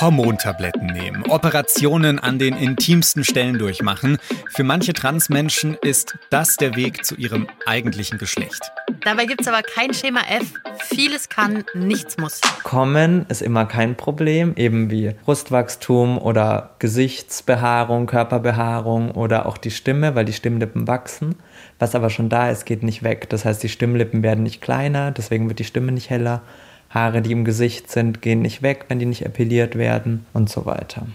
Hormontabletten 0.00 0.86
nehmen, 0.86 1.22
Operationen 1.28 2.18
an 2.18 2.38
den 2.38 2.56
intimsten 2.56 3.22
Stellen 3.22 3.58
durchmachen. 3.58 4.18
Für 4.50 4.64
manche 4.64 4.92
Transmenschen 4.92 5.76
ist 5.82 6.16
das 6.30 6.56
der 6.56 6.74
Weg 6.74 7.04
zu 7.04 7.14
ihrem 7.14 7.46
eigentlichen 7.64 8.18
Geschlecht. 8.18 8.72
Dabei 9.04 9.26
gibt 9.26 9.42
es 9.42 9.48
aber 9.48 9.62
kein 9.62 9.94
Schema 9.94 10.20
F. 10.28 10.52
Vieles 10.78 11.28
kann, 11.28 11.64
nichts 11.74 12.18
muss. 12.18 12.40
Kommen 12.64 13.26
ist 13.28 13.42
immer 13.42 13.66
kein 13.66 13.96
Problem, 13.96 14.54
eben 14.56 14.90
wie 14.90 15.14
Brustwachstum 15.24 16.18
oder 16.18 16.74
Gesichtsbehaarung, 16.80 18.06
Körperbehaarung 18.06 19.12
oder 19.12 19.46
auch 19.46 19.58
die 19.58 19.70
Stimme, 19.70 20.14
weil 20.14 20.24
die 20.24 20.32
Stimmlippen 20.32 20.88
wachsen. 20.88 21.36
Was 21.78 21.94
aber 21.94 22.10
schon 22.10 22.28
da 22.28 22.50
ist, 22.50 22.64
geht 22.64 22.82
nicht 22.82 23.02
weg. 23.02 23.28
Das 23.30 23.44
heißt, 23.44 23.62
die 23.62 23.68
Stimmlippen 23.68 24.22
werden 24.22 24.42
nicht 24.42 24.60
kleiner, 24.60 25.12
deswegen 25.12 25.48
wird 25.48 25.60
die 25.60 25.64
Stimme 25.64 25.92
nicht 25.92 26.10
heller. 26.10 26.42
Haare, 26.94 27.20
die 27.22 27.32
im 27.32 27.44
Gesicht 27.44 27.90
sind, 27.90 28.22
gehen 28.22 28.40
nicht 28.40 28.62
weg, 28.62 28.84
wenn 28.88 29.00
die 29.00 29.06
nicht 29.06 29.22
epiliert 29.22 29.76
werden 29.76 30.26
und 30.32 30.48
so 30.48 30.64
weiter. 30.64 31.08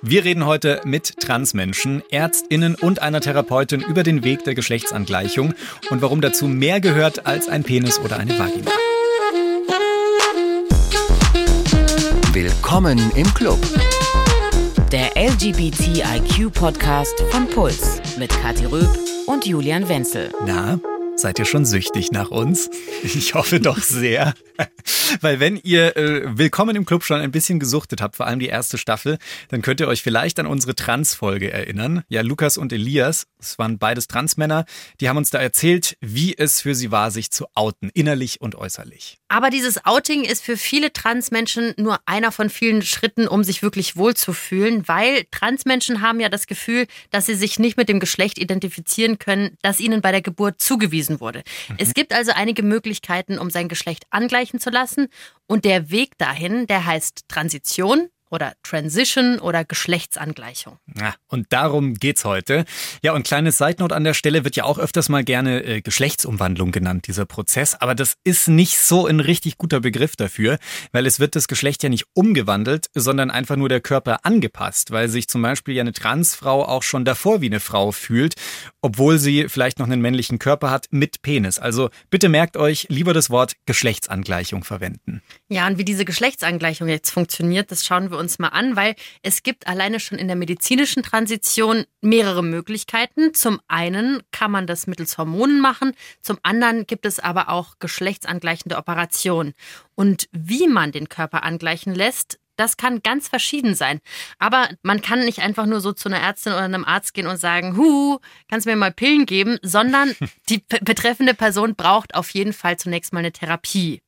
Wir 0.00 0.24
reden 0.24 0.46
heute 0.46 0.80
mit 0.84 1.20
Transmenschen, 1.20 2.02
Ärztinnen 2.10 2.74
und 2.74 3.02
einer 3.02 3.20
Therapeutin 3.20 3.82
über 3.82 4.02
den 4.02 4.24
Weg 4.24 4.44
der 4.44 4.54
Geschlechtsangleichung 4.54 5.52
und 5.90 6.00
warum 6.00 6.22
dazu 6.22 6.48
mehr 6.48 6.80
gehört 6.80 7.26
als 7.26 7.48
ein 7.48 7.64
Penis 7.64 7.98
oder 7.98 8.18
eine 8.18 8.38
Vagina. 8.38 8.70
Willkommen 12.32 12.98
im 13.14 13.34
Club. 13.34 13.58
Der 14.90 15.10
LGBTIQ-Podcast 15.16 17.20
von 17.30 17.46
Puls 17.48 18.00
mit 18.18 18.30
Kathi 18.30 18.64
Röb 18.64 18.88
und 19.26 19.44
Julian 19.44 19.86
Wenzel. 19.88 20.30
Na, 20.46 20.78
seid 21.16 21.38
ihr 21.38 21.44
schon 21.44 21.64
süchtig 21.64 22.12
nach 22.12 22.30
uns? 22.30 22.70
Ich 23.02 23.34
hoffe 23.34 23.60
doch 23.60 23.78
sehr. 23.82 24.34
Weil 25.20 25.40
wenn 25.40 25.56
ihr 25.56 25.96
äh, 25.96 26.38
Willkommen 26.38 26.76
im 26.76 26.84
Club 26.84 27.04
schon 27.04 27.20
ein 27.20 27.30
bisschen 27.30 27.58
gesuchtet 27.58 28.00
habt, 28.00 28.16
vor 28.16 28.26
allem 28.26 28.38
die 28.38 28.48
erste 28.48 28.78
Staffel, 28.78 29.18
dann 29.48 29.62
könnt 29.62 29.80
ihr 29.80 29.88
euch 29.88 30.02
vielleicht 30.02 30.38
an 30.38 30.46
unsere 30.46 30.74
Trans-Folge 30.74 31.50
erinnern. 31.50 32.02
Ja, 32.08 32.22
Lukas 32.22 32.58
und 32.58 32.72
Elias, 32.72 33.26
das 33.38 33.58
waren 33.58 33.78
beides 33.78 34.08
Transmänner, 34.08 34.64
die 35.00 35.08
haben 35.08 35.16
uns 35.16 35.30
da 35.30 35.38
erzählt, 35.38 35.96
wie 36.00 36.36
es 36.36 36.60
für 36.60 36.74
sie 36.74 36.90
war, 36.90 37.10
sich 37.10 37.30
zu 37.30 37.46
outen, 37.54 37.90
innerlich 37.92 38.40
und 38.40 38.54
äußerlich. 38.54 39.18
Aber 39.28 39.50
dieses 39.50 39.84
Outing 39.84 40.24
ist 40.24 40.44
für 40.44 40.56
viele 40.56 40.92
Transmenschen 40.92 41.74
nur 41.76 41.98
einer 42.06 42.32
von 42.32 42.48
vielen 42.48 42.82
Schritten, 42.82 43.26
um 43.28 43.44
sich 43.44 43.62
wirklich 43.62 43.96
wohlzufühlen, 43.96 44.86
weil 44.86 45.24
Transmenschen 45.30 46.00
haben 46.00 46.20
ja 46.20 46.28
das 46.28 46.46
Gefühl, 46.46 46.86
dass 47.10 47.26
sie 47.26 47.34
sich 47.34 47.58
nicht 47.58 47.76
mit 47.76 47.88
dem 47.88 48.00
Geschlecht 48.00 48.38
identifizieren 48.38 49.18
können, 49.18 49.56
das 49.62 49.80
ihnen 49.80 50.00
bei 50.00 50.12
der 50.12 50.22
Geburt 50.22 50.60
zugewiesen 50.60 51.05
wurde. 51.20 51.42
Mhm. 51.68 51.76
Es 51.78 51.94
gibt 51.94 52.12
also 52.12 52.32
einige 52.34 52.62
Möglichkeiten, 52.62 53.38
um 53.38 53.50
sein 53.50 53.68
Geschlecht 53.68 54.04
angleichen 54.10 54.60
zu 54.60 54.70
lassen. 54.70 55.08
Und 55.46 55.64
der 55.64 55.90
Weg 55.90 56.18
dahin, 56.18 56.66
der 56.66 56.84
heißt 56.86 57.28
Transition 57.28 58.08
oder 58.30 58.54
Transition 58.62 59.38
oder 59.38 59.64
Geschlechtsangleichung. 59.64 60.78
Ja, 60.98 61.14
und 61.28 61.46
darum 61.50 61.94
geht's 61.94 62.24
heute. 62.24 62.64
Ja, 63.02 63.12
und 63.12 63.26
kleines 63.26 63.58
Side 63.58 63.76
Note 63.78 63.94
an 63.94 64.04
der 64.04 64.14
Stelle 64.14 64.44
wird 64.44 64.56
ja 64.56 64.64
auch 64.64 64.78
öfters 64.78 65.08
mal 65.08 65.24
gerne 65.24 65.62
äh, 65.64 65.80
Geschlechtsumwandlung 65.80 66.72
genannt, 66.72 67.06
dieser 67.06 67.26
Prozess. 67.26 67.74
Aber 67.74 67.94
das 67.94 68.16
ist 68.24 68.48
nicht 68.48 68.78
so 68.78 69.06
ein 69.06 69.20
richtig 69.20 69.58
guter 69.58 69.80
Begriff 69.80 70.16
dafür, 70.16 70.58
weil 70.92 71.06
es 71.06 71.20
wird 71.20 71.36
das 71.36 71.48
Geschlecht 71.48 71.82
ja 71.82 71.88
nicht 71.88 72.06
umgewandelt, 72.14 72.86
sondern 72.94 73.30
einfach 73.30 73.56
nur 73.56 73.68
der 73.68 73.80
Körper 73.80 74.24
angepasst, 74.24 74.90
weil 74.90 75.08
sich 75.08 75.28
zum 75.28 75.42
Beispiel 75.42 75.74
ja 75.74 75.82
eine 75.82 75.92
Transfrau 75.92 76.64
auch 76.64 76.82
schon 76.82 77.04
davor 77.04 77.40
wie 77.40 77.46
eine 77.46 77.60
Frau 77.60 77.92
fühlt, 77.92 78.34
obwohl 78.82 79.18
sie 79.18 79.48
vielleicht 79.48 79.78
noch 79.78 79.86
einen 79.86 80.02
männlichen 80.02 80.38
Körper 80.38 80.70
hat 80.70 80.86
mit 80.90 81.22
Penis. 81.22 81.58
Also 81.58 81.90
bitte 82.10 82.28
merkt 82.28 82.56
euch 82.56 82.86
lieber 82.88 83.14
das 83.14 83.30
Wort 83.30 83.54
Geschlechtsangleichung 83.66 84.64
verwenden. 84.64 85.22
Ja, 85.48 85.66
und 85.66 85.78
wie 85.78 85.84
diese 85.84 86.04
Geschlechtsangleichung 86.04 86.88
jetzt 86.88 87.10
funktioniert, 87.10 87.70
das 87.70 87.84
schauen 87.84 88.10
wir 88.10 88.15
wir 88.16 88.20
uns 88.20 88.38
mal 88.38 88.48
an, 88.48 88.76
weil 88.76 88.94
es 89.22 89.42
gibt 89.42 89.66
alleine 89.66 90.00
schon 90.00 90.18
in 90.18 90.26
der 90.26 90.36
medizinischen 90.36 91.02
Transition 91.02 91.84
mehrere 92.00 92.42
Möglichkeiten. 92.42 93.34
Zum 93.34 93.60
einen 93.68 94.22
kann 94.32 94.50
man 94.50 94.66
das 94.66 94.86
mittels 94.86 95.18
Hormonen 95.18 95.60
machen, 95.60 95.92
zum 96.22 96.38
anderen 96.42 96.86
gibt 96.86 97.06
es 97.06 97.18
aber 97.20 97.48
auch 97.48 97.78
geschlechtsangleichende 97.78 98.76
Operationen. 98.76 99.54
Und 99.94 100.28
wie 100.32 100.66
man 100.66 100.92
den 100.92 101.08
Körper 101.08 101.42
angleichen 101.42 101.94
lässt, 101.94 102.38
das 102.56 102.76
kann 102.76 103.02
ganz 103.02 103.28
verschieden 103.28 103.74
sein. 103.74 104.00
Aber 104.38 104.68
man 104.82 105.02
kann 105.02 105.24
nicht 105.24 105.40
einfach 105.40 105.66
nur 105.66 105.80
so 105.80 105.92
zu 105.92 106.08
einer 106.08 106.20
Ärztin 106.20 106.52
oder 106.52 106.62
einem 106.62 106.84
Arzt 106.84 107.14
gehen 107.14 107.26
und 107.26 107.36
sagen, 107.36 107.76
hu, 107.76 108.18
kannst 108.48 108.66
du 108.66 108.70
mir 108.70 108.76
mal 108.76 108.92
Pillen 108.92 109.26
geben, 109.26 109.58
sondern 109.62 110.14
die 110.48 110.64
betreffende 110.80 111.34
Person 111.34 111.76
braucht 111.76 112.14
auf 112.14 112.30
jeden 112.30 112.52
Fall 112.52 112.78
zunächst 112.78 113.12
mal 113.12 113.20
eine 113.20 113.32
Therapie. 113.32 114.02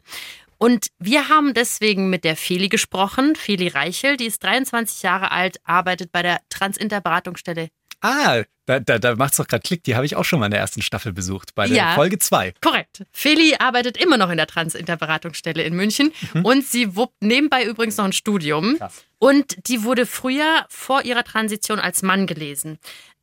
Und 0.58 0.88
wir 0.98 1.28
haben 1.28 1.54
deswegen 1.54 2.10
mit 2.10 2.24
der 2.24 2.36
Feli 2.36 2.68
gesprochen, 2.68 3.36
Feli 3.36 3.68
Reichel, 3.68 4.16
die 4.16 4.26
ist 4.26 4.42
23 4.42 5.02
Jahre 5.02 5.30
alt, 5.30 5.60
arbeitet 5.64 6.10
bei 6.12 6.22
der 6.22 6.40
Transinterberatungsstelle. 6.48 7.68
Ah, 8.00 8.42
da, 8.66 8.80
da, 8.80 8.98
da 8.98 9.16
macht 9.16 9.32
es 9.32 9.38
doch 9.38 9.46
gerade 9.48 9.62
Klick. 9.62 9.82
Die 9.84 9.96
habe 9.96 10.04
ich 10.04 10.14
auch 10.14 10.24
schon 10.24 10.40
mal 10.40 10.46
in 10.46 10.52
der 10.52 10.60
ersten 10.60 10.82
Staffel 10.82 11.12
besucht, 11.12 11.54
bei 11.54 11.66
der 11.66 11.76
ja, 11.76 11.94
Folge 11.94 12.18
2. 12.18 12.54
Korrekt. 12.60 13.04
Feli 13.12 13.56
arbeitet 13.58 13.96
immer 13.96 14.16
noch 14.16 14.30
in 14.30 14.36
der 14.36 14.46
Transinterberatungsstelle 14.46 15.62
in 15.62 15.74
München 15.74 16.12
mhm. 16.34 16.44
und 16.44 16.66
sie 16.66 16.94
wuppt 16.94 17.22
nebenbei 17.22 17.64
übrigens 17.64 17.96
noch 17.96 18.04
ein 18.04 18.12
Studium. 18.12 18.76
Krass. 18.78 19.04
Und 19.18 19.68
die 19.68 19.82
wurde 19.84 20.06
früher 20.06 20.66
vor 20.68 21.02
ihrer 21.02 21.24
Transition 21.24 21.80
als 21.80 22.02
Mann 22.02 22.26
gelesen. 22.26 22.78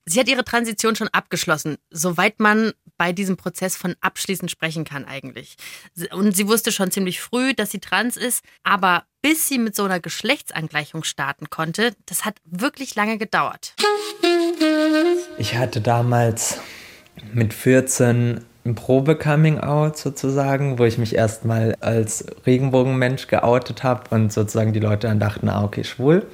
Sie 0.05 0.19
hat 0.19 0.27
ihre 0.27 0.43
Transition 0.43 0.95
schon 0.95 1.07
abgeschlossen, 1.09 1.77
soweit 1.89 2.39
man 2.39 2.73
bei 2.97 3.11
diesem 3.11 3.37
Prozess 3.37 3.75
von 3.75 3.95
abschließend 4.01 4.49
sprechen 4.49 4.85
kann 4.85 5.05
eigentlich. 5.05 5.55
Und 6.11 6.35
sie 6.35 6.47
wusste 6.47 6.71
schon 6.71 6.91
ziemlich 6.91 7.21
früh, 7.21 7.53
dass 7.53 7.71
sie 7.71 7.79
trans 7.79 8.17
ist, 8.17 8.43
aber 8.63 9.03
bis 9.21 9.47
sie 9.47 9.57
mit 9.57 9.75
so 9.75 9.83
einer 9.83 9.99
Geschlechtsangleichung 9.99 11.03
starten 11.03 11.49
konnte, 11.49 11.95
das 12.05 12.25
hat 12.25 12.35
wirklich 12.45 12.95
lange 12.95 13.17
gedauert. 13.17 13.73
Ich 15.37 15.55
hatte 15.55 15.81
damals 15.81 16.59
mit 17.33 17.53
14 17.53 18.45
ein 18.65 18.75
Probe-Coming-out 18.75 19.97
sozusagen, 19.97 20.79
wo 20.79 20.85
ich 20.85 20.97
mich 20.97 21.15
erstmal 21.15 21.75
als 21.81 22.25
Regenbogenmensch 22.45 23.27
geoutet 23.27 23.83
habe 23.83 24.03
und 24.09 24.33
sozusagen 24.33 24.73
die 24.73 24.79
Leute 24.79 25.07
dann 25.07 25.19
dachten, 25.19 25.49
ah, 25.49 25.63
okay, 25.63 25.83
schwul. 25.83 26.25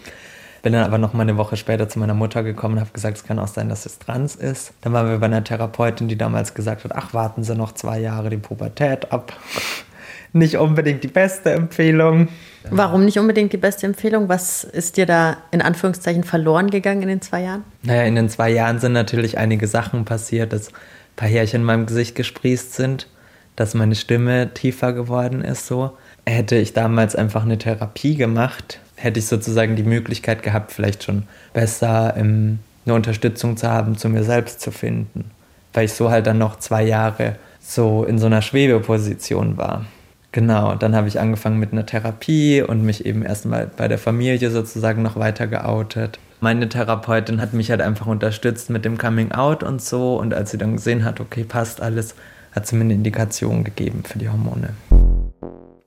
Bin 0.61 0.73
dann 0.73 0.83
aber 0.83 0.97
noch 0.97 1.13
mal 1.13 1.23
eine 1.23 1.37
Woche 1.37 1.57
später 1.57 1.89
zu 1.89 1.97
meiner 1.99 2.13
Mutter 2.13 2.43
gekommen 2.43 2.75
und 2.75 2.81
habe 2.81 2.91
gesagt, 2.91 3.17
es 3.17 3.23
kann 3.23 3.39
auch 3.39 3.47
sein, 3.47 3.69
dass 3.69 3.85
es 3.85 3.97
trans 3.97 4.35
ist. 4.35 4.73
Dann 4.81 4.93
waren 4.93 5.09
wir 5.09 5.17
bei 5.17 5.25
einer 5.25 5.43
Therapeutin, 5.43 6.07
die 6.07 6.17
damals 6.17 6.53
gesagt 6.53 6.83
hat, 6.83 6.95
ach, 6.95 7.13
warten 7.13 7.43
Sie 7.43 7.55
noch 7.55 7.73
zwei 7.73 7.99
Jahre 7.99 8.29
die 8.29 8.37
Pubertät 8.37 9.11
ab. 9.11 9.33
nicht 10.33 10.57
unbedingt 10.57 11.03
die 11.03 11.07
beste 11.07 11.51
Empfehlung. 11.51 12.29
Warum 12.69 13.05
nicht 13.05 13.17
unbedingt 13.17 13.53
die 13.53 13.57
beste 13.57 13.87
Empfehlung? 13.87 14.29
Was 14.29 14.63
ist 14.63 14.97
dir 14.97 15.05
da 15.05 15.37
in 15.51 15.61
Anführungszeichen 15.61 16.23
verloren 16.23 16.69
gegangen 16.69 17.01
in 17.01 17.07
den 17.07 17.21
zwei 17.21 17.41
Jahren? 17.41 17.63
Naja, 17.81 18.03
in 18.03 18.15
den 18.15 18.29
zwei 18.29 18.49
Jahren 18.51 18.79
sind 18.79 18.93
natürlich 18.93 19.37
einige 19.37 19.67
Sachen 19.67 20.05
passiert, 20.05 20.53
dass 20.53 20.69
ein 20.69 20.75
paar 21.15 21.27
Härchen 21.27 21.61
in 21.61 21.65
meinem 21.65 21.85
Gesicht 21.85 22.15
gesprießt 22.15 22.73
sind, 22.73 23.07
dass 23.55 23.73
meine 23.73 23.95
Stimme 23.95 24.53
tiefer 24.53 24.93
geworden 24.93 25.43
ist 25.43 25.67
so. 25.67 25.97
Hätte 26.25 26.55
ich 26.55 26.73
damals 26.73 27.15
einfach 27.15 27.43
eine 27.43 27.57
Therapie 27.57 28.15
gemacht, 28.15 28.79
hätte 29.03 29.19
ich 29.19 29.27
sozusagen 29.27 29.75
die 29.75 29.83
Möglichkeit 29.83 30.43
gehabt, 30.43 30.71
vielleicht 30.71 31.03
schon 31.03 31.23
besser 31.53 32.15
ähm, 32.17 32.59
eine 32.85 32.95
Unterstützung 32.95 33.57
zu 33.57 33.69
haben, 33.69 33.97
zu 33.97 34.09
mir 34.09 34.23
selbst 34.23 34.61
zu 34.61 34.71
finden. 34.71 35.31
Weil 35.73 35.85
ich 35.85 35.93
so 35.93 36.11
halt 36.11 36.27
dann 36.27 36.37
noch 36.37 36.59
zwei 36.59 36.83
Jahre 36.83 37.35
so 37.59 38.03
in 38.03 38.19
so 38.19 38.25
einer 38.25 38.41
Schwebeposition 38.41 39.57
war. 39.57 39.85
Genau, 40.31 40.75
dann 40.75 40.95
habe 40.95 41.07
ich 41.07 41.19
angefangen 41.19 41.59
mit 41.59 41.73
einer 41.73 41.85
Therapie 41.85 42.61
und 42.61 42.83
mich 42.83 43.05
eben 43.05 43.23
erstmal 43.23 43.67
bei 43.67 43.87
der 43.87 43.97
Familie 43.97 44.49
sozusagen 44.49 45.01
noch 45.01 45.17
weiter 45.17 45.47
geoutet. 45.47 46.19
Meine 46.39 46.69
Therapeutin 46.69 47.41
hat 47.41 47.53
mich 47.53 47.69
halt 47.69 47.81
einfach 47.81 48.07
unterstützt 48.07 48.69
mit 48.69 48.85
dem 48.85 48.97
Coming 48.97 49.31
Out 49.31 49.61
und 49.61 49.81
so. 49.81 50.17
Und 50.17 50.33
als 50.33 50.51
sie 50.51 50.57
dann 50.57 50.77
gesehen 50.77 51.03
hat, 51.03 51.19
okay, 51.19 51.43
passt 51.43 51.81
alles, 51.81 52.15
hat 52.53 52.65
sie 52.65 52.75
mir 52.75 52.85
eine 52.85 52.93
Indikation 52.93 53.63
gegeben 53.63 54.03
für 54.05 54.19
die 54.19 54.29
Hormone. 54.29 54.69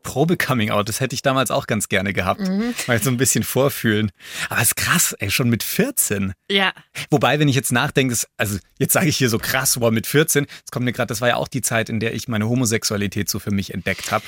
Probe-Coming-out, 0.05 0.89
das 0.89 1.01
hätte 1.01 1.15
ich 1.15 1.23
damals 1.23 1.51
auch 1.51 1.67
ganz 1.67 1.89
gerne 1.89 2.13
gehabt. 2.13 2.41
Mhm. 2.41 2.75
Mal 2.87 3.03
so 3.03 3.11
ein 3.11 3.17
bisschen 3.17 3.43
vorfühlen. 3.43 4.13
Aber 4.49 4.61
es 4.61 4.69
ist 4.69 4.77
krass, 4.77 5.17
ey, 5.19 5.31
schon 5.31 5.49
mit 5.49 5.65
14. 5.65 6.35
Ja. 6.49 6.73
Wobei, 7.11 7.41
wenn 7.41 7.49
ich 7.49 7.57
jetzt 7.57 7.73
nachdenke, 7.73 8.17
also 8.37 8.59
jetzt 8.79 8.93
sage 8.93 9.09
ich 9.09 9.17
hier 9.17 9.29
so 9.29 9.39
krass, 9.39 9.81
wow, 9.81 9.91
mit 9.91 10.07
14, 10.07 10.47
das 10.47 10.71
kommt 10.71 10.85
mir 10.85 10.93
gerade, 10.93 11.09
das 11.09 11.21
war 11.21 11.29
ja 11.29 11.37
auch 11.37 11.49
die 11.49 11.63
Zeit, 11.63 11.89
in 11.89 11.99
der 11.99 12.15
ich 12.15 12.29
meine 12.29 12.49
Homosexualität 12.49 13.29
so 13.29 13.41
für 13.41 13.51
mich 13.51 13.75
entdeckt 13.75 14.13
habe. 14.13 14.25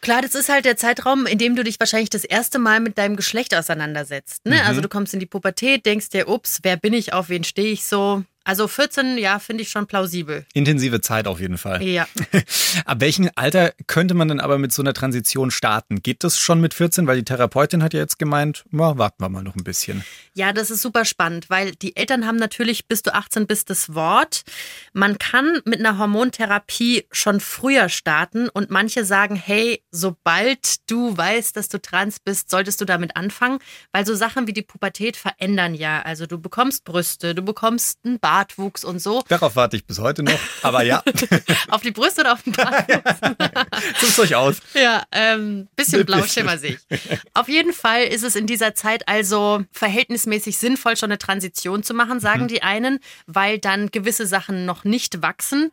Klar, 0.00 0.22
das 0.22 0.34
ist 0.34 0.48
halt 0.48 0.64
der 0.64 0.76
Zeitraum, 0.76 1.26
in 1.26 1.38
dem 1.38 1.56
du 1.56 1.64
dich 1.64 1.80
wahrscheinlich 1.80 2.10
das 2.10 2.24
erste 2.24 2.58
Mal 2.58 2.80
mit 2.80 2.98
deinem 2.98 3.16
Geschlecht 3.16 3.54
auseinandersetzt. 3.54 4.46
Ne? 4.46 4.54
Mhm. 4.54 4.66
Also 4.66 4.80
du 4.80 4.88
kommst 4.88 5.12
in 5.12 5.20
die 5.20 5.26
Pubertät, 5.26 5.84
denkst 5.86 6.10
dir, 6.10 6.28
ups, 6.28 6.60
wer 6.62 6.76
bin 6.76 6.92
ich, 6.92 7.12
auf 7.12 7.28
wen 7.28 7.44
stehe 7.44 7.72
ich 7.72 7.84
so? 7.84 8.22
Also 8.48 8.66
14, 8.66 9.18
ja, 9.18 9.40
finde 9.40 9.62
ich 9.62 9.68
schon 9.68 9.86
plausibel. 9.86 10.46
Intensive 10.54 11.02
Zeit 11.02 11.26
auf 11.26 11.38
jeden 11.38 11.58
Fall. 11.58 11.82
Ja. 11.82 12.08
Ab 12.86 13.00
welchem 13.00 13.28
Alter 13.34 13.74
könnte 13.86 14.14
man 14.14 14.28
denn 14.28 14.40
aber 14.40 14.56
mit 14.56 14.72
so 14.72 14.80
einer 14.80 14.94
Transition 14.94 15.50
starten? 15.50 16.00
Geht 16.02 16.24
das 16.24 16.38
schon 16.38 16.58
mit 16.58 16.72
14? 16.72 17.06
Weil 17.06 17.18
die 17.18 17.24
Therapeutin 17.24 17.82
hat 17.82 17.92
ja 17.92 18.00
jetzt 18.00 18.18
gemeint, 18.18 18.64
na, 18.70 18.96
warten 18.96 19.22
wir 19.22 19.28
mal 19.28 19.42
noch 19.42 19.54
ein 19.54 19.64
bisschen. 19.64 20.02
Ja, 20.32 20.54
das 20.54 20.70
ist 20.70 20.80
super 20.80 21.04
spannend, 21.04 21.50
weil 21.50 21.72
die 21.72 21.94
Eltern 21.94 22.26
haben 22.26 22.36
natürlich 22.36 22.88
bis 22.88 23.02
du 23.02 23.12
18 23.12 23.46
bist 23.46 23.68
das 23.68 23.94
Wort. 23.94 24.44
Man 24.94 25.18
kann 25.18 25.60
mit 25.66 25.80
einer 25.80 25.98
Hormontherapie 25.98 27.04
schon 27.12 27.40
früher 27.40 27.90
starten 27.90 28.48
und 28.48 28.70
manche 28.70 29.04
sagen, 29.04 29.36
hey, 29.36 29.84
sobald 29.90 30.90
du 30.90 31.14
weißt, 31.14 31.54
dass 31.54 31.68
du 31.68 31.82
trans 31.82 32.18
bist, 32.18 32.48
solltest 32.48 32.80
du 32.80 32.86
damit 32.86 33.14
anfangen, 33.14 33.58
weil 33.92 34.06
so 34.06 34.14
Sachen 34.14 34.46
wie 34.46 34.54
die 34.54 34.62
Pubertät 34.62 35.18
verändern 35.18 35.74
ja. 35.74 36.00
Also 36.00 36.24
du 36.24 36.38
bekommst 36.38 36.84
Brüste, 36.84 37.34
du 37.34 37.42
bekommst 37.42 37.98
einen 38.06 38.18
Bart, 38.18 38.37
Bartwuchs 38.38 38.84
und 38.84 39.00
so. 39.00 39.24
Darauf 39.26 39.56
warte 39.56 39.76
ich 39.76 39.84
bis 39.84 39.98
heute 39.98 40.22
noch, 40.22 40.38
aber 40.62 40.84
ja. 40.84 41.02
auf 41.70 41.82
die 41.82 41.90
Brüste 41.90 42.20
oder 42.20 42.34
auf 42.34 42.42
den 42.42 42.52
Bartwuchs? 42.56 44.18
Euch 44.18 44.34
aus. 44.36 44.58
Ja, 44.74 45.02
ähm, 45.10 45.66
bisschen 45.74 46.06
Blauschimmer 46.06 46.56
sehe 46.56 46.78
ich. 46.88 47.18
Auf 47.34 47.48
jeden 47.48 47.72
Fall 47.72 48.04
ist 48.04 48.22
es 48.22 48.36
in 48.36 48.46
dieser 48.46 48.76
Zeit 48.76 49.08
also 49.08 49.64
verhältnismäßig 49.72 50.56
sinnvoll, 50.56 50.96
schon 50.96 51.10
eine 51.10 51.18
Transition 51.18 51.82
zu 51.82 51.94
machen, 51.94 52.20
sagen 52.20 52.44
mhm. 52.44 52.48
die 52.48 52.62
einen, 52.62 53.00
weil 53.26 53.58
dann 53.58 53.90
gewisse 53.90 54.26
Sachen 54.26 54.64
noch 54.66 54.84
nicht 54.84 55.20
wachsen. 55.20 55.72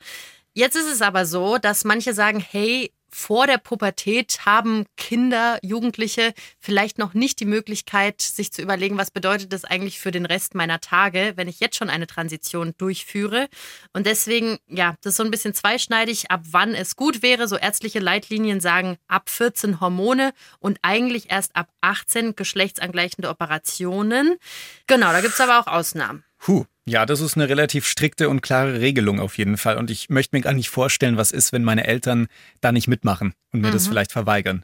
Jetzt 0.54 0.76
ist 0.76 0.92
es 0.92 1.02
aber 1.04 1.26
so, 1.28 1.60
dass 1.60 1.84
manche 1.84 2.14
sagen, 2.14 2.40
hey, 2.40 2.92
vor 3.16 3.48
der 3.48 3.58
Pubertät 3.58 4.46
haben 4.46 4.86
Kinder, 4.98 5.58
Jugendliche 5.62 6.34
vielleicht 6.60 6.98
noch 6.98 7.14
nicht 7.14 7.40
die 7.40 7.46
Möglichkeit, 7.46 8.22
sich 8.22 8.52
zu 8.52 8.62
überlegen, 8.62 8.98
was 8.98 9.10
bedeutet 9.10 9.54
das 9.54 9.64
eigentlich 9.64 10.02
für 10.02 10.12
den 10.12 10.26
Rest 10.26 10.54
meiner 10.54 10.82
Tage, 10.82 11.32
wenn 11.38 11.48
ich 11.48 11.62
jetzt 11.62 11.78
schon 11.78 11.90
eine 11.90 12.08
Transition 12.08 12.74
durchführe. 12.78 13.48
Und 13.94 14.06
deswegen, 14.06 14.58
ja, 14.68 14.96
das 15.02 15.14
ist 15.14 15.18
so 15.18 15.24
ein 15.24 15.32
bisschen 15.32 15.54
zweischneidig, 15.54 16.30
ab 16.30 16.42
wann 16.52 16.76
es 16.76 16.98
gut 16.98 17.22
wäre. 17.22 17.48
So 17.48 17.56
ärztliche 17.56 18.00
Leitlinien 18.00 18.60
sagen 18.60 18.98
ab 19.08 19.30
14 19.30 19.80
Hormone 19.80 20.34
und 20.60 20.78
eigentlich 20.82 21.32
erst 21.32 21.56
ab 21.56 21.70
18 21.80 22.36
geschlechtsangleichende 22.36 23.30
Operationen. 23.30 24.36
Genau, 24.88 25.14
da 25.14 25.22
gibt 25.22 25.36
es 25.36 25.42
aber 25.42 25.60
auch 25.62 25.68
Ausnahmen. 25.68 26.26
Puh. 26.38 26.66
Ja, 26.88 27.08
das 27.08 27.20
ist 27.20 27.36
eine 27.36 27.50
relativ 27.50 27.88
strikte 27.88 28.30
und 28.30 28.42
klare 28.42 28.80
Regelung 28.80 29.20
auf 29.20 29.40
jeden 29.40 29.58
Fall. 29.58 29.78
Und 29.78 29.90
ich 29.90 30.10
möchte 30.10 30.36
mir 30.36 30.44
gar 30.44 30.54
nicht 30.54 30.70
vorstellen, 30.70 31.18
was 31.18 31.32
ist, 31.32 31.52
wenn 31.52 31.64
meine 31.64 31.88
Eltern 31.88 32.28
da 32.62 32.72
nicht 32.72 32.88
mitmachen 32.88 33.34
und 33.52 33.62
mir 33.62 33.70
mhm. 33.70 33.74
das 33.74 33.88
vielleicht 33.88 34.12
verweigern. 34.12 34.64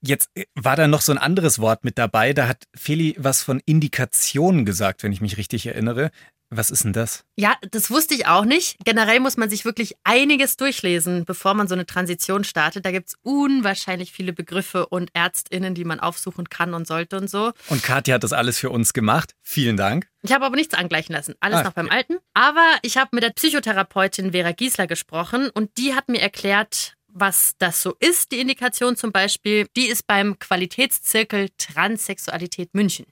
Jetzt 0.00 0.30
äh, 0.34 0.46
war 0.54 0.76
da 0.76 0.88
noch 0.88 1.02
so 1.02 1.12
ein 1.12 1.18
anderes 1.18 1.58
Wort 1.58 1.84
mit 1.84 1.98
dabei. 1.98 2.32
Da 2.32 2.48
hat 2.48 2.64
Feli 2.74 3.14
was 3.18 3.42
von 3.42 3.60
Indikationen 3.66 4.64
gesagt, 4.64 5.02
wenn 5.02 5.12
ich 5.12 5.20
mich 5.20 5.36
richtig 5.36 5.66
erinnere. 5.66 6.10
Was 6.52 6.70
ist 6.70 6.82
denn 6.82 6.92
das? 6.92 7.24
Ja, 7.36 7.54
das 7.70 7.90
wusste 7.90 8.14
ich 8.14 8.26
auch 8.26 8.44
nicht. 8.44 8.76
Generell 8.84 9.20
muss 9.20 9.36
man 9.36 9.48
sich 9.48 9.64
wirklich 9.64 9.94
einiges 10.02 10.56
durchlesen, 10.56 11.24
bevor 11.24 11.54
man 11.54 11.68
so 11.68 11.74
eine 11.74 11.86
Transition 11.86 12.42
startet. 12.42 12.84
Da 12.84 12.90
gibt 12.90 13.10
es 13.10 13.14
unwahrscheinlich 13.22 14.10
viele 14.10 14.32
Begriffe 14.32 14.86
und 14.86 15.10
ÄrztInnen, 15.14 15.76
die 15.76 15.84
man 15.84 16.00
aufsuchen 16.00 16.48
kann 16.48 16.74
und 16.74 16.88
sollte 16.88 17.18
und 17.18 17.30
so. 17.30 17.52
Und 17.68 17.84
Katja 17.84 18.16
hat 18.16 18.24
das 18.24 18.32
alles 18.32 18.58
für 18.58 18.70
uns 18.70 18.92
gemacht. 18.92 19.36
Vielen 19.42 19.76
Dank. 19.76 20.08
Ich 20.22 20.32
habe 20.32 20.44
aber 20.44 20.56
nichts 20.56 20.74
angleichen 20.74 21.14
lassen. 21.14 21.34
Alles 21.38 21.60
ah, 21.60 21.62
noch 21.62 21.72
beim. 21.72 21.88
Alten. 21.88 22.18
Aber 22.34 22.66
ich 22.82 22.96
habe 22.96 23.10
mit 23.12 23.22
der 23.22 23.30
Psychotherapeutin 23.30 24.32
Vera 24.32 24.52
Giesler 24.52 24.88
gesprochen 24.88 25.50
und 25.50 25.78
die 25.78 25.94
hat 25.94 26.08
mir 26.08 26.20
erklärt, 26.20 26.94
was 27.06 27.54
das 27.58 27.82
so 27.82 27.94
ist, 28.00 28.32
die 28.32 28.40
Indikation 28.40 28.96
zum 28.96 29.12
Beispiel. 29.12 29.66
Die 29.76 29.86
ist 29.86 30.06
beim 30.06 30.38
Qualitätszirkel 30.38 31.48
Transsexualität 31.58 32.74
München. 32.74 33.06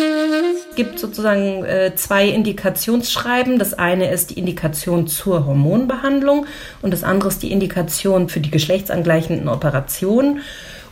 Es 0.00 0.76
gibt 0.76 0.98
sozusagen 0.98 1.64
äh, 1.64 1.94
zwei 1.94 2.28
Indikationsschreiben. 2.28 3.58
Das 3.58 3.74
eine 3.74 4.10
ist 4.10 4.30
die 4.30 4.38
Indikation 4.38 5.06
zur 5.06 5.46
Hormonbehandlung 5.46 6.46
und 6.82 6.92
das 6.92 7.04
andere 7.04 7.28
ist 7.28 7.42
die 7.42 7.52
Indikation 7.52 8.28
für 8.28 8.40
die 8.40 8.50
geschlechtsangleichenden 8.50 9.48
Operationen. 9.48 10.40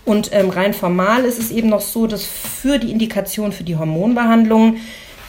Und 0.05 0.31
ähm, 0.33 0.51
rein 0.51 0.75
formal 0.75 1.25
ist 1.25 1.39
es 1.39 1.51
eben 1.51 1.69
noch 1.69 1.81
so, 1.81 2.07
dass 2.07 2.25
für 2.25 2.79
die 2.79 2.91
Indikation 2.91 3.53
für 3.53 3.65
die 3.65 3.77
Hormonbehandlung 3.77 4.77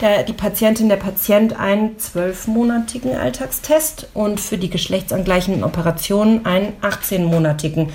der, 0.01 0.23
die 0.23 0.33
Patientin, 0.33 0.89
der 0.89 0.95
Patient 0.95 1.59
einen 1.59 1.99
zwölfmonatigen 1.99 3.15
Alltagstest 3.15 4.07
und 4.13 4.39
für 4.39 4.57
die 4.57 4.69
geschlechtsangleichenden 4.69 5.63
Operationen 5.63 6.45
einen 6.45 6.73
18-monatigen 6.81 7.89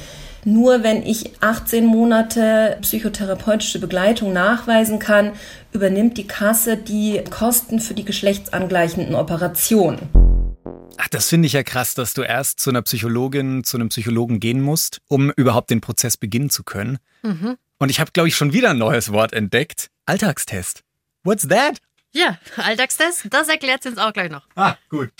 nur 0.44 0.82
wenn 0.82 1.04
ich 1.04 1.42
18 1.42 1.86
Monate 1.86 2.78
psychotherapeutische 2.82 3.78
Begleitung 3.78 4.32
nachweisen 4.32 4.98
kann, 4.98 5.32
übernimmt 5.72 6.18
die 6.18 6.26
Kasse 6.26 6.76
die 6.76 7.22
Kosten 7.30 7.80
für 7.80 7.94
die 7.94 8.04
geschlechtsangleichenden 8.04 9.14
Operationen. 9.14 9.98
Ach, 10.96 11.08
das 11.08 11.28
finde 11.28 11.46
ich 11.46 11.52
ja 11.52 11.62
krass, 11.62 11.94
dass 11.94 12.14
du 12.14 12.22
erst 12.22 12.60
zu 12.60 12.70
einer 12.70 12.82
Psychologin, 12.82 13.64
zu 13.64 13.76
einem 13.76 13.88
Psychologen 13.88 14.40
gehen 14.40 14.60
musst, 14.60 15.00
um 15.08 15.30
überhaupt 15.32 15.70
den 15.70 15.80
Prozess 15.80 16.16
beginnen 16.16 16.50
zu 16.50 16.62
können. 16.62 16.98
Mhm. 17.22 17.56
Und 17.78 17.90
ich 17.90 18.00
habe, 18.00 18.12
glaube 18.12 18.28
ich, 18.28 18.36
schon 18.36 18.52
wieder 18.52 18.70
ein 18.70 18.78
neues 18.78 19.12
Wort 19.12 19.32
entdeckt. 19.32 19.90
Alltagstest. 20.06 20.82
What's 21.24 21.48
that? 21.48 21.78
Ja, 22.16 22.38
Alltagstest, 22.56 23.26
das 23.30 23.48
erklärt 23.48 23.82
sie 23.82 23.88
uns 23.88 23.98
auch 23.98 24.12
gleich 24.12 24.30
noch. 24.30 24.42
Ah, 24.54 24.76
gut. 24.88 25.10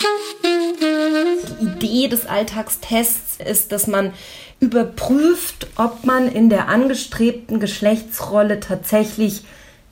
Die 0.45 1.87
Idee 1.87 2.07
des 2.07 2.27
Alltagstests 2.27 3.39
ist, 3.45 3.73
dass 3.73 3.89
man 3.89 4.13
überprüft, 4.61 5.67
ob 5.75 6.05
man 6.05 6.31
in 6.31 6.51
der 6.51 6.69
angestrebten 6.69 7.59
Geschlechtsrolle 7.59 8.61
tatsächlich 8.61 9.43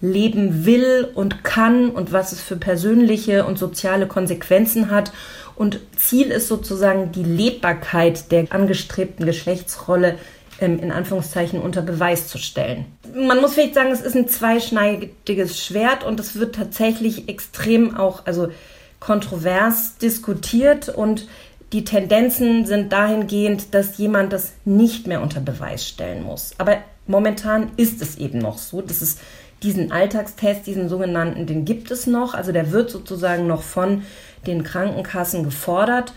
leben 0.00 0.64
will 0.64 1.10
und 1.12 1.42
kann 1.42 1.90
und 1.90 2.12
was 2.12 2.30
es 2.30 2.40
für 2.40 2.56
persönliche 2.56 3.46
und 3.46 3.58
soziale 3.58 4.06
Konsequenzen 4.06 4.90
hat. 4.92 5.12
Und 5.56 5.80
Ziel 5.96 6.30
ist 6.30 6.46
sozusagen 6.46 7.10
die 7.10 7.24
Lebbarkeit 7.24 8.30
der 8.30 8.46
angestrebten 8.50 9.26
Geschlechtsrolle 9.26 10.18
ähm, 10.62 10.78
in 10.78 10.92
Anführungszeichen 10.92 11.60
unter 11.60 11.82
Beweis 11.82 12.28
zu 12.28 12.38
stellen. 12.38 12.86
Man 13.14 13.40
muss 13.40 13.54
vielleicht 13.54 13.74
sagen, 13.74 13.90
es 13.90 14.00
ist 14.00 14.16
ein 14.16 14.28
zweischneidiges 14.28 15.58
Schwert 15.58 16.04
und 16.04 16.18
es 16.20 16.36
wird 16.36 16.54
tatsächlich 16.54 17.28
extrem 17.28 17.96
auch, 17.96 18.26
also 18.26 18.48
kontrovers 19.00 19.98
diskutiert 19.98 20.88
und 20.88 21.26
die 21.72 21.84
Tendenzen 21.84 22.66
sind 22.66 22.92
dahingehend, 22.92 23.74
dass 23.74 23.98
jemand 23.98 24.32
das 24.32 24.52
nicht 24.64 25.06
mehr 25.06 25.22
unter 25.22 25.40
Beweis 25.40 25.88
stellen 25.88 26.22
muss. 26.22 26.54
Aber 26.58 26.78
momentan 27.06 27.72
ist 27.76 28.02
es 28.02 28.18
eben 28.18 28.38
noch 28.38 28.58
so, 28.58 28.82
dass 28.82 29.02
es 29.02 29.18
diesen 29.62 29.90
Alltagstest, 29.90 30.66
diesen 30.66 30.88
sogenannten, 30.88 31.46
den 31.46 31.64
gibt 31.64 31.90
es 31.90 32.06
noch. 32.06 32.34
Also 32.34 32.52
der 32.52 32.72
wird 32.72 32.90
sozusagen 32.90 33.46
noch 33.46 33.62
von 33.62 34.02
den 34.46 34.64
Krankenkassen 34.64 35.44
gefordert. 35.44 36.12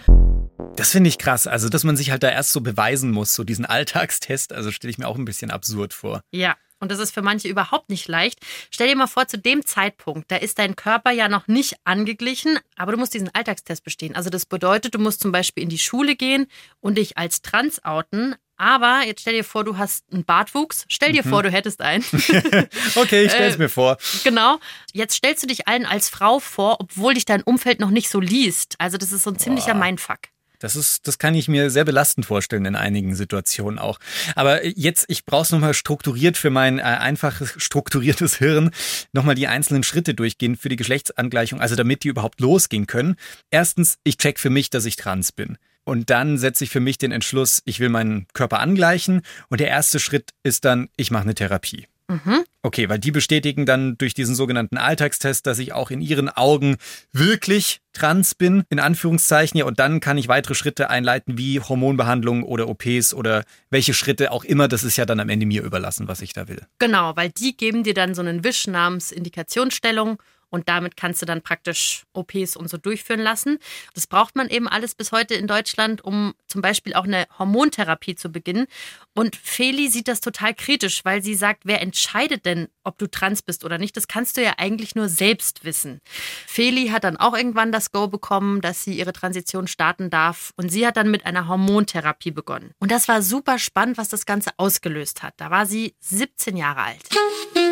Das 0.75 0.92
finde 0.92 1.10
ich 1.10 1.18
krass. 1.18 1.48
Also, 1.48 1.69
dass 1.69 1.84
man 1.84 1.98
sich 1.98 2.12
halt 2.12 2.24
da 2.24 2.30
erst 2.30 2.52
so 2.52 2.62
beweisen 2.62 3.12
muss, 3.12 3.34
so 3.34 3.44
diesen 3.44 3.66
Alltagstest, 3.66 4.54
also 4.54 4.72
stelle 4.72 4.92
ich 4.92 4.98
mir 4.98 5.07
auch 5.07 5.18
ein 5.18 5.25
bisschen 5.25 5.52
absurd 5.52 5.94
vor. 5.94 6.22
Ja. 6.31 6.56
Und 6.81 6.92
das 6.92 7.00
ist 7.00 7.13
für 7.13 7.22
manche 7.22 7.48
überhaupt 7.48 7.90
nicht 7.90 8.07
leicht. 8.10 8.40
Stell 8.69 8.90
dir 8.90 8.98
mal 8.98 9.07
vor, 9.07 9.28
zu 9.28 9.38
dem 9.38 9.66
Zeitpunkt, 9.66 10.30
da 10.30 10.36
ist 10.36 10.60
dein 10.60 10.75
Körper 10.75 11.12
ja 11.12 11.30
noch 11.30 11.48
nicht 11.48 11.78
angeglichen, 11.86 12.60
aber 12.75 12.92
du 12.92 12.98
musst 12.98 13.13
diesen 13.13 13.34
Alltagstest 13.34 13.84
bestehen. 13.86 14.13
Also 14.13 14.30
das 14.30 14.46
bedeutet, 14.46 14.94
du 14.94 15.00
musst 15.00 15.22
zum 15.22 15.31
Beispiel 15.31 15.63
in 15.63 15.69
die 15.69 15.80
Schule 15.80 16.18
gehen 16.18 16.48
und 16.81 16.98
dich 16.98 17.18
als 17.18 17.42
trans 17.42 17.84
outen, 17.86 18.36
aber 18.58 19.01
jetzt 19.06 19.22
stell 19.22 19.34
dir 19.34 19.44
vor, 19.44 19.63
du 19.63 19.78
hast 19.78 20.06
einen 20.12 20.24
Bartwuchs. 20.24 20.86
Stell 20.88 21.12
dir 21.12 21.25
mhm. 21.25 21.30
vor, 21.30 21.44
du 21.44 21.51
hättest 21.51 21.81
einen. 21.81 22.04
okay, 22.96 23.25
ich 23.25 23.31
stell's 23.31 23.56
äh, 23.56 23.60
mir 23.60 23.70
vor. 23.70 23.98
Genau. 24.24 24.60
Jetzt 24.94 25.15
stellst 25.15 25.44
du 25.44 25.48
dich 25.48 25.68
allen 25.68 25.86
als 25.86 26.10
Frau 26.10 26.39
vor, 26.39 26.77
obwohl 26.80 27.15
dich 27.15 27.25
dein 27.25 27.41
Umfeld 27.41 27.80
noch 27.80 27.89
nicht 27.89 28.10
so 28.10 28.20
liest. 28.20 28.75
Also 28.80 28.98
das 28.98 29.12
ist 29.12 29.24
so 29.24 29.32
ein 29.32 29.39
ziemlicher 29.39 29.74
Boah. 29.74 29.86
Mindfuck. 29.86 30.20
Das 30.60 30.76
ist, 30.76 31.08
das 31.08 31.18
kann 31.18 31.36
ich 31.36 31.48
mir 31.48 31.70
sehr 31.70 31.86
belastend 31.86 32.26
vorstellen 32.26 32.66
in 32.66 32.76
einigen 32.76 33.16
Situationen 33.16 33.80
auch. 33.80 34.00
Aber 34.36 34.66
jetzt, 34.66 35.06
ich 35.08 35.26
brauche 35.26 35.44
es 35.44 35.52
nochmal 35.52 35.74
strukturiert 35.74 36.38
für 36.38 36.50
mein 36.50 36.80
äh, 36.80 36.84
einfaches, 36.84 37.54
strukturiertes 37.58 38.38
Hirn, 38.38 38.72
nochmal 39.14 39.36
die 39.36 39.48
einzelnen 39.48 39.84
Schritte 39.84 40.14
durchgehen 40.14 40.56
für 40.56 40.70
die 40.70 40.76
Geschlechtsangleichung, 40.76 41.62
also 41.62 41.76
damit 41.76 42.04
die 42.04 42.10
überhaupt 42.10 42.40
losgehen 42.40 42.88
können. 42.88 43.16
Erstens, 43.52 43.98
ich 44.04 44.18
check 44.18 44.40
für 44.40 44.50
mich, 44.50 44.70
dass 44.70 44.86
ich 44.86 44.96
trans 44.96 45.32
bin. 45.32 45.58
Und 45.84 46.10
dann 46.10 46.38
setze 46.38 46.64
ich 46.64 46.72
für 46.72 46.80
mich 46.80 46.98
den 46.98 47.12
Entschluss, 47.12 47.62
ich 47.66 47.80
will 47.80 47.90
meinen 47.90 48.28
Körper 48.34 48.60
angleichen. 48.60 49.22
Und 49.50 49.60
der 49.60 49.68
erste 49.68 50.00
Schritt 50.00 50.32
ist 50.44 50.66
dann, 50.66 50.90
ich 50.98 51.12
mache 51.12 51.24
eine 51.24 51.36
Therapie. 51.36 51.88
Mhm. 52.08 52.44
Okay, 52.62 52.90
weil 52.90 53.00
die 53.00 53.12
bestätigen 53.12 53.66
dann 53.66 53.98
durch 53.98 54.14
diesen 54.14 54.36
sogenannten 54.36 54.78
Alltagstest, 54.78 55.46
dass 55.46 55.60
ich 55.60 55.74
auch 55.74 55.92
in 55.92 56.02
ihren 56.02 56.30
Augen 56.30 56.78
wirklich 57.12 57.82
trans 57.94 58.36
bin, 58.36 58.64
in 58.70 58.80
Anführungszeichen. 58.80 59.58
Ja, 59.58 59.66
und 59.66 59.80
dann 59.80 60.00
kann 60.00 60.18
ich 60.18 60.28
weitere 60.28 60.56
Schritte 60.56 60.90
einleiten, 60.90 61.38
wie 61.38 61.60
Hormonbehandlung 61.60 62.44
oder 62.44 62.68
OPs 62.68 63.14
oder 63.14 63.44
welche 63.70 63.94
Schritte 63.94 64.32
auch 64.32 64.44
immer. 64.44 64.68
Das 64.68 64.84
ist 64.84 64.98
ja 64.98 65.06
dann 65.06 65.20
am 65.20 65.30
Ende 65.30 65.46
mir 65.46 65.64
überlassen, 65.64 66.08
was 66.08 66.22
ich 66.22 66.34
da 66.34 66.48
will. 66.48 66.62
Genau, 66.80 67.16
weil 67.16 67.30
die 67.30 67.56
geben 67.56 67.84
dir 67.84 67.94
dann 67.94 68.14
so 68.14 68.22
einen 68.22 68.44
Wisch 68.44 68.68
namens 68.68 69.12
Indikationsstellung 69.12 70.18
Und 70.50 70.70
damit 70.70 70.98
kannst 70.98 71.22
du 71.22 71.25
dann 71.25 71.42
praktisch 71.42 72.04
OPs 72.14 72.56
und 72.56 72.70
so 72.70 72.78
durchführen 72.78 73.20
lassen. 73.20 73.60
Das 73.94 74.08
braucht 74.08 74.36
man 74.36 74.50
eben 74.50 74.68
alles 74.68 74.96
bis 74.96 75.12
heute 75.12 75.34
in 75.36 75.48
Deutschland, 75.48 76.04
um 76.04 76.34
zum 76.48 76.62
Beispiel 76.62 76.94
auch 76.94 77.04
eine 77.04 77.25
Hormontherapie 77.38 78.16
zu 78.16 78.30
beginnen. 78.30 78.68
Und 79.14 79.36
Feli 79.36 79.90
sieht 79.90 80.08
das 80.08 80.22
total 80.22 80.54
kritisch, 80.54 81.04
weil 81.06 81.24
sie 81.24 81.36
sagt, 81.36 81.62
wer 81.66 81.82
entscheidet 81.82 82.46
denn, 82.46 82.68
ob 82.84 82.98
du 82.98 83.08
trans 83.08 83.42
bist 83.42 83.64
oder 83.66 83.78
nicht? 83.78 83.96
Das 83.98 84.08
kannst 84.08 84.38
du 84.38 84.44
ja 84.44 84.54
eigentlich 84.58 84.96
nur 84.96 85.10
selbst 85.10 85.64
wissen. 85.66 86.00
Feli 86.48 86.88
hat 86.90 87.04
dann 87.04 87.18
auch 87.18 87.36
irgendwann 87.36 87.72
das 87.72 87.92
Go 87.92 88.08
bekommen, 88.08 88.62
dass 88.62 88.84
sie 88.84 88.98
ihre 88.98 89.14
Transition 89.14 89.68
starten 89.68 90.10
darf. 90.10 90.52
Und 90.58 90.70
sie 90.70 90.86
hat 90.86 90.98
dann 90.98 91.12
mit 91.12 91.25
einer 91.25 91.48
Hormontherapie 91.48 92.32
begonnen. 92.32 92.72
Und 92.80 92.92
das 92.92 93.08
war 93.08 93.22
super 93.22 93.60
spannend, 93.60 93.98
was 93.98 94.10
das 94.10 94.25
Ganze 94.25 94.52
ausgelöst 94.58 95.24
hat. 95.24 95.34
Da 95.38 95.50
war 95.50 95.66
sie 95.66 95.96
17 96.00 96.58
Jahre 96.58 96.82
alt. 96.82 97.64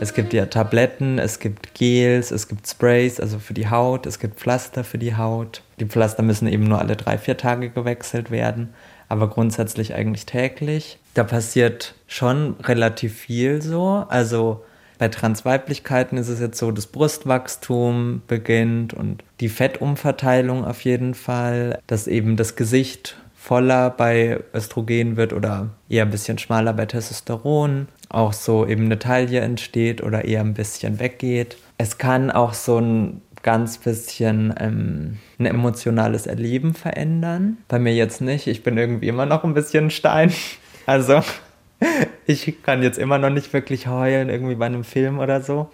Es 0.00 0.14
gibt 0.14 0.32
ja 0.32 0.46
Tabletten, 0.46 1.18
es 1.18 1.38
gibt 1.38 1.74
Gels, 1.74 2.32
es 2.32 2.48
gibt 2.48 2.66
Sprays, 2.66 3.20
also 3.20 3.38
für 3.38 3.54
die 3.54 3.70
Haut, 3.70 4.06
es 4.06 4.18
gibt 4.18 4.40
Pflaster 4.40 4.82
für 4.82 4.98
die 4.98 5.16
Haut. 5.16 5.62
Die 5.78 5.86
Pflaster 5.86 6.22
müssen 6.22 6.48
eben 6.48 6.64
nur 6.64 6.80
alle 6.80 6.96
drei, 6.96 7.18
vier 7.18 7.36
Tage 7.36 7.70
gewechselt 7.70 8.30
werden, 8.30 8.74
aber 9.08 9.30
grundsätzlich 9.30 9.94
eigentlich 9.94 10.26
täglich. 10.26 10.98
Da 11.14 11.24
passiert 11.24 11.94
schon 12.08 12.56
relativ 12.64 13.16
viel 13.16 13.62
so. 13.62 14.04
Also 14.08 14.64
bei 14.98 15.08
Transweiblichkeiten 15.08 16.18
ist 16.18 16.28
es 16.28 16.40
jetzt 16.40 16.58
so, 16.58 16.70
das 16.70 16.86
Brustwachstum 16.86 18.22
beginnt 18.26 18.94
und 18.94 19.22
die 19.40 19.48
Fettumverteilung 19.48 20.64
auf 20.64 20.82
jeden 20.82 21.14
Fall, 21.14 21.78
dass 21.86 22.06
eben 22.06 22.36
das 22.36 22.56
Gesicht 22.56 23.16
voller 23.34 23.90
bei 23.90 24.38
Östrogen 24.54 25.16
wird 25.16 25.32
oder 25.32 25.70
eher 25.88 26.04
ein 26.04 26.10
bisschen 26.10 26.38
schmaler 26.38 26.72
bei 26.72 26.86
Testosteron. 26.86 27.88
Auch 28.12 28.34
so 28.34 28.66
eben 28.66 28.84
eine 28.84 28.98
Taille 28.98 29.40
entsteht 29.40 30.02
oder 30.02 30.26
eher 30.26 30.40
ein 30.42 30.52
bisschen 30.52 31.00
weggeht. 31.00 31.56
Es 31.78 31.96
kann 31.96 32.30
auch 32.30 32.52
so 32.52 32.78
ein 32.78 33.22
ganz 33.42 33.78
bisschen 33.78 34.54
ähm, 34.58 35.18
ein 35.38 35.46
emotionales 35.46 36.26
Erleben 36.26 36.74
verändern. 36.74 37.56
Bei 37.68 37.78
mir 37.78 37.94
jetzt 37.94 38.20
nicht. 38.20 38.46
Ich 38.46 38.62
bin 38.62 38.76
irgendwie 38.76 39.08
immer 39.08 39.24
noch 39.24 39.44
ein 39.44 39.54
bisschen 39.54 39.90
Stein. 39.90 40.32
Also 40.84 41.22
ich 42.26 42.60
kann 42.64 42.82
jetzt 42.82 42.98
immer 42.98 43.16
noch 43.16 43.30
nicht 43.30 43.52
wirklich 43.52 43.86
heulen, 43.86 44.30
irgendwie 44.30 44.56
bei 44.56 44.66
einem 44.66 44.82
Film 44.82 45.20
oder 45.20 45.40
so. 45.40 45.70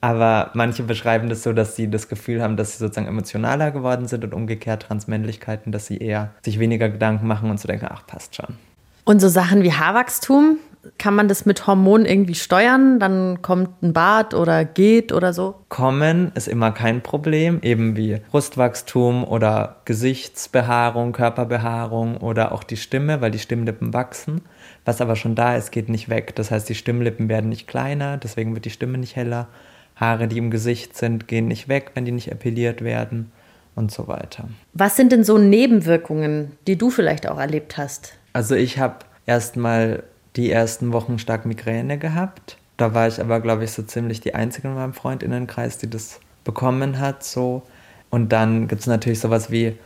Aber 0.00 0.52
manche 0.54 0.84
beschreiben 0.84 1.28
das 1.28 1.42
so, 1.42 1.52
dass 1.52 1.74
sie 1.74 1.90
das 1.90 2.08
Gefühl 2.08 2.40
haben, 2.40 2.56
dass 2.56 2.72
sie 2.72 2.78
sozusagen 2.78 3.08
emotionaler 3.08 3.72
geworden 3.72 4.06
sind 4.06 4.22
und 4.22 4.34
umgekehrt 4.34 4.84
Transmännlichkeiten, 4.84 5.72
dass 5.72 5.86
sie 5.86 5.96
eher 5.96 6.30
sich 6.44 6.60
weniger 6.60 6.88
Gedanken 6.88 7.26
machen 7.26 7.50
und 7.50 7.58
so 7.58 7.66
denken, 7.66 7.88
ach, 7.90 8.06
passt 8.06 8.36
schon. 8.36 8.56
Und 9.04 9.20
so 9.20 9.28
Sachen 9.28 9.64
wie 9.64 9.72
Haarwachstum, 9.72 10.58
kann 10.98 11.14
man 11.14 11.28
das 11.28 11.46
mit 11.46 11.66
Hormonen 11.66 12.06
irgendwie 12.06 12.34
steuern? 12.34 12.98
Dann 12.98 13.42
kommt 13.42 13.82
ein 13.82 13.92
Bart 13.92 14.34
oder 14.34 14.64
geht 14.64 15.12
oder 15.12 15.32
so? 15.32 15.54
Kommen 15.68 16.32
ist 16.34 16.48
immer 16.48 16.72
kein 16.72 17.02
Problem, 17.02 17.60
eben 17.62 17.96
wie 17.96 18.20
Brustwachstum 18.30 19.24
oder 19.24 19.76
Gesichtsbehaarung, 19.84 21.12
Körperbehaarung 21.12 22.18
oder 22.18 22.52
auch 22.52 22.64
die 22.64 22.76
Stimme, 22.76 23.20
weil 23.20 23.30
die 23.30 23.38
Stimmlippen 23.38 23.92
wachsen. 23.92 24.42
Was 24.84 25.00
aber 25.00 25.16
schon 25.16 25.34
da 25.34 25.56
ist, 25.56 25.72
geht 25.72 25.88
nicht 25.88 26.08
weg. 26.08 26.34
Das 26.36 26.50
heißt, 26.50 26.68
die 26.68 26.74
Stimmlippen 26.74 27.28
werden 27.28 27.48
nicht 27.48 27.66
kleiner, 27.66 28.16
deswegen 28.16 28.54
wird 28.54 28.64
die 28.64 28.70
Stimme 28.70 28.98
nicht 28.98 29.16
heller. 29.16 29.48
Haare, 29.96 30.28
die 30.28 30.38
im 30.38 30.50
Gesicht 30.50 30.96
sind, 30.96 31.26
gehen 31.26 31.48
nicht 31.48 31.68
weg, 31.68 31.92
wenn 31.94 32.04
die 32.04 32.12
nicht 32.12 32.30
epiliert 32.30 32.84
werden 32.84 33.32
und 33.74 33.90
so 33.90 34.08
weiter. 34.08 34.48
Was 34.74 34.96
sind 34.96 35.12
denn 35.12 35.24
so 35.24 35.38
Nebenwirkungen, 35.38 36.52
die 36.66 36.76
du 36.76 36.90
vielleicht 36.90 37.28
auch 37.28 37.38
erlebt 37.38 37.78
hast? 37.78 38.12
Also 38.32 38.54
ich 38.54 38.78
habe 38.78 38.96
erstmal 39.26 40.02
die 40.36 40.50
ersten 40.50 40.92
Wochen 40.92 41.18
stark 41.18 41.46
Migräne 41.46 41.98
gehabt. 41.98 42.58
Da 42.76 42.94
war 42.94 43.08
ich 43.08 43.20
aber, 43.20 43.40
glaube 43.40 43.64
ich, 43.64 43.72
so 43.72 43.82
ziemlich 43.82 44.20
die 44.20 44.34
Einzige 44.34 44.68
in 44.68 44.74
meinem 44.74 44.92
Freundinnenkreis, 44.92 45.78
die 45.78 45.88
das 45.88 46.20
bekommen 46.44 46.98
hat. 46.98 47.24
So. 47.24 47.62
Und 48.10 48.32
dann 48.32 48.68
gibt 48.68 48.82
es 48.82 48.86
natürlich 48.86 49.20
sowas 49.20 49.50
wie 49.50 49.76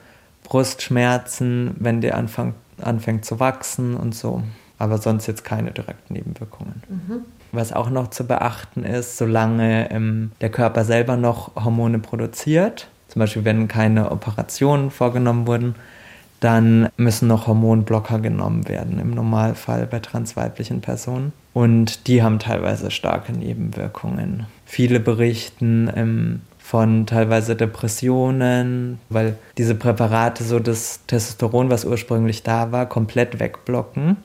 Brustschmerzen, 0.45 1.75
wenn 1.79 2.01
die 2.01 2.13
anfang, 2.13 2.55
anfängt 2.81 3.25
zu 3.25 3.39
wachsen 3.39 3.97
und 3.97 4.15
so. 4.15 4.43
Aber 4.79 4.99
sonst 4.99 5.27
jetzt 5.27 5.45
keine 5.45 5.71
direkten 5.71 6.15
Nebenwirkungen. 6.15 6.83
Mhm. 6.89 7.21
Was 7.53 7.73
auch 7.73 7.91
noch 7.91 8.09
zu 8.09 8.27
beachten 8.27 8.85
ist, 8.85 9.19
solange 9.19 9.91
ähm, 9.91 10.33
der 10.41 10.51
Körper 10.51 10.85
selber 10.85 11.17
noch 11.17 11.55
Hormone 11.57 11.99
produziert, 11.99 12.89
zum 13.09 13.21
Beispiel 13.21 13.45
wenn 13.45 13.69
keine 13.69 14.11
Operationen 14.11 14.91
vorgenommen 14.91 15.47
wurden, 15.47 15.75
dann 16.41 16.89
müssen 16.97 17.29
noch 17.29 17.47
Hormonblocker 17.47 18.19
genommen 18.19 18.69
werden, 18.69 18.99
im 18.99 19.11
Normalfall 19.15 19.87
bei 19.87 20.01
transweiblichen 20.01 20.81
Personen. 20.81 21.33
Und 21.53 22.07
die 22.07 22.23
haben 22.23 22.39
teilweise 22.39 22.91
starke 22.91 23.33
Nebenwirkungen. 23.33 24.47
Viele 24.65 25.01
berichten 25.01 25.91
ähm, 25.95 26.41
von 26.59 27.05
teilweise 27.07 27.57
Depressionen, 27.57 29.01
weil 29.09 29.37
diese 29.59 29.75
Präparate 29.75 30.45
so 30.45 30.61
das 30.61 31.01
Testosteron, 31.07 31.69
was 31.69 31.85
ursprünglich 31.85 32.43
da 32.43 32.73
war, 32.73 32.87
komplett 32.87 33.39
wegblocken. 33.39 34.17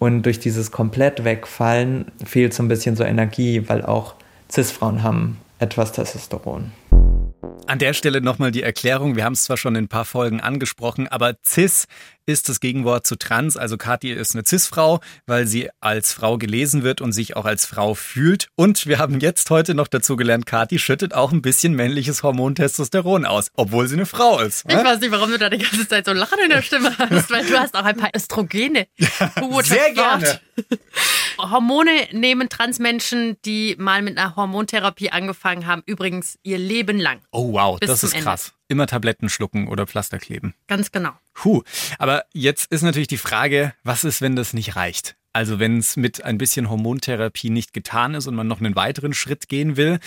Und 0.00 0.22
durch 0.24 0.40
dieses 0.40 0.70
komplett 0.70 1.24
Wegfallen 1.24 2.06
fehlt 2.24 2.52
so 2.52 2.62
ein 2.62 2.68
bisschen 2.68 2.96
so 2.96 3.04
Energie, 3.04 3.68
weil 3.68 3.84
auch 3.84 4.14
Cis-Frauen 4.50 5.02
haben 5.02 5.38
etwas 5.60 5.92
Testosteron. 5.92 6.72
An 7.66 7.78
der 7.78 7.94
Stelle 7.94 8.20
nochmal 8.20 8.50
die 8.50 8.62
Erklärung. 8.62 9.16
Wir 9.16 9.24
haben 9.24 9.32
es 9.32 9.44
zwar 9.44 9.56
schon 9.56 9.74
in 9.74 9.84
ein 9.84 9.88
paar 9.88 10.04
Folgen 10.04 10.40
angesprochen, 10.40 11.08
aber 11.08 11.34
cis 11.44 11.86
ist 12.26 12.48
das 12.48 12.60
Gegenwort 12.60 13.06
zu 13.06 13.16
trans. 13.16 13.56
Also 13.56 13.76
Kathi 13.76 14.12
ist 14.12 14.34
eine 14.34 14.44
cis-Frau, 14.46 15.00
weil 15.26 15.46
sie 15.46 15.70
als 15.80 16.12
Frau 16.12 16.38
gelesen 16.38 16.82
wird 16.82 17.00
und 17.00 17.12
sich 17.12 17.36
auch 17.36 17.44
als 17.44 17.66
Frau 17.66 17.94
fühlt. 17.94 18.48
Und 18.54 18.86
wir 18.86 18.98
haben 18.98 19.20
jetzt 19.20 19.50
heute 19.50 19.74
noch 19.74 19.88
dazu 19.88 20.16
gelernt, 20.16 20.46
Kathi 20.46 20.78
schüttet 20.78 21.14
auch 21.14 21.32
ein 21.32 21.42
bisschen 21.42 21.74
männliches 21.74 22.22
Hormon 22.22 22.54
Testosteron 22.54 23.24
aus, 23.24 23.48
obwohl 23.54 23.88
sie 23.88 23.96
eine 23.96 24.06
Frau 24.06 24.40
ist. 24.40 24.64
Ich 24.68 24.74
weiß 24.74 25.00
nicht, 25.00 25.10
warum 25.10 25.30
du 25.30 25.38
da 25.38 25.50
die 25.50 25.58
ganze 25.58 25.86
Zeit 25.86 26.06
so 26.06 26.12
Lachen 26.12 26.38
in 26.42 26.50
der 26.50 26.62
Stimme 26.62 26.96
hast, 26.98 27.30
weil 27.30 27.46
du 27.46 27.58
hast 27.58 27.74
auch 27.74 27.84
ein 27.84 27.96
paar 27.96 28.10
Östrogene. 28.14 28.86
Sehr 29.62 29.92
gerne. 29.92 30.40
Hormone 31.38 32.08
nehmen 32.12 32.48
Transmenschen, 32.48 33.36
die 33.44 33.74
mal 33.78 34.02
mit 34.02 34.16
einer 34.16 34.36
Hormontherapie 34.36 35.10
angefangen 35.10 35.66
haben, 35.66 35.82
übrigens 35.84 36.38
ihr 36.42 36.58
Leben 36.58 36.98
lang. 36.98 37.20
Oh 37.32 37.52
wow, 37.54 37.78
das 37.80 38.02
ist 38.02 38.14
krass. 38.14 38.48
Ende. 38.48 38.54
Immer 38.68 38.86
Tabletten 38.86 39.28
schlucken 39.28 39.68
oder 39.68 39.86
Pflaster 39.86 40.18
kleben. 40.18 40.54
Ganz 40.66 40.92
genau. 40.92 41.12
Puh, 41.32 41.62
aber 41.98 42.24
jetzt 42.32 42.70
ist 42.70 42.82
natürlich 42.82 43.08
die 43.08 43.16
Frage, 43.16 43.74
was 43.82 44.04
ist, 44.04 44.20
wenn 44.20 44.36
das 44.36 44.52
nicht 44.52 44.76
reicht? 44.76 45.16
Also 45.32 45.58
wenn 45.58 45.78
es 45.78 45.96
mit 45.96 46.24
ein 46.24 46.38
bisschen 46.38 46.70
Hormontherapie 46.70 47.50
nicht 47.50 47.72
getan 47.72 48.14
ist 48.14 48.26
und 48.26 48.34
man 48.34 48.46
noch 48.46 48.60
einen 48.60 48.76
weiteren 48.76 49.14
Schritt 49.14 49.48
gehen 49.48 49.76
will, 49.76 49.98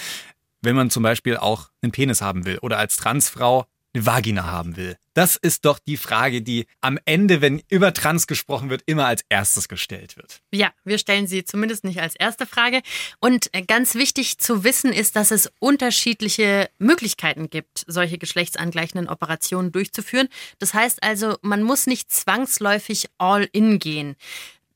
wenn 0.61 0.75
man 0.75 0.89
zum 0.89 1.03
Beispiel 1.03 1.37
auch 1.37 1.69
einen 1.81 1.91
Penis 1.91 2.21
haben 2.21 2.45
will 2.45 2.59
oder 2.59 2.77
als 2.77 2.95
Transfrau 2.95 3.65
Vagina 4.05 4.45
haben 4.45 4.77
will? 4.77 4.97
Das 5.13 5.35
ist 5.35 5.65
doch 5.65 5.79
die 5.79 5.97
Frage, 5.97 6.43
die 6.43 6.67
am 6.79 6.99
Ende, 7.05 7.41
wenn 7.41 7.63
über 7.69 7.91
Trans 7.91 8.27
gesprochen 8.27 8.69
wird, 8.69 8.83
immer 8.85 9.07
als 9.07 9.23
erstes 9.29 9.67
gestellt 9.67 10.15
wird. 10.15 10.41
Ja, 10.51 10.71
wir 10.83 10.99
stellen 10.99 11.25
sie 11.25 11.43
zumindest 11.43 11.83
nicht 11.83 11.99
als 11.99 12.15
erste 12.15 12.45
Frage. 12.45 12.81
Und 13.19 13.49
äh, 13.53 13.63
ganz 13.63 13.95
wichtig 13.95 14.37
zu 14.37 14.63
wissen 14.63 14.93
ist, 14.93 15.15
dass 15.15 15.31
es 15.31 15.51
unterschiedliche 15.59 16.69
Möglichkeiten 16.77 17.49
gibt, 17.49 17.83
solche 17.87 18.19
geschlechtsangleichenden 18.19 19.09
Operationen 19.09 19.71
durchzuführen. 19.71 20.29
Das 20.59 20.75
heißt 20.75 21.01
also, 21.01 21.37
man 21.41 21.63
muss 21.63 21.87
nicht 21.87 22.11
zwangsläufig 22.11 23.07
all 23.17 23.49
in 23.51 23.79
gehen. 23.79 24.17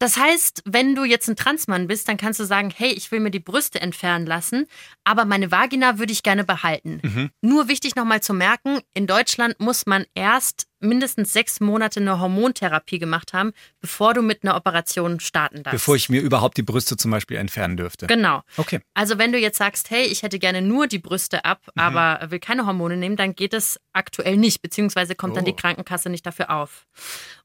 Das 0.01 0.17
heißt, 0.17 0.63
wenn 0.65 0.95
du 0.95 1.03
jetzt 1.03 1.29
ein 1.29 1.35
Transmann 1.35 1.85
bist, 1.85 2.07
dann 2.09 2.17
kannst 2.17 2.39
du 2.39 2.43
sagen, 2.43 2.73
hey, 2.75 2.91
ich 2.91 3.11
will 3.11 3.19
mir 3.19 3.29
die 3.29 3.39
Brüste 3.39 3.79
entfernen 3.79 4.25
lassen, 4.25 4.65
aber 5.03 5.25
meine 5.25 5.51
Vagina 5.51 5.99
würde 5.99 6.11
ich 6.11 6.23
gerne 6.23 6.43
behalten. 6.43 7.01
Mhm. 7.03 7.29
Nur 7.41 7.67
wichtig 7.67 7.95
nochmal 7.95 8.19
zu 8.19 8.33
merken, 8.33 8.79
in 8.95 9.05
Deutschland 9.05 9.59
muss 9.59 9.85
man 9.85 10.05
erst 10.15 10.65
mindestens 10.81 11.33
sechs 11.33 11.59
Monate 11.59 11.99
eine 11.99 12.19
Hormontherapie 12.19 12.99
gemacht 12.99 13.33
haben, 13.33 13.53
bevor 13.79 14.13
du 14.13 14.21
mit 14.21 14.43
einer 14.43 14.55
Operation 14.55 15.19
starten 15.19 15.63
darfst. 15.63 15.73
Bevor 15.73 15.95
ich 15.95 16.09
mir 16.09 16.21
überhaupt 16.21 16.57
die 16.57 16.63
Brüste 16.63 16.97
zum 16.97 17.11
Beispiel 17.11 17.37
entfernen 17.37 17.77
dürfte. 17.77 18.07
Genau. 18.07 18.41
Okay. 18.57 18.79
Also 18.93 19.17
wenn 19.17 19.31
du 19.31 19.37
jetzt 19.37 19.57
sagst, 19.57 19.89
hey, 19.89 20.05
ich 20.05 20.23
hätte 20.23 20.39
gerne 20.39 20.61
nur 20.61 20.87
die 20.87 20.99
Brüste 20.99 21.45
ab, 21.45 21.61
mhm. 21.75 21.81
aber 21.81 22.31
will 22.31 22.39
keine 22.39 22.65
Hormone 22.65 22.97
nehmen, 22.97 23.15
dann 23.15 23.35
geht 23.35 23.53
es 23.53 23.79
aktuell 23.93 24.37
nicht, 24.37 24.61
beziehungsweise 24.61 25.15
kommt 25.15 25.33
oh. 25.33 25.35
dann 25.35 25.45
die 25.45 25.55
Krankenkasse 25.55 26.09
nicht 26.09 26.25
dafür 26.25 26.49
auf. 26.49 26.87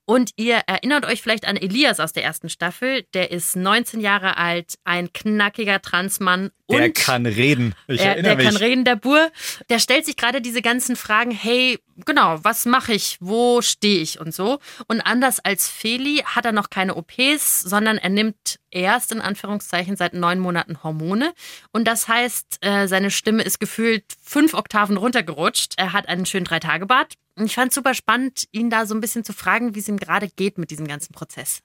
Und 0.09 0.31
ihr 0.37 0.63
erinnert 0.69 1.05
euch 1.05 1.21
vielleicht 1.21 1.49
an 1.49 1.57
Elias 1.57 1.99
aus 1.99 2.13
der 2.13 2.23
ersten 2.23 2.49
Staffel. 2.49 3.03
Der 3.13 3.33
ist 3.33 3.57
19 3.57 4.01
Jahre 4.01 4.37
alt, 4.37 4.75
ein 4.85 5.13
knackiger 5.13 5.83
Transmann. 5.83 6.53
Der 6.71 6.93
kann 6.93 7.27
reden. 7.27 7.75
Ich 7.89 8.01
er, 8.01 8.13
erinnere 8.13 8.37
der 8.37 8.37
mich. 8.37 8.47
kann 8.47 8.57
reden, 8.57 8.85
der 8.85 8.95
Bur. 8.95 9.33
Der 9.69 9.81
stellt 9.81 10.07
sich 10.07 10.17
gerade 10.17 10.41
diese 10.41 10.63
ganzen 10.63 10.95
Fragen, 10.95 11.33
hey, 11.33 11.81
genau, 12.05 12.39
was 12.43 12.65
mache 12.67 12.93
ich? 12.93 13.19
Wo 13.21 13.63
stehe 13.63 14.01
ich 14.01 14.21
und 14.21 14.35
so? 14.35 14.59
Und 14.87 15.01
anders 15.01 15.41
als 15.41 15.69
Feli 15.69 16.23
hat 16.25 16.45
er 16.45 16.53
noch 16.53 16.71
keine 16.71 16.97
OPs, 16.97 17.61
sondern 17.63 17.99
er 17.99 18.11
nimmt 18.11 18.59
erst 18.71 19.13
in 19.13 19.21
Anführungszeichen 19.21 19.97
seit 19.97 20.15
neun 20.15 20.39
Monaten 20.39 20.83
Hormone. 20.83 21.33
Und 21.73 21.89
das 21.89 22.09
heißt, 22.09 22.59
äh, 22.61 22.87
seine 22.87 23.11
Stimme 23.11 23.43
ist 23.43 23.59
gefühlt 23.61 24.05
fünf 24.23 24.55
Oktaven 24.55 24.97
runtergerutscht. 24.97 25.75
Er 25.77 25.93
hat 25.93 26.09
einen 26.09 26.27
schönen 26.27 26.45
Drei-Tage-Bart 26.45 27.15
ich 27.45 27.55
fand 27.55 27.69
es 27.69 27.75
super 27.75 27.95
spannend, 27.95 28.49
ihn 28.53 28.71
da 28.71 28.87
so 28.87 28.95
ein 28.95 29.01
bisschen 29.01 29.25
zu 29.25 29.33
fragen, 29.33 29.75
wie 29.75 29.81
es 29.81 29.89
ihm 29.89 29.99
gerade 29.99 30.29
geht 30.29 30.57
mit 30.57 30.71
diesem 30.71 30.87
ganzen 30.87 31.13
Prozess. 31.13 31.61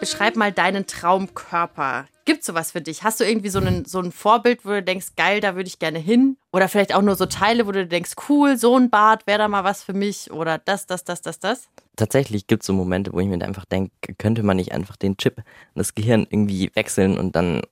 Beschreib 0.00 0.36
mal 0.36 0.52
deinen 0.52 0.86
Traumkörper. 0.86 2.06
Gibt 2.26 2.44
sowas 2.44 2.72
für 2.72 2.80
dich? 2.80 3.02
Hast 3.02 3.20
du 3.20 3.24
irgendwie 3.24 3.48
so, 3.48 3.58
einen, 3.58 3.84
so 3.84 4.00
ein 4.00 4.12
Vorbild, 4.12 4.64
wo 4.64 4.70
du 4.70 4.82
denkst, 4.82 5.08
geil, 5.16 5.40
da 5.40 5.56
würde 5.56 5.68
ich 5.68 5.78
gerne 5.78 5.98
hin? 5.98 6.36
Oder 6.52 6.68
vielleicht 6.68 6.94
auch 6.94 7.02
nur 7.02 7.16
so 7.16 7.26
Teile, 7.26 7.66
wo 7.66 7.72
du 7.72 7.86
denkst, 7.86 8.12
cool, 8.28 8.56
so 8.56 8.76
ein 8.76 8.90
Bart 8.90 9.26
wäre 9.26 9.38
da 9.38 9.48
mal 9.48 9.64
was 9.64 9.82
für 9.82 9.92
mich? 9.92 10.30
Oder 10.30 10.58
das, 10.58 10.86
das, 10.86 11.04
das, 11.04 11.22
das, 11.22 11.38
das? 11.38 11.68
Tatsächlich 11.96 12.46
gibt 12.46 12.62
es 12.62 12.66
so 12.66 12.72
Momente, 12.72 13.12
wo 13.12 13.20
ich 13.20 13.26
mir 13.26 13.42
einfach 13.42 13.64
denke, 13.64 13.92
könnte 14.18 14.42
man 14.42 14.56
nicht 14.56 14.72
einfach 14.72 14.96
den 14.96 15.16
Chip, 15.16 15.42
das 15.74 15.94
Gehirn 15.94 16.26
irgendwie 16.28 16.70
wechseln 16.74 17.18
und 17.18 17.36
dann 17.36 17.62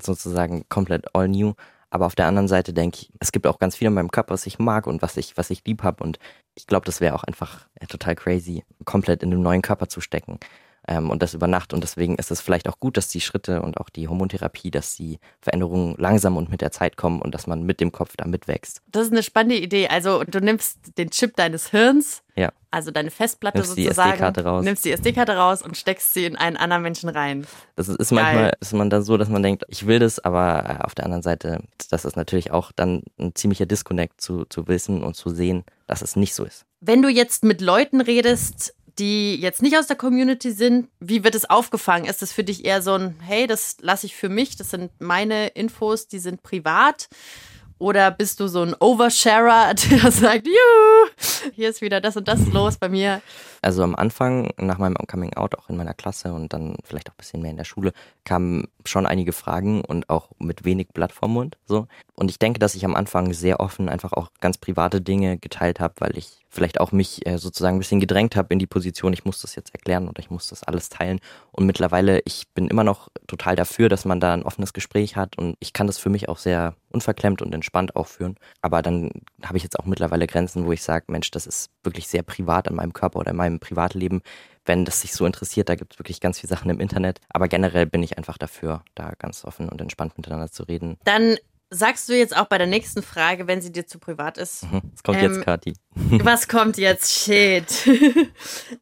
sozusagen 0.00 0.64
komplett 0.68 1.14
all 1.14 1.28
new. 1.28 1.54
Aber 1.92 2.06
auf 2.06 2.14
der 2.14 2.26
anderen 2.26 2.48
Seite 2.48 2.72
denke 2.72 3.00
ich, 3.02 3.12
es 3.20 3.32
gibt 3.32 3.46
auch 3.46 3.58
ganz 3.58 3.76
viel 3.76 3.86
in 3.86 3.92
meinem 3.92 4.10
Körper, 4.10 4.32
was 4.32 4.46
ich 4.46 4.58
mag 4.58 4.86
und 4.86 5.02
was 5.02 5.18
ich, 5.18 5.36
was 5.36 5.50
ich 5.50 5.62
lieb 5.66 5.82
habe. 5.82 6.02
Und 6.02 6.18
ich 6.54 6.66
glaube, 6.66 6.86
das 6.86 7.02
wäre 7.02 7.14
auch 7.14 7.22
einfach 7.22 7.66
ja, 7.78 7.86
total 7.86 8.14
crazy, 8.14 8.64
komplett 8.86 9.22
in 9.22 9.30
einen 9.30 9.42
neuen 9.42 9.60
Körper 9.60 9.88
zu 9.90 10.00
stecken 10.00 10.38
ähm, 10.88 11.10
und 11.10 11.22
das 11.22 11.34
über 11.34 11.46
Nacht. 11.46 11.72
Und 11.72 11.82
deswegen 11.82 12.16
ist 12.16 12.30
es 12.30 12.40
vielleicht 12.40 12.68
auch 12.68 12.80
gut, 12.80 12.96
dass 12.96 13.08
die 13.08 13.20
Schritte 13.20 13.62
und 13.62 13.78
auch 13.78 13.88
die 13.88 14.08
Hormontherapie, 14.08 14.70
dass 14.70 14.96
die 14.96 15.18
Veränderungen 15.40 15.94
langsam 15.98 16.36
und 16.36 16.50
mit 16.50 16.60
der 16.60 16.72
Zeit 16.72 16.96
kommen 16.96 17.22
und 17.22 17.34
dass 17.34 17.46
man 17.46 17.62
mit 17.62 17.80
dem 17.80 17.92
Kopf 17.92 18.14
da 18.16 18.26
mitwächst. 18.26 18.82
Das 18.90 19.06
ist 19.06 19.12
eine 19.12 19.22
spannende 19.22 19.58
Idee. 19.58 19.88
Also 19.88 20.24
du 20.24 20.40
nimmst 20.40 20.98
den 20.98 21.10
Chip 21.10 21.36
deines 21.36 21.70
Hirns, 21.70 22.22
ja. 22.34 22.52
also 22.70 22.90
deine 22.90 23.10
Festplatte 23.10 23.58
nimmst 23.58 23.76
sozusagen, 23.76 24.10
die 24.10 24.12
SD-Karte 24.14 24.44
raus. 24.44 24.64
nimmst 24.64 24.84
die 24.84 24.92
SD-Karte 24.92 25.36
raus 25.36 25.62
und 25.62 25.76
steckst 25.76 26.14
sie 26.14 26.24
in 26.24 26.36
einen 26.36 26.56
anderen 26.56 26.82
Menschen 26.82 27.08
rein. 27.08 27.46
Das 27.76 27.88
ist 27.88 28.10
manchmal 28.10 28.52
ist 28.60 28.72
man 28.72 28.90
dann 28.90 29.02
so, 29.02 29.16
dass 29.16 29.28
man 29.28 29.42
denkt, 29.42 29.64
ich 29.68 29.86
will 29.86 29.98
das, 29.98 30.18
aber 30.18 30.80
äh, 30.80 30.84
auf 30.84 30.94
der 30.94 31.04
anderen 31.04 31.22
Seite, 31.22 31.62
das 31.90 32.04
ist 32.04 32.16
natürlich 32.16 32.50
auch 32.50 32.72
dann 32.72 33.02
ein 33.18 33.34
ziemlicher 33.34 33.66
Disconnect 33.66 34.20
zu, 34.20 34.44
zu 34.46 34.66
wissen 34.68 35.02
und 35.02 35.14
zu 35.14 35.30
sehen, 35.30 35.64
dass 35.86 36.02
es 36.02 36.16
nicht 36.16 36.34
so 36.34 36.44
ist. 36.44 36.64
Wenn 36.80 37.02
du 37.02 37.08
jetzt 37.08 37.44
mit 37.44 37.60
Leuten 37.60 38.00
redest, 38.00 38.74
die 38.98 39.36
jetzt 39.36 39.62
nicht 39.62 39.76
aus 39.76 39.86
der 39.86 39.96
Community 39.96 40.52
sind, 40.52 40.88
wie 41.00 41.24
wird 41.24 41.34
es 41.34 41.48
aufgefangen? 41.48 42.06
Ist 42.06 42.22
es 42.22 42.32
für 42.32 42.44
dich 42.44 42.64
eher 42.64 42.82
so 42.82 42.94
ein, 42.94 43.16
hey, 43.20 43.46
das 43.46 43.76
lasse 43.80 44.06
ich 44.06 44.14
für 44.14 44.28
mich, 44.28 44.56
das 44.56 44.70
sind 44.70 44.90
meine 45.00 45.48
Infos, 45.48 46.08
die 46.08 46.18
sind 46.18 46.42
privat? 46.42 47.08
Oder 47.78 48.10
bist 48.12 48.38
du 48.38 48.46
so 48.46 48.62
ein 48.62 48.76
Oversharer, 48.78 49.74
der 49.90 50.12
sagt, 50.12 50.46
juhu, 50.46 51.50
hier 51.54 51.68
ist 51.68 51.80
wieder 51.80 52.00
das 52.00 52.16
und 52.16 52.28
das 52.28 52.46
los 52.52 52.76
bei 52.76 52.88
mir? 52.88 53.22
Also 53.62 53.84
am 53.84 53.94
Anfang, 53.94 54.50
nach 54.58 54.78
meinem 54.78 54.94
Coming 54.94 55.34
Out, 55.34 55.56
auch 55.56 55.70
in 55.70 55.76
meiner 55.76 55.94
Klasse 55.94 56.34
und 56.34 56.52
dann 56.52 56.76
vielleicht 56.82 57.08
auch 57.08 57.14
ein 57.14 57.18
bisschen 57.18 57.42
mehr 57.42 57.52
in 57.52 57.56
der 57.56 57.64
Schule, 57.64 57.92
kamen 58.24 58.66
schon 58.84 59.06
einige 59.06 59.32
Fragen 59.32 59.84
und 59.84 60.10
auch 60.10 60.30
mit 60.38 60.64
wenig 60.64 60.88
Blatt 60.88 61.12
vom 61.12 61.32
Mund. 61.32 61.58
So. 61.64 61.86
Und 62.14 62.28
ich 62.30 62.40
denke, 62.40 62.58
dass 62.58 62.74
ich 62.74 62.84
am 62.84 62.96
Anfang 62.96 63.32
sehr 63.32 63.60
offen 63.60 63.88
einfach 63.88 64.12
auch 64.12 64.30
ganz 64.40 64.58
private 64.58 65.00
Dinge 65.00 65.38
geteilt 65.38 65.80
habe, 65.80 65.94
weil 65.98 66.18
ich 66.18 66.42
vielleicht 66.48 66.80
auch 66.80 66.92
mich 66.92 67.26
äh, 67.26 67.38
sozusagen 67.38 67.76
ein 67.76 67.78
bisschen 67.78 68.00
gedrängt 68.00 68.36
habe 68.36 68.52
in 68.52 68.58
die 68.58 68.66
Position, 68.66 69.12
ich 69.12 69.24
muss 69.24 69.40
das 69.40 69.54
jetzt 69.54 69.72
erklären 69.74 70.08
oder 70.08 70.20
ich 70.20 70.30
muss 70.30 70.48
das 70.48 70.62
alles 70.62 70.90
teilen. 70.90 71.18
Und 71.50 71.64
mittlerweile, 71.64 72.20
ich 72.24 72.48
bin 72.54 72.68
immer 72.68 72.84
noch 72.84 73.08
total 73.26 73.56
dafür, 73.56 73.88
dass 73.88 74.04
man 74.04 74.20
da 74.20 74.34
ein 74.34 74.42
offenes 74.42 74.72
Gespräch 74.72 75.16
hat 75.16 75.38
und 75.38 75.56
ich 75.60 75.72
kann 75.72 75.86
das 75.86 75.98
für 75.98 76.10
mich 76.10 76.28
auch 76.28 76.38
sehr 76.38 76.74
unverklemmt 76.90 77.40
und 77.40 77.54
entspannt 77.54 77.96
auch 77.96 78.06
führen. 78.06 78.36
Aber 78.60 78.82
dann 78.82 79.10
habe 79.42 79.56
ich 79.56 79.62
jetzt 79.62 79.78
auch 79.80 79.86
mittlerweile 79.86 80.26
Grenzen, 80.26 80.66
wo 80.66 80.72
ich 80.72 80.82
sage, 80.82 81.06
Mensch, 81.08 81.30
das 81.30 81.46
ist 81.46 81.70
wirklich 81.82 82.06
sehr 82.08 82.22
privat 82.22 82.68
an 82.68 82.74
meinem 82.74 82.92
Körper 82.92 83.20
oder 83.20 83.30
in 83.30 83.36
meinem 83.36 83.51
Privatleben. 83.60 84.22
Wenn 84.64 84.84
das 84.84 85.00
sich 85.00 85.12
so 85.12 85.26
interessiert, 85.26 85.68
da 85.68 85.74
gibt 85.74 85.94
es 85.94 85.98
wirklich 85.98 86.20
ganz 86.20 86.38
viele 86.38 86.50
Sachen 86.50 86.70
im 86.70 86.80
Internet. 86.80 87.20
Aber 87.28 87.48
generell 87.48 87.86
bin 87.86 88.02
ich 88.02 88.16
einfach 88.16 88.38
dafür, 88.38 88.84
da 88.94 89.12
ganz 89.18 89.44
offen 89.44 89.68
und 89.68 89.80
entspannt 89.80 90.16
miteinander 90.16 90.50
zu 90.50 90.62
reden. 90.62 90.98
Dann 91.04 91.36
sagst 91.72 92.08
du 92.08 92.16
jetzt 92.16 92.36
auch 92.36 92.46
bei 92.46 92.58
der 92.58 92.66
nächsten 92.66 93.02
Frage, 93.02 93.46
wenn 93.46 93.62
sie 93.62 93.72
dir 93.72 93.86
zu 93.86 93.98
privat 93.98 94.36
ist. 94.36 94.64
Mhm. 94.70 94.82
Was 94.92 95.02
kommt 95.02 95.18
ähm, 95.18 95.32
jetzt, 95.32 95.44
Kathi? 95.44 95.74
Was 95.94 96.48
kommt 96.48 96.78
jetzt? 96.78 97.12
Shit. 97.12 97.64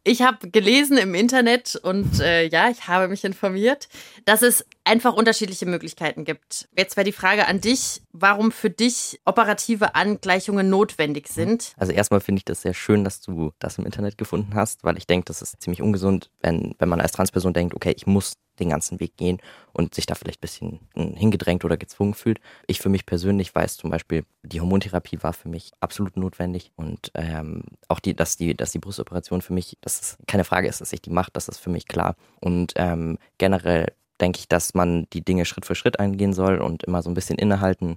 Ich 0.02 0.22
habe 0.22 0.50
gelesen 0.50 0.96
im 0.96 1.14
Internet 1.14 1.76
und 1.76 2.20
äh, 2.20 2.48
ja, 2.48 2.70
ich 2.70 2.88
habe 2.88 3.08
mich 3.08 3.24
informiert, 3.24 3.88
dass 4.24 4.42
es 4.42 4.64
einfach 4.84 5.14
unterschiedliche 5.14 5.66
Möglichkeiten 5.66 6.24
gibt. 6.24 6.68
Jetzt 6.76 6.96
wäre 6.96 7.04
die 7.04 7.12
Frage 7.12 7.46
an 7.46 7.60
dich, 7.60 8.02
warum 8.12 8.50
für 8.50 8.70
dich 8.70 9.20
operative 9.24 9.94
Angleichungen 9.94 10.70
notwendig 10.70 11.28
sind. 11.28 11.74
Also 11.76 11.92
erstmal 11.92 12.20
finde 12.20 12.38
ich 12.38 12.44
das 12.44 12.62
sehr 12.62 12.74
schön, 12.74 13.04
dass 13.04 13.20
du 13.20 13.52
das 13.58 13.78
im 13.78 13.84
Internet 13.84 14.16
gefunden 14.18 14.54
hast, 14.54 14.82
weil 14.82 14.96
ich 14.96 15.06
denke, 15.06 15.26
das 15.26 15.42
ist 15.42 15.60
ziemlich 15.62 15.82
ungesund, 15.82 16.30
wenn, 16.40 16.74
wenn 16.78 16.88
man 16.88 17.00
als 17.00 17.12
Transperson 17.12 17.52
denkt, 17.52 17.74
okay, 17.74 17.92
ich 17.94 18.06
muss 18.06 18.34
den 18.60 18.70
ganzen 18.70 19.00
Weg 19.00 19.16
gehen 19.16 19.38
und 19.72 19.94
sich 19.94 20.06
da 20.06 20.14
vielleicht 20.14 20.38
ein 20.38 20.42
bisschen 20.42 20.80
hm, 20.94 21.14
hingedrängt 21.14 21.64
oder 21.64 21.76
gezwungen 21.76 22.14
fühlt. 22.14 22.40
Ich 22.66 22.80
für 22.80 22.88
mich 22.88 23.06
persönlich 23.06 23.54
weiß 23.54 23.76
zum 23.76 23.90
Beispiel, 23.90 24.24
die 24.42 24.60
Hormontherapie 24.60 25.22
war 25.22 25.32
für 25.32 25.48
mich 25.48 25.72
absolut 25.80 26.16
notwendig 26.16 26.72
und 26.76 27.10
ähm, 27.14 27.62
auch 27.88 28.00
die, 28.00 28.14
dass 28.14 28.36
die, 28.36 28.56
dass 28.56 28.72
die 28.72 28.78
Brustoperation 28.78 29.42
für 29.42 29.52
mich, 29.52 29.78
dass 29.80 30.00
es 30.00 30.18
keine 30.26 30.44
Frage 30.44 30.68
ist, 30.68 30.80
dass 30.80 30.92
ich 30.92 31.02
die 31.02 31.10
mache, 31.10 31.30
das 31.32 31.48
ist 31.48 31.58
für 31.58 31.70
mich 31.70 31.88
klar. 31.88 32.16
Und 32.40 32.72
ähm, 32.76 33.18
generell 33.38 33.92
denke 34.20 34.38
ich, 34.38 34.48
dass 34.48 34.74
man 34.74 35.06
die 35.12 35.24
Dinge 35.24 35.44
Schritt 35.44 35.66
für 35.66 35.74
Schritt 35.74 35.98
eingehen 35.98 36.32
soll 36.32 36.58
und 36.58 36.84
immer 36.84 37.02
so 37.02 37.10
ein 37.10 37.14
bisschen 37.14 37.38
innehalten 37.38 37.96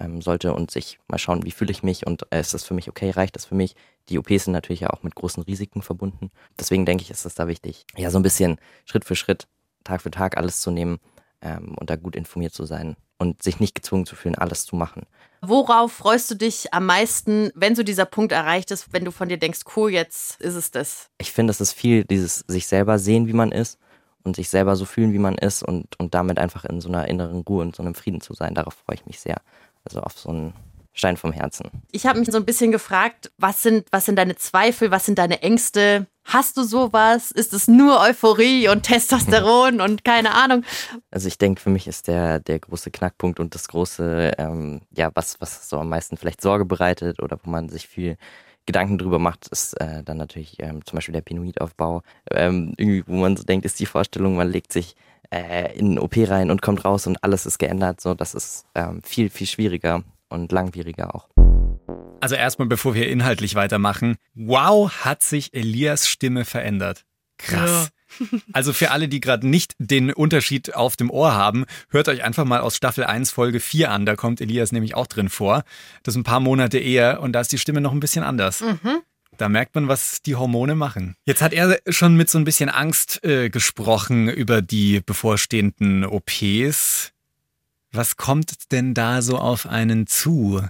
ähm, 0.00 0.22
sollte 0.22 0.54
und 0.54 0.70
sich 0.70 0.98
mal 1.08 1.18
schauen, 1.18 1.44
wie 1.44 1.50
fühle 1.50 1.70
ich 1.70 1.82
mich 1.82 2.06
und 2.06 2.26
äh, 2.30 2.40
ist 2.40 2.54
das 2.54 2.64
für 2.64 2.74
mich 2.74 2.88
okay, 2.88 3.10
reicht 3.10 3.36
das 3.36 3.44
für 3.44 3.54
mich? 3.54 3.74
Die 4.08 4.18
OPs 4.18 4.44
sind 4.44 4.52
natürlich 4.52 4.80
ja 4.80 4.90
auch 4.90 5.02
mit 5.02 5.14
großen 5.14 5.42
Risiken 5.42 5.82
verbunden. 5.82 6.30
Deswegen 6.58 6.84
denke 6.84 7.02
ich, 7.02 7.10
ist 7.10 7.24
es 7.24 7.34
da 7.34 7.46
wichtig, 7.48 7.86
ja, 7.96 8.10
so 8.10 8.18
ein 8.18 8.22
bisschen 8.22 8.58
Schritt 8.84 9.04
für 9.04 9.16
Schritt, 9.16 9.46
Tag 9.84 10.02
für 10.02 10.10
Tag 10.10 10.36
alles 10.36 10.60
zu 10.60 10.70
nehmen 10.70 10.98
ähm, 11.40 11.74
und 11.78 11.90
da 11.90 11.96
gut 11.96 12.16
informiert 12.16 12.52
zu 12.52 12.64
sein 12.64 12.96
und 13.18 13.42
sich 13.42 13.60
nicht 13.60 13.74
gezwungen 13.74 14.06
zu 14.06 14.16
fühlen, 14.16 14.34
alles 14.34 14.66
zu 14.66 14.76
machen. 14.76 15.06
Worauf 15.40 15.92
freust 15.92 16.30
du 16.30 16.34
dich 16.34 16.72
am 16.72 16.86
meisten, 16.86 17.50
wenn 17.54 17.76
so 17.76 17.82
dieser 17.82 18.06
Punkt 18.06 18.32
erreicht 18.32 18.70
ist, 18.70 18.92
wenn 18.92 19.04
du 19.04 19.10
von 19.10 19.28
dir 19.28 19.36
denkst, 19.36 19.60
cool, 19.76 19.90
jetzt 19.90 20.40
ist 20.40 20.54
es 20.54 20.70
das? 20.70 21.10
Ich 21.18 21.32
finde, 21.32 21.50
es 21.50 21.60
ist 21.60 21.72
viel 21.72 22.04
dieses 22.04 22.44
sich 22.48 22.66
selber 22.66 22.98
sehen, 22.98 23.26
wie 23.26 23.34
man 23.34 23.52
ist 23.52 23.78
und 24.24 24.36
sich 24.36 24.48
selber 24.48 24.74
so 24.74 24.84
fühlen, 24.84 25.12
wie 25.12 25.18
man 25.18 25.36
ist 25.36 25.62
und, 25.62 25.98
und 26.00 26.14
damit 26.14 26.38
einfach 26.38 26.64
in 26.64 26.80
so 26.80 26.88
einer 26.88 27.06
inneren 27.08 27.42
Ruhe 27.42 27.62
und 27.62 27.76
so 27.76 27.82
einem 27.82 27.94
Frieden 27.94 28.20
zu 28.20 28.32
sein. 28.32 28.54
Darauf 28.54 28.74
freue 28.74 28.96
ich 28.96 29.06
mich 29.06 29.20
sehr. 29.20 29.36
Also 29.84 30.00
auf 30.00 30.18
so 30.18 30.30
einen 30.30 30.54
Stein 30.94 31.16
vom 31.16 31.32
Herzen. 31.32 31.70
Ich 31.90 32.06
habe 32.06 32.20
mich 32.20 32.30
so 32.30 32.38
ein 32.38 32.44
bisschen 32.44 32.70
gefragt, 32.70 33.32
was 33.36 33.62
sind, 33.62 33.88
was 33.90 34.06
sind 34.06 34.16
deine 34.16 34.36
Zweifel, 34.36 34.92
was 34.92 35.04
sind 35.04 35.18
deine 35.18 35.42
Ängste? 35.42 36.06
Hast 36.24 36.56
du 36.56 36.62
sowas? 36.62 37.32
Ist 37.32 37.52
es 37.52 37.66
nur 37.66 38.00
Euphorie 38.00 38.68
und 38.68 38.84
Testosteron 38.84 39.80
und 39.80 40.04
keine 40.04 40.32
Ahnung? 40.32 40.64
Also 41.10 41.26
ich 41.26 41.36
denke, 41.36 41.60
für 41.60 41.68
mich 41.68 41.88
ist 41.88 42.06
der, 42.06 42.38
der 42.38 42.60
große 42.60 42.92
Knackpunkt 42.92 43.40
und 43.40 43.56
das 43.56 43.66
große, 43.66 44.32
ähm, 44.38 44.82
ja, 44.96 45.10
was, 45.14 45.40
was 45.40 45.68
so 45.68 45.78
am 45.80 45.88
meisten 45.88 46.16
vielleicht 46.16 46.40
Sorge 46.40 46.64
bereitet 46.64 47.20
oder 47.20 47.38
wo 47.42 47.50
man 47.50 47.68
sich 47.68 47.88
viel 47.88 48.16
Gedanken 48.64 48.96
drüber 48.96 49.18
macht, 49.18 49.48
ist 49.48 49.78
äh, 49.80 50.02
dann 50.04 50.16
natürlich 50.16 50.56
ähm, 50.60 50.84
zum 50.84 50.96
Beispiel 50.96 51.12
der 51.12 51.20
Pinoidaufbau. 51.22 52.02
Ähm, 52.30 52.72
irgendwie, 52.78 53.04
wo 53.06 53.16
man 53.16 53.36
so 53.36 53.42
denkt, 53.42 53.66
ist 53.66 53.80
die 53.80 53.86
Vorstellung, 53.86 54.36
man 54.36 54.48
legt 54.48 54.72
sich 54.72 54.94
äh, 55.30 55.76
in 55.76 55.86
einen 55.86 55.98
OP 55.98 56.14
rein 56.16 56.50
und 56.50 56.62
kommt 56.62 56.84
raus 56.84 57.06
und 57.08 57.22
alles 57.22 57.46
ist 57.46 57.58
geändert. 57.58 58.00
So, 58.00 58.14
das 58.14 58.32
ist 58.32 58.64
ähm, 58.74 59.02
viel, 59.02 59.28
viel 59.28 59.48
schwieriger 59.48 60.04
und 60.34 60.52
langwieriger 60.52 61.14
auch. 61.14 61.28
Also 62.20 62.34
erstmal, 62.34 62.68
bevor 62.68 62.94
wir 62.94 63.08
inhaltlich 63.08 63.54
weitermachen. 63.54 64.16
Wow, 64.34 64.90
hat 65.04 65.22
sich 65.22 65.54
Elias 65.54 66.08
Stimme 66.08 66.44
verändert. 66.44 67.04
Krass. 67.38 67.90
Ja. 68.20 68.38
Also 68.52 68.72
für 68.72 68.92
alle, 68.92 69.08
die 69.08 69.20
gerade 69.20 69.46
nicht 69.46 69.74
den 69.78 70.12
Unterschied 70.12 70.74
auf 70.74 70.96
dem 70.96 71.10
Ohr 71.10 71.34
haben, 71.34 71.64
hört 71.90 72.08
euch 72.08 72.22
einfach 72.22 72.44
mal 72.44 72.60
aus 72.60 72.76
Staffel 72.76 73.04
1 73.04 73.32
Folge 73.32 73.58
4 73.58 73.90
an. 73.90 74.06
Da 74.06 74.14
kommt 74.14 74.40
Elias 74.40 74.72
nämlich 74.72 74.94
auch 74.94 75.06
drin 75.08 75.28
vor. 75.28 75.64
Das 76.02 76.14
ist 76.14 76.20
ein 76.20 76.24
paar 76.24 76.40
Monate 76.40 76.78
eher 76.78 77.20
und 77.20 77.32
da 77.32 77.40
ist 77.40 77.52
die 77.52 77.58
Stimme 77.58 77.80
noch 77.80 77.92
ein 77.92 78.00
bisschen 78.00 78.22
anders. 78.22 78.60
Mhm. 78.60 79.00
Da 79.36 79.48
merkt 79.48 79.74
man, 79.74 79.88
was 79.88 80.22
die 80.22 80.36
Hormone 80.36 80.76
machen. 80.76 81.16
Jetzt 81.24 81.42
hat 81.42 81.52
er 81.52 81.80
schon 81.88 82.16
mit 82.16 82.30
so 82.30 82.38
ein 82.38 82.44
bisschen 82.44 82.68
Angst 82.68 83.24
äh, 83.24 83.50
gesprochen 83.50 84.28
über 84.28 84.62
die 84.62 85.00
bevorstehenden 85.00 86.04
OPs. 86.04 87.13
Was 87.94 88.16
kommt 88.16 88.72
denn 88.72 88.92
da 88.92 89.22
so 89.22 89.38
auf 89.38 89.66
einen 89.66 90.08
zu? 90.08 90.60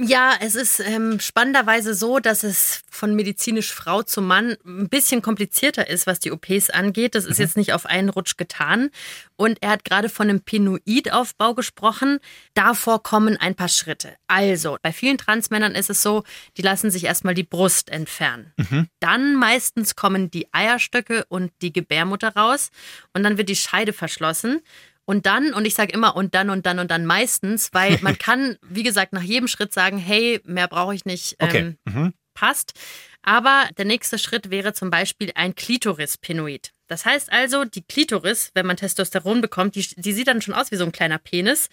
Ja, 0.00 0.34
es 0.40 0.54
ist 0.54 0.80
ähm, 0.80 1.20
spannenderweise 1.20 1.94
so, 1.94 2.18
dass 2.18 2.44
es 2.44 2.82
von 2.88 3.14
medizinisch 3.14 3.72
Frau 3.72 4.02
zu 4.02 4.22
Mann 4.22 4.56
ein 4.64 4.88
bisschen 4.88 5.22
komplizierter 5.22 5.88
ist, 5.88 6.06
was 6.06 6.20
die 6.20 6.30
OPs 6.30 6.70
angeht. 6.70 7.14
Das 7.14 7.24
ist 7.24 7.38
mhm. 7.38 7.44
jetzt 7.44 7.56
nicht 7.56 7.72
auf 7.72 7.84
einen 7.84 8.08
Rutsch 8.08 8.36
getan. 8.36 8.90
Und 9.36 9.58
er 9.60 9.70
hat 9.70 9.84
gerade 9.84 10.08
von 10.08 10.28
einem 10.28 10.40
Pinoidaufbau 10.40 11.54
gesprochen. 11.54 12.20
Davor 12.54 13.02
kommen 13.02 13.36
ein 13.36 13.54
paar 13.54 13.68
Schritte. 13.68 14.14
Also, 14.28 14.78
bei 14.82 14.92
vielen 14.92 15.18
Transmännern 15.18 15.74
ist 15.74 15.90
es 15.90 16.00
so, 16.00 16.22
die 16.56 16.62
lassen 16.62 16.90
sich 16.90 17.04
erstmal 17.04 17.34
die 17.34 17.42
Brust 17.42 17.90
entfernen. 17.90 18.52
Mhm. 18.56 18.88
Dann 19.00 19.34
meistens 19.34 19.96
kommen 19.96 20.30
die 20.30 20.46
Eierstöcke 20.52 21.24
und 21.28 21.52
die 21.60 21.72
Gebärmutter 21.72 22.34
raus. 22.34 22.70
Und 23.14 23.24
dann 23.24 23.36
wird 23.36 23.48
die 23.48 23.56
Scheide 23.56 23.92
verschlossen. 23.92 24.60
Und 25.04 25.26
dann, 25.26 25.52
und 25.52 25.64
ich 25.64 25.74
sage 25.74 25.92
immer 25.92 26.16
und 26.16 26.34
dann 26.34 26.50
und 26.50 26.66
dann 26.66 26.78
und 26.78 26.90
dann 26.90 27.06
meistens, 27.06 27.70
weil 27.72 27.98
man 28.02 28.18
kann, 28.18 28.56
wie 28.62 28.82
gesagt, 28.82 29.12
nach 29.12 29.22
jedem 29.22 29.48
Schritt 29.48 29.72
sagen, 29.72 29.98
hey, 29.98 30.40
mehr 30.44 30.68
brauche 30.68 30.94
ich 30.94 31.04
nicht, 31.04 31.36
ähm, 31.38 31.48
okay. 31.48 31.76
mhm. 31.84 32.14
passt. 32.34 32.74
Aber 33.22 33.68
der 33.78 33.84
nächste 33.84 34.18
Schritt 34.18 34.50
wäre 34.50 34.72
zum 34.72 34.90
Beispiel 34.90 35.30
ein 35.34 35.54
Klitorispinoid. 35.54 36.72
Das 36.88 37.06
heißt 37.06 37.32
also, 37.32 37.64
die 37.64 37.82
Klitoris, 37.82 38.50
wenn 38.54 38.66
man 38.66 38.76
Testosteron 38.76 39.40
bekommt, 39.40 39.76
die, 39.76 39.86
die 39.96 40.12
sieht 40.12 40.26
dann 40.26 40.42
schon 40.42 40.54
aus 40.54 40.70
wie 40.72 40.76
so 40.76 40.84
ein 40.84 40.92
kleiner 40.92 41.18
Penis. 41.18 41.68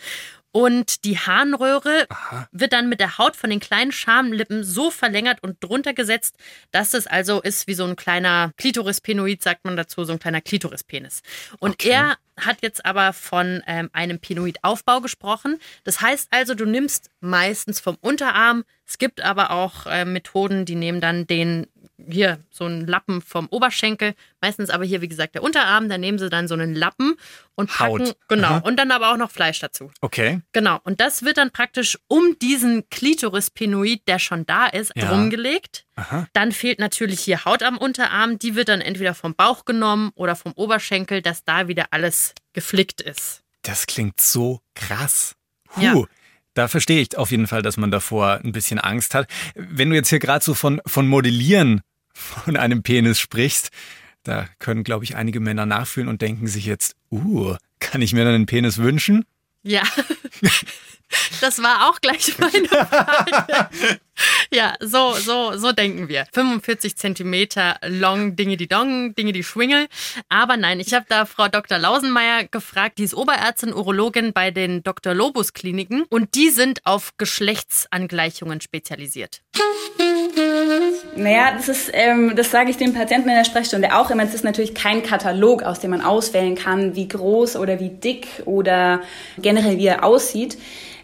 Und 0.52 1.04
die 1.06 1.18
Harnröhre 1.20 2.08
Aha. 2.10 2.48
wird 2.52 2.74
dann 2.74 2.90
mit 2.90 3.00
der 3.00 3.18
Haut 3.20 3.36
von 3.36 3.50
den 3.52 3.60
kleinen 3.60 3.92
Schamlippen 3.92 4.64
so 4.64 4.90
verlängert 4.90 5.44
und 5.44 5.64
drunter 5.64 5.94
gesetzt, 5.94 6.38
dass 6.72 6.94
es 6.94 7.06
also 7.06 7.42
ist 7.42 7.68
wie 7.68 7.76
so 7.76 7.86
ein 7.86 7.96
kleiner 7.96 8.52
Klitorispenoid, 8.58 9.44
sagt 9.44 9.66
man 9.66 9.78
dazu, 9.78 10.04
so 10.06 10.14
ein 10.14 10.20
kleiner 10.20 10.42
Klitorispenis. 10.42 11.22
Und 11.60 11.74
Okay. 11.74 11.90
er 11.90 12.18
hat 12.46 12.58
jetzt 12.62 12.86
aber 12.86 13.14
von 13.14 13.62
ähm, 13.68 13.90
einem 13.94 14.20
Penoidaufbau 14.20 15.02
gesprochen. 15.02 15.60
Das 15.84 16.02
heißt 16.02 16.28
also, 16.32 16.56
du 16.56 16.66
nimmst 16.66 17.10
meistens 17.20 17.80
vom 17.80 17.98
Unterarm. 18.02 18.64
Es 18.88 18.98
gibt 18.98 19.22
aber 19.22 19.52
auch 19.52 19.86
äh, 19.86 20.06
Methoden, 20.06 20.66
die 20.66 20.76
nehmen 20.76 21.02
dann 21.02 21.28
den 21.28 21.68
hier 22.10 22.40
so 22.50 22.64
einen 22.64 22.88
Lappen 22.88 23.22
vom 23.22 23.48
Oberschenkel, 23.50 24.16
meistens 24.40 24.70
aber 24.70 24.86
hier 24.86 25.02
wie 25.02 25.10
gesagt 25.10 25.36
der 25.36 25.44
Unterarm, 25.44 25.90
da 25.90 25.98
nehmen 25.98 26.18
sie 26.18 26.30
dann 26.30 26.48
so 26.48 26.54
einen 26.54 26.74
Lappen 26.74 27.16
und 27.56 27.70
packen 27.70 28.06
Haut. 28.08 28.16
genau 28.30 28.48
Aha. 28.48 28.58
und 28.60 28.78
dann 28.78 28.92
aber 28.92 29.12
auch 29.12 29.18
noch 29.18 29.30
Fleisch 29.32 29.60
dazu. 29.60 29.92
Okay. 30.00 30.40
Genau, 30.54 30.80
und 30.86 31.02
das 31.02 31.24
wird 31.24 31.38
dann 31.38 31.52
praktisch 31.52 32.00
um 32.08 32.38
diesen 32.42 32.90
Klitorispenoid, 32.90 34.08
der 34.08 34.18
schon 34.20 34.46
da 34.46 34.68
ist, 34.68 34.94
Ja. 34.96 35.10
rumgelegt. 35.12 35.86
Aha. 36.00 36.28
Dann 36.32 36.54
fehlt 36.54 36.80
natürlich 36.80 37.20
hier 37.20 37.44
Haut 37.44 37.62
am 37.62 37.78
Unterarm, 37.78 38.40
die 38.40 38.56
wird 38.56 38.70
dann 38.70 38.80
entweder 38.80 39.14
vom 39.14 39.36
Bauch 39.36 39.66
genommen 39.66 40.12
oder 40.16 40.36
vom 40.38 40.54
Oberschenkel, 40.54 41.22
dass 41.22 41.44
da 41.44 41.68
wieder 41.68 41.88
alles 41.92 42.34
geflickt 42.54 43.02
ist. 43.02 43.42
Das 43.64 43.86
klingt 43.86 44.22
so 44.22 44.62
krass. 44.76 45.36
Huh. 45.76 45.82
Ja. 45.82 46.04
Da 46.54 46.68
verstehe 46.70 47.02
ich 47.02 47.18
auf 47.18 47.32
jeden 47.32 47.48
Fall, 47.48 47.62
dass 47.62 47.78
man 47.78 47.92
davor 47.92 48.40
ein 48.44 48.54
bisschen 48.54 48.80
Angst 48.80 49.14
hat. 49.14 49.30
Wenn 49.56 49.90
du 49.90 49.96
jetzt 49.96 50.10
hier 50.10 50.20
gerade 50.20 50.44
so 50.44 50.54
von, 50.54 50.82
von 50.86 51.08
Modellieren 51.08 51.82
von 52.14 52.56
einem 52.56 52.82
Penis 52.82 53.20
sprichst, 53.20 53.70
da 54.24 54.48
können, 54.58 54.84
glaube 54.84 55.04
ich, 55.04 55.16
einige 55.16 55.40
Männer 55.40 55.66
nachfühlen 55.66 56.10
und 56.10 56.22
denken 56.22 56.48
sich 56.48 56.66
jetzt, 56.66 56.96
uh, 57.12 57.56
kann 57.80 58.02
ich 58.02 58.14
mir 58.14 58.24
dann 58.24 58.36
einen 58.36 58.46
Penis 58.46 58.78
wünschen? 58.78 59.26
Ja. 59.64 59.84
Das 61.42 61.62
war 61.62 61.90
auch 61.90 62.02
gleich 62.02 62.38
meine 62.40 62.68
Frage. 62.68 64.00
Ja, 64.52 64.76
so, 64.80 65.14
so, 65.14 65.58
so 65.58 65.72
denken 65.72 66.10
wir. 66.10 66.26
45 66.34 66.98
Zentimeter 66.98 67.78
long 67.88 68.36
Dinge 68.36 68.58
die 68.58 68.68
Dong, 68.68 69.16
Dinge 69.16 69.32
die 69.32 69.44
Schwingel. 69.44 69.88
Aber 70.28 70.58
nein, 70.58 70.80
ich 70.80 70.94
habe 70.94 71.06
da 71.08 71.26
Frau 71.26 71.48
Dr. 71.48 71.78
Lausenmeier 71.78 72.46
gefragt, 72.46 72.98
die 72.98 73.04
ist 73.04 73.14
Oberärztin, 73.14 73.74
Urologin 73.74 74.34
bei 74.34 74.52
den 74.52 74.84
Dr. 74.84 75.14
Lobus 75.14 75.54
Kliniken 75.54 76.04
und 76.10 76.36
die 76.36 76.50
sind 76.50 76.86
auf 76.86 77.18
Geschlechtsangleichungen 77.18 78.62
spezialisiert. 78.62 79.42
Naja, 81.16 81.52
das 81.58 81.68
ist, 81.70 81.92
ähm, 81.94 82.34
das 82.36 82.52
sage 82.52 82.70
ich 82.70 82.78
den 82.78 82.94
Patienten 82.94 83.30
in 83.30 83.36
der 83.36 83.44
Sprechstunde 83.44 83.96
auch 83.96 84.10
immer. 84.12 84.24
Es 84.24 84.34
ist 84.34 84.44
natürlich 84.44 84.74
kein 84.74 85.04
Katalog, 85.04 85.64
aus 85.64 85.80
dem 85.80 85.92
man 85.92 86.02
auswählen 86.02 86.56
kann, 86.56 86.96
wie 86.96 87.08
groß 87.08 87.56
oder 87.58 87.80
wie 87.80 87.90
dick 87.90 88.28
oder 88.46 89.02
generell 89.42 89.78
wie 89.78 89.88
er 89.88 90.04
aussieht. 90.04 90.58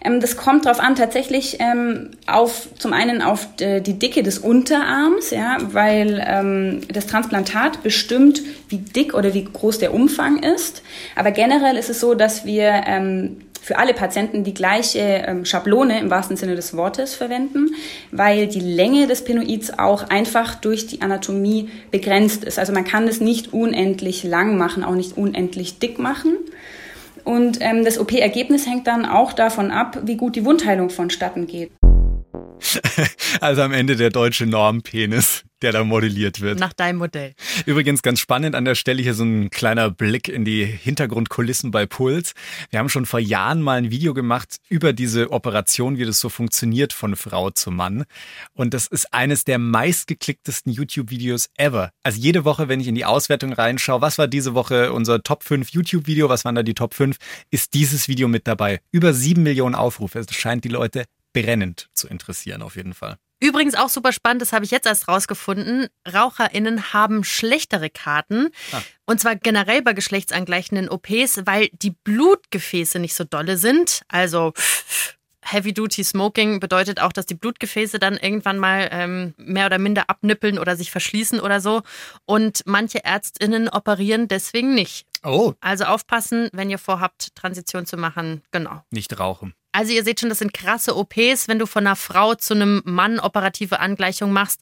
Ähm, 0.04 0.22
das 0.22 0.38
kommt 0.38 0.66
darauf 0.66 0.80
an, 0.80 0.96
tatsächlich 0.96 1.58
ähm, 1.60 2.12
auf 2.28 2.68
zum 2.78 2.94
einen 2.94 3.22
auf 3.22 3.48
d- 3.58 3.82
die 3.82 3.98
Dicke 4.00 4.24
des 4.24 4.40
Unterarms, 4.40 5.32
ja, 5.32 5.58
weil 5.72 6.24
ähm, 6.26 6.82
das 6.94 7.08
Transplantat 7.08 7.84
bestimmt, 7.84 8.42
wie 8.70 8.78
dick 8.78 9.14
oder 9.16 9.34
wie 9.34 9.46
groß 9.46 9.80
der 9.80 9.94
Umfang 9.94 10.44
ist. 10.44 10.84
Aber 11.16 11.32
generell 11.32 11.76
ist 11.76 11.90
es 11.90 12.00
so, 12.00 12.14
dass 12.14 12.46
wir 12.46 12.84
ähm, 12.86 13.42
für 13.66 13.80
alle 13.80 13.96
Patienten 13.96 14.44
die 14.44 14.54
gleiche 14.54 15.00
ähm, 15.00 15.44
Schablone 15.44 16.00
im 16.00 16.12
wahrsten 16.12 16.38
Sinne 16.38 16.54
des 16.54 16.78
Wortes 16.78 17.16
verwenden, 17.16 17.74
weil 18.12 18.46
die 18.46 18.60
Länge 18.60 19.08
des 19.08 19.24
Penoids 19.24 19.80
auch 19.80 20.08
einfach 20.08 20.54
durch 20.54 20.86
die 20.86 21.02
Anatomie 21.02 21.70
begrenzt 21.90 22.44
ist. 22.44 22.60
Also 22.60 22.74
man 22.74 22.84
kann 22.84 23.08
es 23.08 23.22
nicht 23.22 23.54
unendlich 23.54 24.24
lang 24.24 24.56
machen, 24.56 24.84
auch 24.84 24.94
nicht 24.94 25.18
unendlich 25.18 25.80
dick 25.80 25.98
machen. 25.98 26.38
Und 27.24 27.58
ähm, 27.62 27.84
das 27.84 27.98
OP-Ergebnis 27.98 28.68
hängt 28.68 28.86
dann 28.86 29.04
auch 29.04 29.34
davon 29.34 29.72
ab, 29.72 29.98
wie 30.04 30.16
gut 30.16 30.36
die 30.36 30.46
Wundheilung 30.46 30.92
vonstatten 30.92 31.48
geht. 31.48 31.72
Also 33.42 33.62
am 33.62 33.74
Ende 33.74 33.96
der 33.96 34.10
deutsche 34.10 34.46
Normpenis, 34.46 35.44
der 35.62 35.72
da 35.72 35.84
modelliert 35.84 36.42
wird. 36.42 36.60
Nach 36.60 36.74
deinem 36.74 37.00
Modell. 37.00 37.34
Übrigens 37.66 38.02
ganz 38.02 38.20
spannend 38.20 38.56
an 38.56 38.66
der 38.66 38.76
Stelle 38.76 39.02
hier 39.02 39.14
so 39.14 39.24
ein 39.24 39.50
kleiner 39.50 39.90
Blick 39.90 40.28
in 40.28 40.46
die 40.46 40.66
Hintergrundkulissen 40.66 41.72
bei 41.72 41.86
Puls. 41.86 42.34
Wir 42.70 42.80
haben 42.80 42.90
schon 42.90 43.06
vor 43.06 43.20
Jahren 43.20 43.62
mal 43.62 43.78
ein 43.78 43.92
Video 43.92 44.14
gemacht 44.14 44.58
über 44.70 44.94
diese 44.94 45.32
Operation, 45.32 45.98
wie 45.98 46.06
das 46.06 46.20
so 46.20 46.30
funktioniert 46.30 46.94
von 46.94 47.16
Frau 47.16 47.50
zu 47.50 47.72
Mann. 47.72 48.06
Und 48.54 48.74
das 48.74 48.88
ist 48.88 49.14
eines 49.14 49.44
der 49.44 49.60
meistgeklicktesten 49.60 50.72
YouTube-Videos 50.72 51.50
ever. 51.58 51.92
Also 52.04 52.20
jede 52.20 52.46
Woche, 52.46 52.70
wenn 52.70 52.80
ich 52.80 52.88
in 52.88 52.96
die 52.96 53.06
Auswertung 53.06 53.54
reinschaue, 53.54 54.02
was 54.02 54.18
war 54.18 54.28
diese 54.28 54.54
Woche 54.54 54.94
unser 54.94 55.24
Top 55.24 55.44
5 55.44 55.70
YouTube-Video, 55.70 56.30
was 56.30 56.46
waren 56.46 56.56
da 56.56 56.64
die 56.64 56.74
Top 56.74 56.94
5, 56.94 57.18
ist 57.52 57.74
dieses 57.74 58.08
Video 58.08 58.28
mit 58.28 58.48
dabei. 58.48 58.80
Über 58.92 59.14
sieben 59.14 59.44
Millionen 59.44 59.76
Aufrufe. 59.76 60.20
Es 60.20 60.34
scheint 60.34 60.64
die 60.64 60.70
Leute 60.70 61.06
brennend 61.42 61.90
zu 61.94 62.08
interessieren, 62.08 62.62
auf 62.62 62.76
jeden 62.76 62.94
Fall. 62.94 63.18
Übrigens 63.42 63.76
auch 63.76 63.90
super 63.90 64.14
spannend, 64.14 64.42
das 64.42 64.54
habe 64.54 64.64
ich 64.64 64.72
jetzt 64.72 64.88
erst 64.88 65.08
rausgefunden. 65.08 65.88
RaucherInnen 66.12 66.94
haben 66.94 67.24
schlechtere 67.24 67.90
Karten. 67.90 68.50
Ah. 68.72 68.82
Und 69.06 69.20
zwar 69.20 69.36
generell 69.36 69.82
bei 69.82 69.94
geschlechtsangleichenden 69.94 70.90
OPs, 70.90 71.46
weil 71.46 71.70
die 71.74 71.92
Blutgefäße 71.92 73.00
nicht 73.00 73.14
so 73.14 73.26
dolle 73.26 73.58
sind. 73.58 74.02
Also 74.08 74.54
Heavy 75.42 75.74
Duty 75.74 76.04
Smoking 76.04 76.60
bedeutet 76.60 77.00
auch, 77.02 77.12
dass 77.12 77.26
die 77.26 77.36
Blutgefäße 77.36 78.00
dann 78.00 78.18
irgendwann 78.18 78.58
mal 78.58 78.90
ähm, 78.92 79.36
mehr 79.38 79.68
oder 79.68 79.78
minder 79.78 80.10
abnippeln 80.10 80.58
oder 80.58 80.76
sich 80.76 80.90
verschließen 80.90 81.40
oder 81.40 81.60
so. 81.62 81.84
Und 82.26 82.64
manche 82.66 83.04
ÄrztInnen 83.06 83.70
operieren 83.70 84.28
deswegen 84.28 84.74
nicht. 84.74 85.06
Oh, 85.24 85.54
Also 85.60 85.84
aufpassen, 85.86 86.50
wenn 86.54 86.70
ihr 86.70 86.80
vorhabt, 86.80 87.36
Transition 87.36 87.86
zu 87.86 87.98
machen. 87.98 88.42
Genau. 88.52 88.82
nicht 88.92 89.20
rauchen. 89.20 89.54
Also 89.76 89.92
ihr 89.92 90.06
seht 90.06 90.22
schon, 90.22 90.30
das 90.30 90.40
sind 90.40 90.54
krasse 90.54 90.96
OPs, 90.96 91.50
wenn 91.50 91.60
du 91.60 91.66
von 91.66 91.86
einer 91.86 91.98
Frau 91.98 92.34
zu 92.34 92.54
einem 92.54 92.82
Mann 92.86 93.20
operative 93.20 93.82
Angleichung 93.82 94.32
machst. 94.32 94.62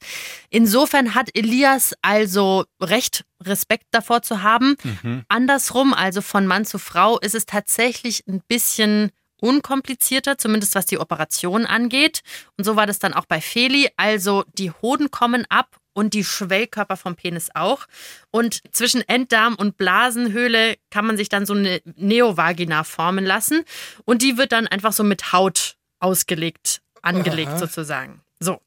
Insofern 0.49 1.13
hat 1.13 1.29
Elias 1.35 1.93
also 2.01 2.65
recht, 2.81 3.23
Respekt 3.39 3.85
davor 3.91 4.23
zu 4.23 4.41
haben. 4.41 4.75
Mhm. 4.83 5.23
Andersrum, 5.27 5.93
also 5.93 6.21
von 6.21 6.47
Mann 6.47 6.65
zu 6.65 6.79
Frau, 6.79 7.19
ist 7.19 7.35
es 7.35 7.45
tatsächlich 7.45 8.23
ein 8.27 8.41
bisschen 8.47 9.11
unkomplizierter, 9.39 10.39
zumindest 10.39 10.73
was 10.73 10.87
die 10.87 10.97
Operation 10.97 11.67
angeht. 11.67 12.21
Und 12.57 12.63
so 12.63 12.75
war 12.75 12.87
das 12.87 12.97
dann 12.97 13.13
auch 13.13 13.25
bei 13.25 13.39
Feli. 13.39 13.89
Also 13.97 14.45
die 14.57 14.71
Hoden 14.71 15.11
kommen 15.11 15.45
ab 15.49 15.77
und 15.93 16.13
die 16.13 16.23
Schwellkörper 16.23 16.97
vom 16.97 17.15
Penis 17.15 17.49
auch. 17.53 17.85
Und 18.31 18.61
zwischen 18.71 19.07
Enddarm 19.07 19.55
und 19.55 19.77
Blasenhöhle 19.77 20.75
kann 20.89 21.05
man 21.05 21.17
sich 21.17 21.29
dann 21.29 21.45
so 21.45 21.53
eine 21.53 21.81
Neovagina 21.95 22.83
formen 22.83 23.25
lassen. 23.25 23.63
Und 24.05 24.21
die 24.21 24.37
wird 24.37 24.51
dann 24.51 24.67
einfach 24.67 24.93
so 24.93 25.03
mit 25.03 25.33
Haut 25.33 25.75
ausgelegt, 25.99 26.81
angelegt 27.01 27.51
Aha. 27.51 27.59
sozusagen. 27.59 28.21
So. 28.39 28.61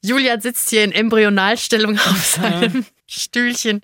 Julian 0.00 0.40
sitzt 0.40 0.70
hier 0.70 0.84
in 0.84 0.92
Embryonalstellung 0.92 1.98
auf 2.06 2.24
seinem 2.24 2.86
Stühlchen. 3.06 3.80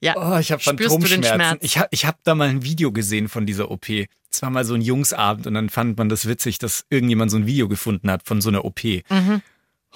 Ja. 0.00 0.14
Oh, 0.16 0.38
ich 0.38 0.52
habe 0.52 0.62
Phantomschmerzen. 0.62 1.24
Schmerz? 1.24 1.58
Ich 1.62 1.78
habe 1.78 1.88
ich 1.90 2.06
hab 2.06 2.22
da 2.24 2.34
mal 2.34 2.48
ein 2.48 2.62
Video 2.62 2.92
gesehen 2.92 3.28
von 3.28 3.46
dieser 3.46 3.70
OP. 3.70 3.88
Es 3.88 4.42
war 4.42 4.50
mal 4.50 4.64
so 4.64 4.74
ein 4.74 4.82
Jungsabend 4.82 5.46
und 5.46 5.54
dann 5.54 5.70
fand 5.70 5.98
man 5.98 6.08
das 6.08 6.28
witzig, 6.28 6.58
dass 6.58 6.84
irgendjemand 6.90 7.30
so 7.30 7.38
ein 7.38 7.46
Video 7.46 7.68
gefunden 7.68 8.10
hat 8.10 8.22
von 8.24 8.40
so 8.40 8.50
einer 8.50 8.64
OP. 8.64 8.84
Mhm. 8.84 9.42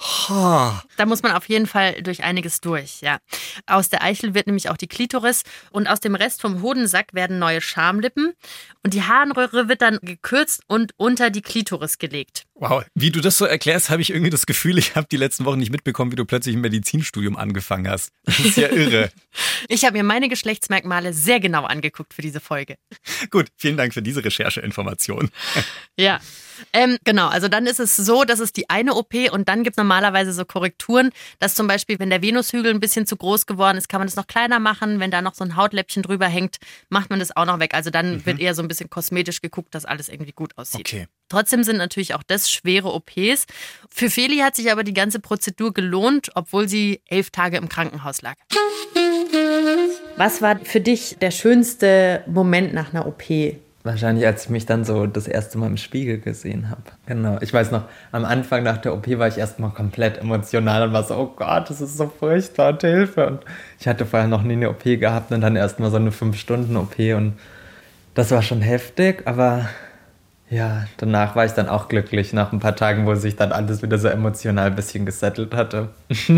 Ha. 0.01 0.83
Da 0.97 1.05
muss 1.05 1.21
man 1.21 1.31
auf 1.31 1.47
jeden 1.47 1.67
Fall 1.67 2.01
durch 2.01 2.23
einiges 2.23 2.59
durch, 2.59 3.01
ja. 3.01 3.19
Aus 3.67 3.89
der 3.89 4.01
Eichel 4.01 4.33
wird 4.33 4.47
nämlich 4.47 4.69
auch 4.69 4.77
die 4.77 4.87
Klitoris 4.87 5.43
und 5.69 5.87
aus 5.87 5.99
dem 5.99 6.15
Rest 6.15 6.41
vom 6.41 6.61
Hodensack 6.63 7.13
werden 7.13 7.37
neue 7.37 7.61
Schamlippen 7.61 8.33
und 8.83 8.93
die 8.95 9.03
Harnröhre 9.03 9.69
wird 9.69 9.81
dann 9.83 9.99
gekürzt 10.01 10.63
und 10.67 10.93
unter 10.97 11.29
die 11.29 11.41
Klitoris 11.41 11.99
gelegt. 11.99 12.45
Wow, 12.61 12.85
wie 12.93 13.09
du 13.09 13.21
das 13.21 13.39
so 13.39 13.45
erklärst, 13.45 13.89
habe 13.89 14.03
ich 14.03 14.11
irgendwie 14.11 14.29
das 14.29 14.45
Gefühl, 14.45 14.77
ich 14.77 14.95
habe 14.95 15.07
die 15.11 15.17
letzten 15.17 15.45
Wochen 15.45 15.57
nicht 15.57 15.71
mitbekommen, 15.71 16.11
wie 16.11 16.15
du 16.15 16.25
plötzlich 16.25 16.55
ein 16.55 16.61
Medizinstudium 16.61 17.35
angefangen 17.35 17.89
hast. 17.89 18.11
Das 18.23 18.39
ist 18.39 18.55
ja 18.55 18.69
irre. 18.69 19.11
Ich 19.67 19.85
habe 19.85 19.97
mir 19.97 20.03
meine 20.03 20.27
Geschlechtsmerkmale 20.27 21.13
sehr 21.13 21.39
genau 21.39 21.63
angeguckt 21.63 22.13
für 22.13 22.21
diese 22.21 22.39
Folge. 22.39 22.75
Gut, 23.29 23.47
vielen 23.55 23.77
Dank 23.77 23.93
für 23.93 24.01
diese 24.01 24.23
Rechercheinformation. 24.23 25.29
Ja. 25.97 26.19
Ähm, 26.73 26.97
genau, 27.03 27.27
also 27.27 27.47
dann 27.47 27.65
ist 27.65 27.79
es 27.79 27.95
so, 27.95 28.23
dass 28.23 28.39
es 28.39 28.53
die 28.53 28.69
eine 28.69 28.95
OP 28.95 29.13
und 29.31 29.49
dann 29.49 29.63
gibt 29.63 29.75
es 29.75 29.77
normalerweise 29.77 30.31
so 30.31 30.45
Korrekturen, 30.45 31.11
dass 31.39 31.55
zum 31.55 31.67
Beispiel, 31.67 31.99
wenn 31.99 32.09
der 32.09 32.21
Venushügel 32.21 32.71
ein 32.71 32.79
bisschen 32.79 33.05
zu 33.05 33.17
groß 33.17 33.45
geworden 33.45 33.77
ist, 33.77 33.89
kann 33.89 33.99
man 33.99 34.07
das 34.07 34.15
noch 34.15 34.27
kleiner 34.27 34.59
machen. 34.59 34.99
Wenn 34.99 35.11
da 35.11 35.21
noch 35.21 35.33
so 35.33 35.43
ein 35.43 35.55
Hautläppchen 35.55 36.03
drüber 36.03 36.27
hängt, 36.27 36.57
macht 36.89 37.09
man 37.09 37.19
das 37.19 37.35
auch 37.35 37.45
noch 37.45 37.59
weg. 37.59 37.73
Also 37.73 37.89
dann 37.89 38.25
wird 38.25 38.39
eher 38.39 38.53
so 38.53 38.61
ein 38.61 38.67
bisschen 38.67 38.89
kosmetisch 38.89 39.41
geguckt, 39.41 39.73
dass 39.73 39.85
alles 39.85 40.07
irgendwie 40.07 40.33
gut 40.33 40.57
aussieht. 40.57 40.81
Okay. 40.81 41.07
Trotzdem 41.31 41.63
sind 41.63 41.77
natürlich 41.77 42.13
auch 42.13 42.23
das 42.23 42.51
schwere 42.51 42.93
OPs. 42.93 43.47
Für 43.89 44.09
Feli 44.09 44.39
hat 44.39 44.57
sich 44.57 44.69
aber 44.69 44.83
die 44.83 44.93
ganze 44.93 45.21
Prozedur 45.21 45.73
gelohnt, 45.73 46.29
obwohl 46.35 46.67
sie 46.67 46.99
elf 47.07 47.29
Tage 47.29 47.55
im 47.55 47.69
Krankenhaus 47.69 48.21
lag. 48.21 48.35
Was 50.17 50.41
war 50.41 50.59
für 50.59 50.81
dich 50.81 51.19
der 51.21 51.31
schönste 51.31 52.21
Moment 52.27 52.73
nach 52.73 52.93
einer 52.93 53.07
OP? 53.07 53.23
Wahrscheinlich, 53.83 54.25
als 54.25 54.43
ich 54.43 54.49
mich 54.49 54.65
dann 54.65 54.83
so 54.83 55.07
das 55.07 55.25
erste 55.25 55.57
Mal 55.57 55.67
im 55.67 55.77
Spiegel 55.77 56.19
gesehen 56.19 56.69
habe. 56.69 56.83
Genau. 57.05 57.37
Ich 57.39 57.53
weiß 57.53 57.71
noch, 57.71 57.85
am 58.11 58.25
Anfang 58.25 58.63
nach 58.63 58.79
der 58.79 58.93
OP 58.93 59.07
war 59.17 59.29
ich 59.29 59.37
erstmal 59.37 59.69
komplett 59.69 60.17
emotional 60.17 60.83
und 60.83 60.91
war 60.91 61.05
so, 61.05 61.15
oh 61.15 61.33
Gott, 61.33 61.69
das 61.69 61.79
ist 61.79 61.95
so 61.95 62.11
furchtbar 62.19 62.73
und 62.73 62.81
Hilfe. 62.81 63.25
Und 63.25 63.39
ich 63.79 63.87
hatte 63.87 64.05
vorher 64.05 64.27
noch 64.27 64.43
nie 64.43 64.53
eine 64.53 64.69
OP 64.69 64.83
gehabt 64.83 65.31
und 65.31 65.39
dann 65.39 65.55
erstmal 65.55 65.91
so 65.91 65.95
eine 65.95 66.09
5-Stunden-OP 66.09 66.99
und 67.15 67.39
das 68.15 68.31
war 68.31 68.41
schon 68.41 68.61
heftig, 68.61 69.25
aber 69.25 69.69
ja, 70.51 70.85
danach 70.97 71.35
war 71.35 71.45
ich 71.45 71.53
dann 71.53 71.69
auch 71.69 71.87
glücklich, 71.87 72.33
nach 72.33 72.51
ein 72.51 72.59
paar 72.59 72.75
Tagen, 72.75 73.05
wo 73.05 73.15
sich 73.15 73.37
dann 73.37 73.51
alles 73.51 73.81
wieder 73.81 73.97
so 73.97 74.09
emotional 74.09 74.67
ein 74.67 74.75
bisschen 74.75 75.05
gesettelt 75.05 75.55
hatte. 75.55 75.89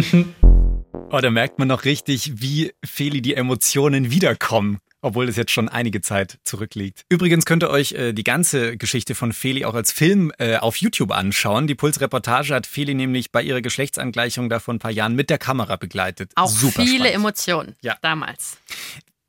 oh, 1.12 1.19
da 1.19 1.32
merkt 1.32 1.58
man 1.58 1.67
noch 1.67 1.84
richtig, 1.84 2.41
wie 2.41 2.71
Feli 2.86 3.21
die 3.21 3.36
Emotionen 3.36 4.12
wiederkommen 4.12 4.80
obwohl 5.06 5.28
es 5.28 5.36
jetzt 5.36 5.52
schon 5.52 5.67
einige 5.67 5.99
Zeit 5.99 6.39
zurückliegt. 6.45 7.04
Übrigens 7.10 7.45
könnt 7.45 7.62
ihr 7.62 7.69
euch 7.69 7.91
äh, 7.91 8.13
die 8.13 8.23
ganze 8.23 8.78
Geschichte 8.78 9.15
von 9.15 9.34
Feli 9.34 9.65
auch 9.65 9.73
als 9.73 9.91
Film 9.91 10.32
äh, 10.39 10.56
auf 10.56 10.78
YouTube 10.78 11.12
anschauen. 11.12 11.67
Die 11.67 11.76
Puls-Reportage 11.76 12.56
hat 12.56 12.65
Feli 12.65 12.93
nämlich 12.93 13.32
bei 13.32 13.43
ihrer 13.43 13.62
Geschlechtsangleichung 13.62 14.49
da 14.49 14.60
vor 14.60 14.73
ein 14.73 14.80
paar 14.80 14.91
Jahren 14.91 15.13
mit 15.13 15.30
der 15.30 15.38
Kamera 15.38 15.76
begleitet. 15.76 16.32
Auch 16.36 16.47
Super 16.47 16.84
viele 16.84 16.99
spannend. 16.99 17.15
Emotionen 17.15 17.76
ja. 17.82 17.97
damals. 18.02 18.58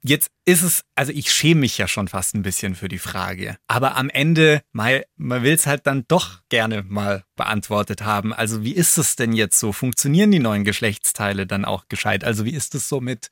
Jetzt 0.06 0.30
ist 0.44 0.62
es, 0.62 0.84
also 0.96 1.12
ich 1.12 1.32
schäme 1.32 1.62
mich 1.62 1.78
ja 1.78 1.88
schon 1.88 2.08
fast 2.08 2.34
ein 2.34 2.42
bisschen 2.42 2.74
für 2.74 2.88
die 2.88 2.98
Frage. 2.98 3.56
Aber 3.68 3.96
am 3.96 4.10
Ende, 4.10 4.60
mal, 4.70 5.06
man 5.16 5.42
will 5.42 5.54
es 5.54 5.66
halt 5.66 5.86
dann 5.86 6.04
doch 6.08 6.42
gerne 6.50 6.82
mal 6.82 7.24
beantwortet 7.36 8.02
haben. 8.02 8.34
Also 8.34 8.62
wie 8.62 8.74
ist 8.74 8.98
es 8.98 9.16
denn 9.16 9.32
jetzt 9.32 9.58
so? 9.58 9.72
Funktionieren 9.72 10.30
die 10.30 10.40
neuen 10.40 10.64
Geschlechtsteile 10.64 11.46
dann 11.46 11.64
auch 11.64 11.88
gescheit? 11.88 12.22
Also 12.22 12.44
wie 12.44 12.52
ist 12.52 12.74
es 12.74 12.86
so 12.86 13.00
mit 13.00 13.30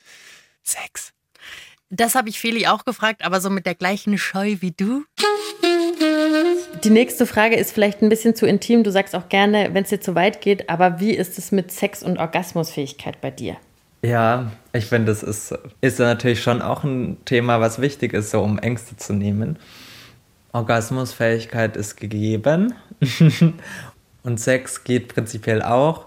Sex? 0.62 1.12
Das 1.90 2.14
habe 2.14 2.30
ich 2.30 2.40
Feli 2.40 2.66
auch 2.66 2.86
gefragt, 2.86 3.22
aber 3.22 3.42
so 3.42 3.50
mit 3.50 3.66
der 3.66 3.74
gleichen 3.74 4.16
Scheu 4.16 4.56
wie 4.60 4.72
du. 4.72 5.04
Die 6.84 6.90
nächste 6.90 7.26
Frage 7.26 7.56
ist 7.56 7.72
vielleicht 7.72 8.00
ein 8.00 8.08
bisschen 8.08 8.34
zu 8.34 8.46
intim. 8.46 8.82
Du 8.82 8.90
sagst 8.90 9.14
auch 9.14 9.28
gerne, 9.28 9.74
wenn 9.74 9.84
es 9.84 9.90
dir 9.90 10.00
zu 10.00 10.14
weit 10.14 10.40
geht, 10.40 10.70
aber 10.70 11.00
wie 11.00 11.12
ist 11.12 11.36
es 11.36 11.52
mit 11.52 11.70
Sex 11.70 12.02
und 12.02 12.16
Orgasmusfähigkeit 12.16 13.20
bei 13.20 13.30
dir? 13.30 13.58
Ja, 14.04 14.50
ich 14.72 14.86
finde, 14.86 15.12
das 15.12 15.22
ist, 15.22 15.54
ist 15.80 16.00
natürlich 16.00 16.42
schon 16.42 16.60
auch 16.60 16.82
ein 16.82 17.18
Thema, 17.24 17.60
was 17.60 17.80
wichtig 17.80 18.12
ist, 18.14 18.32
so 18.32 18.42
um 18.42 18.58
Ängste 18.58 18.96
zu 18.96 19.12
nehmen. 19.12 19.58
Orgasmusfähigkeit 20.52 21.76
ist 21.76 21.96
gegeben 21.96 22.74
und 24.24 24.40
Sex 24.40 24.82
geht 24.82 25.14
prinzipiell 25.14 25.62
auch. 25.62 26.06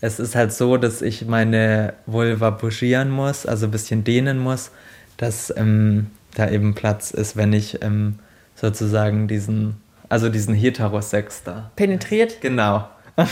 Es 0.00 0.18
ist 0.18 0.34
halt 0.34 0.52
so, 0.52 0.76
dass 0.76 1.02
ich 1.02 1.26
meine 1.26 1.94
Vulva 2.06 2.50
buschieren 2.50 3.10
muss, 3.10 3.44
also 3.44 3.66
ein 3.66 3.72
bisschen 3.72 4.04
dehnen 4.04 4.38
muss, 4.38 4.70
dass 5.16 5.52
ähm, 5.56 6.10
da 6.34 6.48
eben 6.48 6.74
Platz 6.74 7.10
ist, 7.10 7.36
wenn 7.36 7.52
ich 7.52 7.82
ähm, 7.82 8.20
sozusagen 8.54 9.26
diesen, 9.28 9.76
also 10.08 10.28
diesen 10.28 10.54
Heterosex 10.54 11.42
da. 11.42 11.70
Penetriert? 11.76 12.40
Genau. 12.40 12.88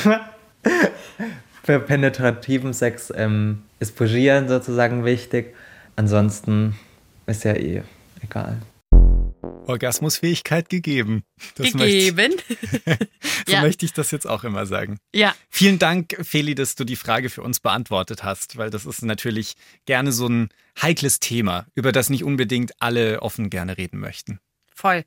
Für 1.62 1.80
penetrativen 1.80 2.72
Sex 2.72 3.12
ähm, 3.16 3.62
ist 3.80 3.96
Puschieren 3.96 4.48
sozusagen 4.48 5.04
wichtig. 5.04 5.54
Ansonsten 5.96 6.76
ist 7.26 7.44
ja 7.44 7.54
eh 7.54 7.82
egal. 8.22 8.60
Orgasmusfähigkeit 9.66 10.68
gegeben. 10.68 11.24
Das 11.54 11.72
gegeben. 11.72 12.34
Möchte, 12.86 13.08
so 13.46 13.52
ja. 13.52 13.60
möchte 13.62 13.86
ich 13.86 13.92
das 13.92 14.10
jetzt 14.10 14.26
auch 14.26 14.44
immer 14.44 14.66
sagen. 14.66 14.98
Ja. 15.14 15.34
Vielen 15.48 15.78
Dank, 15.78 16.16
Feli, 16.22 16.54
dass 16.54 16.74
du 16.74 16.84
die 16.84 16.96
Frage 16.96 17.30
für 17.30 17.42
uns 17.42 17.60
beantwortet 17.60 18.24
hast, 18.24 18.56
weil 18.56 18.70
das 18.70 18.84
ist 18.84 19.02
natürlich 19.02 19.54
gerne 19.86 20.12
so 20.12 20.28
ein 20.28 20.48
heikles 20.80 21.20
Thema, 21.20 21.66
über 21.74 21.92
das 21.92 22.10
nicht 22.10 22.24
unbedingt 22.24 22.72
alle 22.80 23.22
offen 23.22 23.50
gerne 23.50 23.78
reden 23.78 24.00
möchten. 24.00 24.40
Voll. 24.74 25.04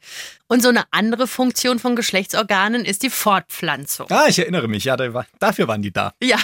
Und 0.48 0.62
so 0.62 0.70
eine 0.70 0.84
andere 0.92 1.28
Funktion 1.28 1.80
von 1.80 1.96
Geschlechtsorganen 1.96 2.86
ist 2.86 3.02
die 3.02 3.10
Fortpflanzung. 3.10 4.06
Ah, 4.12 4.28
ich 4.28 4.38
erinnere 4.38 4.68
mich, 4.68 4.84
ja, 4.84 4.96
dafür 5.40 5.68
waren 5.68 5.82
die 5.82 5.92
da. 5.92 6.14
Ja. 6.22 6.38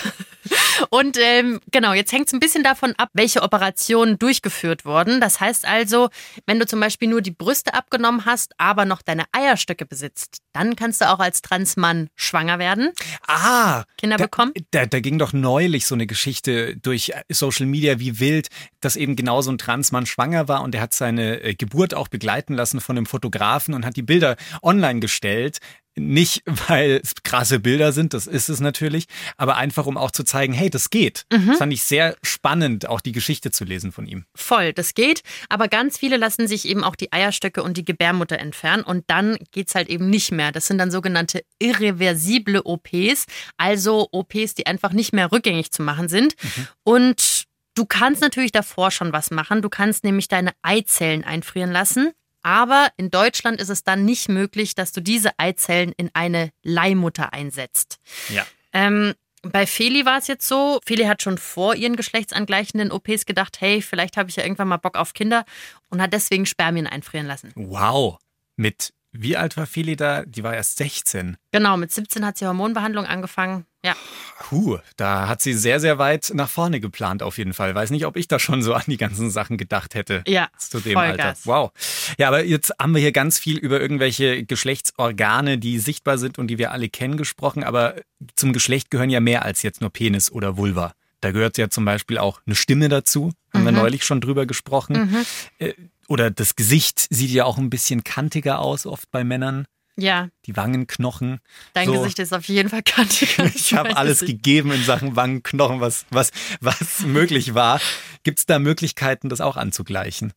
Und 0.89 1.17
ähm, 1.19 1.59
genau, 1.71 1.93
jetzt 1.93 2.11
hängt 2.11 2.27
es 2.27 2.33
ein 2.33 2.39
bisschen 2.39 2.63
davon 2.63 2.93
ab, 2.97 3.09
welche 3.13 3.41
Operationen 3.41 4.17
durchgeführt 4.17 4.85
wurden. 4.85 5.21
Das 5.21 5.39
heißt 5.39 5.65
also, 5.65 6.09
wenn 6.45 6.59
du 6.59 6.65
zum 6.65 6.79
Beispiel 6.79 7.09
nur 7.09 7.21
die 7.21 7.31
Brüste 7.31 7.73
abgenommen 7.73 8.25
hast, 8.25 8.53
aber 8.57 8.85
noch 8.85 9.01
deine 9.01 9.25
Eierstöcke 9.31 9.85
besitzt, 9.85 10.39
dann 10.53 10.75
kannst 10.75 11.01
du 11.01 11.09
auch 11.09 11.19
als 11.19 11.41
Transmann 11.41 12.09
schwanger 12.15 12.59
werden. 12.59 12.91
Ah, 13.27 13.83
Kinder 13.97 14.17
da, 14.17 14.25
bekommen. 14.25 14.53
Da, 14.71 14.85
da 14.85 14.99
ging 14.99 15.19
doch 15.19 15.33
neulich 15.33 15.85
so 15.85 15.95
eine 15.95 16.07
Geschichte 16.07 16.77
durch 16.77 17.11
Social 17.29 17.65
Media 17.65 17.99
wie 17.99 18.19
wild, 18.19 18.47
dass 18.81 18.95
eben 18.95 19.15
genau 19.15 19.41
so 19.41 19.51
ein 19.51 19.57
Transmann 19.57 20.05
schwanger 20.05 20.47
war 20.47 20.63
und 20.63 20.75
er 20.75 20.81
hat 20.81 20.93
seine 20.93 21.41
äh, 21.41 21.55
Geburt 21.55 21.93
auch 21.93 22.07
begleiten 22.07 22.53
lassen 22.53 22.81
von 22.81 22.97
einem 22.97 23.05
Fotografen 23.05 23.73
und 23.73 23.85
hat 23.85 23.95
die 23.95 24.01
Bilder 24.01 24.35
online 24.61 24.99
gestellt. 24.99 25.59
Nicht, 25.99 26.43
weil 26.67 26.99
es 27.03 27.13
krasse 27.23 27.59
Bilder 27.59 27.91
sind, 27.91 28.13
das 28.13 28.27
ist 28.27 28.49
es 28.49 28.59
natürlich, 28.59 29.05
aber 29.37 29.57
einfach, 29.57 29.85
um 29.85 29.97
auch 29.97 30.11
zu 30.11 30.23
zeigen, 30.23 30.53
hey, 30.53 30.69
das 30.69 30.89
geht. 30.89 31.25
Mhm. 31.31 31.47
Das 31.47 31.57
fand 31.57 31.73
ich 31.73 31.83
sehr 31.83 32.15
spannend, 32.23 32.87
auch 32.87 33.01
die 33.01 33.11
Geschichte 33.11 33.51
zu 33.51 33.65
lesen 33.65 33.91
von 33.91 34.05
ihm. 34.05 34.25
Voll, 34.35 34.73
das 34.73 34.93
geht. 34.93 35.21
Aber 35.49 35.67
ganz 35.67 35.97
viele 35.97 36.17
lassen 36.17 36.47
sich 36.47 36.67
eben 36.67 36.83
auch 36.83 36.95
die 36.95 37.11
Eierstöcke 37.11 37.63
und 37.63 37.77
die 37.77 37.85
Gebärmutter 37.85 38.39
entfernen 38.39 38.83
und 38.83 39.03
dann 39.07 39.37
geht 39.51 39.67
es 39.69 39.75
halt 39.75 39.89
eben 39.89 40.09
nicht 40.09 40.31
mehr. 40.31 40.51
Das 40.51 40.67
sind 40.67 40.77
dann 40.77 40.91
sogenannte 40.91 41.43
irreversible 41.59 42.61
OPs, 42.63 43.25
also 43.57 44.07
OPs, 44.11 44.55
die 44.55 44.65
einfach 44.65 44.93
nicht 44.93 45.13
mehr 45.13 45.31
rückgängig 45.31 45.71
zu 45.71 45.83
machen 45.83 46.09
sind. 46.09 46.35
Mhm. 46.41 46.67
Und 46.83 47.49
Du 47.75 47.85
kannst 47.85 48.21
natürlich 48.21 48.51
davor 48.51 48.91
schon 48.91 49.13
was 49.13 49.31
machen. 49.31 49.61
Du 49.61 49.69
kannst 49.69 50.03
nämlich 50.03 50.27
deine 50.27 50.51
Eizellen 50.63 51.23
einfrieren 51.23 51.71
lassen. 51.71 52.11
Aber 52.41 52.89
in 52.97 53.11
Deutschland 53.11 53.59
ist 53.59 53.69
es 53.69 53.83
dann 53.83 54.05
nicht 54.05 54.29
möglich, 54.29 54.75
dass 54.75 54.91
du 54.91 55.01
diese 55.01 55.37
Eizellen 55.37 55.93
in 55.97 56.09
eine 56.13 56.51
Leihmutter 56.63 57.33
einsetzt. 57.33 57.99
Ja. 58.29 58.45
Ähm, 58.73 59.13
bei 59.41 59.65
Feli 59.65 60.05
war 60.05 60.17
es 60.17 60.27
jetzt 60.27 60.47
so, 60.47 60.79
Feli 60.85 61.05
hat 61.05 61.21
schon 61.21 61.37
vor 61.37 61.75
ihren 61.75 61.95
geschlechtsangleichenden 61.95 62.91
OPs 62.91 63.25
gedacht, 63.25 63.61
hey, 63.61 63.81
vielleicht 63.81 64.17
habe 64.17 64.29
ich 64.29 64.35
ja 64.35 64.43
irgendwann 64.43 64.67
mal 64.67 64.77
Bock 64.77 64.97
auf 64.97 65.13
Kinder 65.13 65.45
und 65.89 66.01
hat 66.01 66.13
deswegen 66.13 66.45
Spermien 66.45 66.87
einfrieren 66.87 67.27
lassen. 67.27 67.51
Wow. 67.55 68.17
Mit 68.57 68.93
wie 69.11 69.37
alt 69.37 69.57
war 69.57 69.65
Feli 69.65 69.95
da? 69.95 70.23
Die 70.25 70.43
war 70.43 70.53
erst 70.53 70.77
16. 70.77 71.37
Genau, 71.51 71.77
mit 71.77 71.91
17 71.91 72.25
hat 72.25 72.37
sie 72.37 72.45
Hormonbehandlung 72.45 73.05
angefangen. 73.05 73.65
Ja. 73.83 73.95
Puh, 74.39 74.77
da 74.97 75.27
hat 75.27 75.41
sie 75.41 75.53
sehr, 75.53 75.79
sehr 75.79 75.97
weit 75.99 76.31
nach 76.33 76.49
vorne 76.49 76.79
geplant, 76.79 77.23
auf 77.23 77.37
jeden 77.37 77.53
Fall. 77.53 77.75
Weiß 77.75 77.91
nicht, 77.91 78.05
ob 78.05 78.17
ich 78.17 78.27
da 78.27 78.39
schon 78.39 78.61
so 78.61 78.73
an 78.73 78.83
die 78.87 78.97
ganzen 78.97 79.29
Sachen 79.29 79.57
gedacht 79.57 79.95
hätte. 79.95 80.23
Ja. 80.27 80.49
Zu 80.57 80.79
dem 80.79 80.93
Vollgas. 80.93 81.19
Alter. 81.19 81.39
Wow. 81.45 81.71
Ja, 82.17 82.27
aber 82.27 82.43
jetzt 82.43 82.73
haben 82.79 82.93
wir 82.93 83.01
hier 83.01 83.11
ganz 83.11 83.39
viel 83.39 83.57
über 83.57 83.79
irgendwelche 83.79 84.43
Geschlechtsorgane, 84.43 85.57
die 85.57 85.79
sichtbar 85.79 86.17
sind 86.17 86.39
und 86.39 86.47
die 86.47 86.57
wir 86.57 86.71
alle 86.71 86.89
kennen, 86.89 87.17
gesprochen. 87.17 87.63
Aber 87.63 87.95
zum 88.35 88.53
Geschlecht 88.53 88.91
gehören 88.91 89.09
ja 89.09 89.19
mehr 89.19 89.43
als 89.43 89.61
jetzt 89.61 89.81
nur 89.81 89.91
Penis 89.91 90.31
oder 90.31 90.57
Vulva. 90.57 90.93
Da 91.21 91.31
gehört 91.31 91.57
ja 91.57 91.69
zum 91.69 91.85
Beispiel 91.85 92.17
auch 92.17 92.41
eine 92.45 92.55
Stimme 92.55 92.89
dazu. 92.89 93.31
Haben 93.53 93.61
mhm. 93.61 93.65
wir 93.65 93.71
neulich 93.73 94.03
schon 94.03 94.21
drüber 94.21 94.45
gesprochen. 94.45 95.11
Mhm. 95.11 95.25
Äh, 95.59 95.73
oder 96.07 96.31
das 96.31 96.55
Gesicht 96.55 97.07
sieht 97.09 97.29
ja 97.29 97.45
auch 97.45 97.57
ein 97.57 97.69
bisschen 97.69 98.03
kantiger 98.03 98.59
aus, 98.59 98.85
oft 98.85 99.11
bei 99.11 99.23
Männern. 99.23 99.65
Ja. 100.01 100.29
Die 100.45 100.55
Wangenknochen. 100.55 101.39
Dein 101.73 101.87
so. 101.87 101.93
Gesicht 101.93 102.19
ist 102.19 102.33
auf 102.33 102.45
jeden 102.45 102.69
Fall 102.69 102.81
kantiger. 102.85 103.45
ich 103.45 103.73
habe 103.73 103.95
alles 103.97 104.19
Gesicht. 104.19 104.43
gegeben 104.43 104.71
in 104.71 104.83
Sachen 104.83 105.15
Wangenknochen, 105.15 105.79
was, 105.81 106.05
was, 106.09 106.31
was 106.61 107.01
möglich 107.01 107.53
war. 107.53 107.79
Gibt 108.23 108.39
es 108.39 108.45
da 108.45 108.59
Möglichkeiten, 108.59 109.29
das 109.29 109.41
auch 109.41 109.57
anzugleichen? 109.57 110.33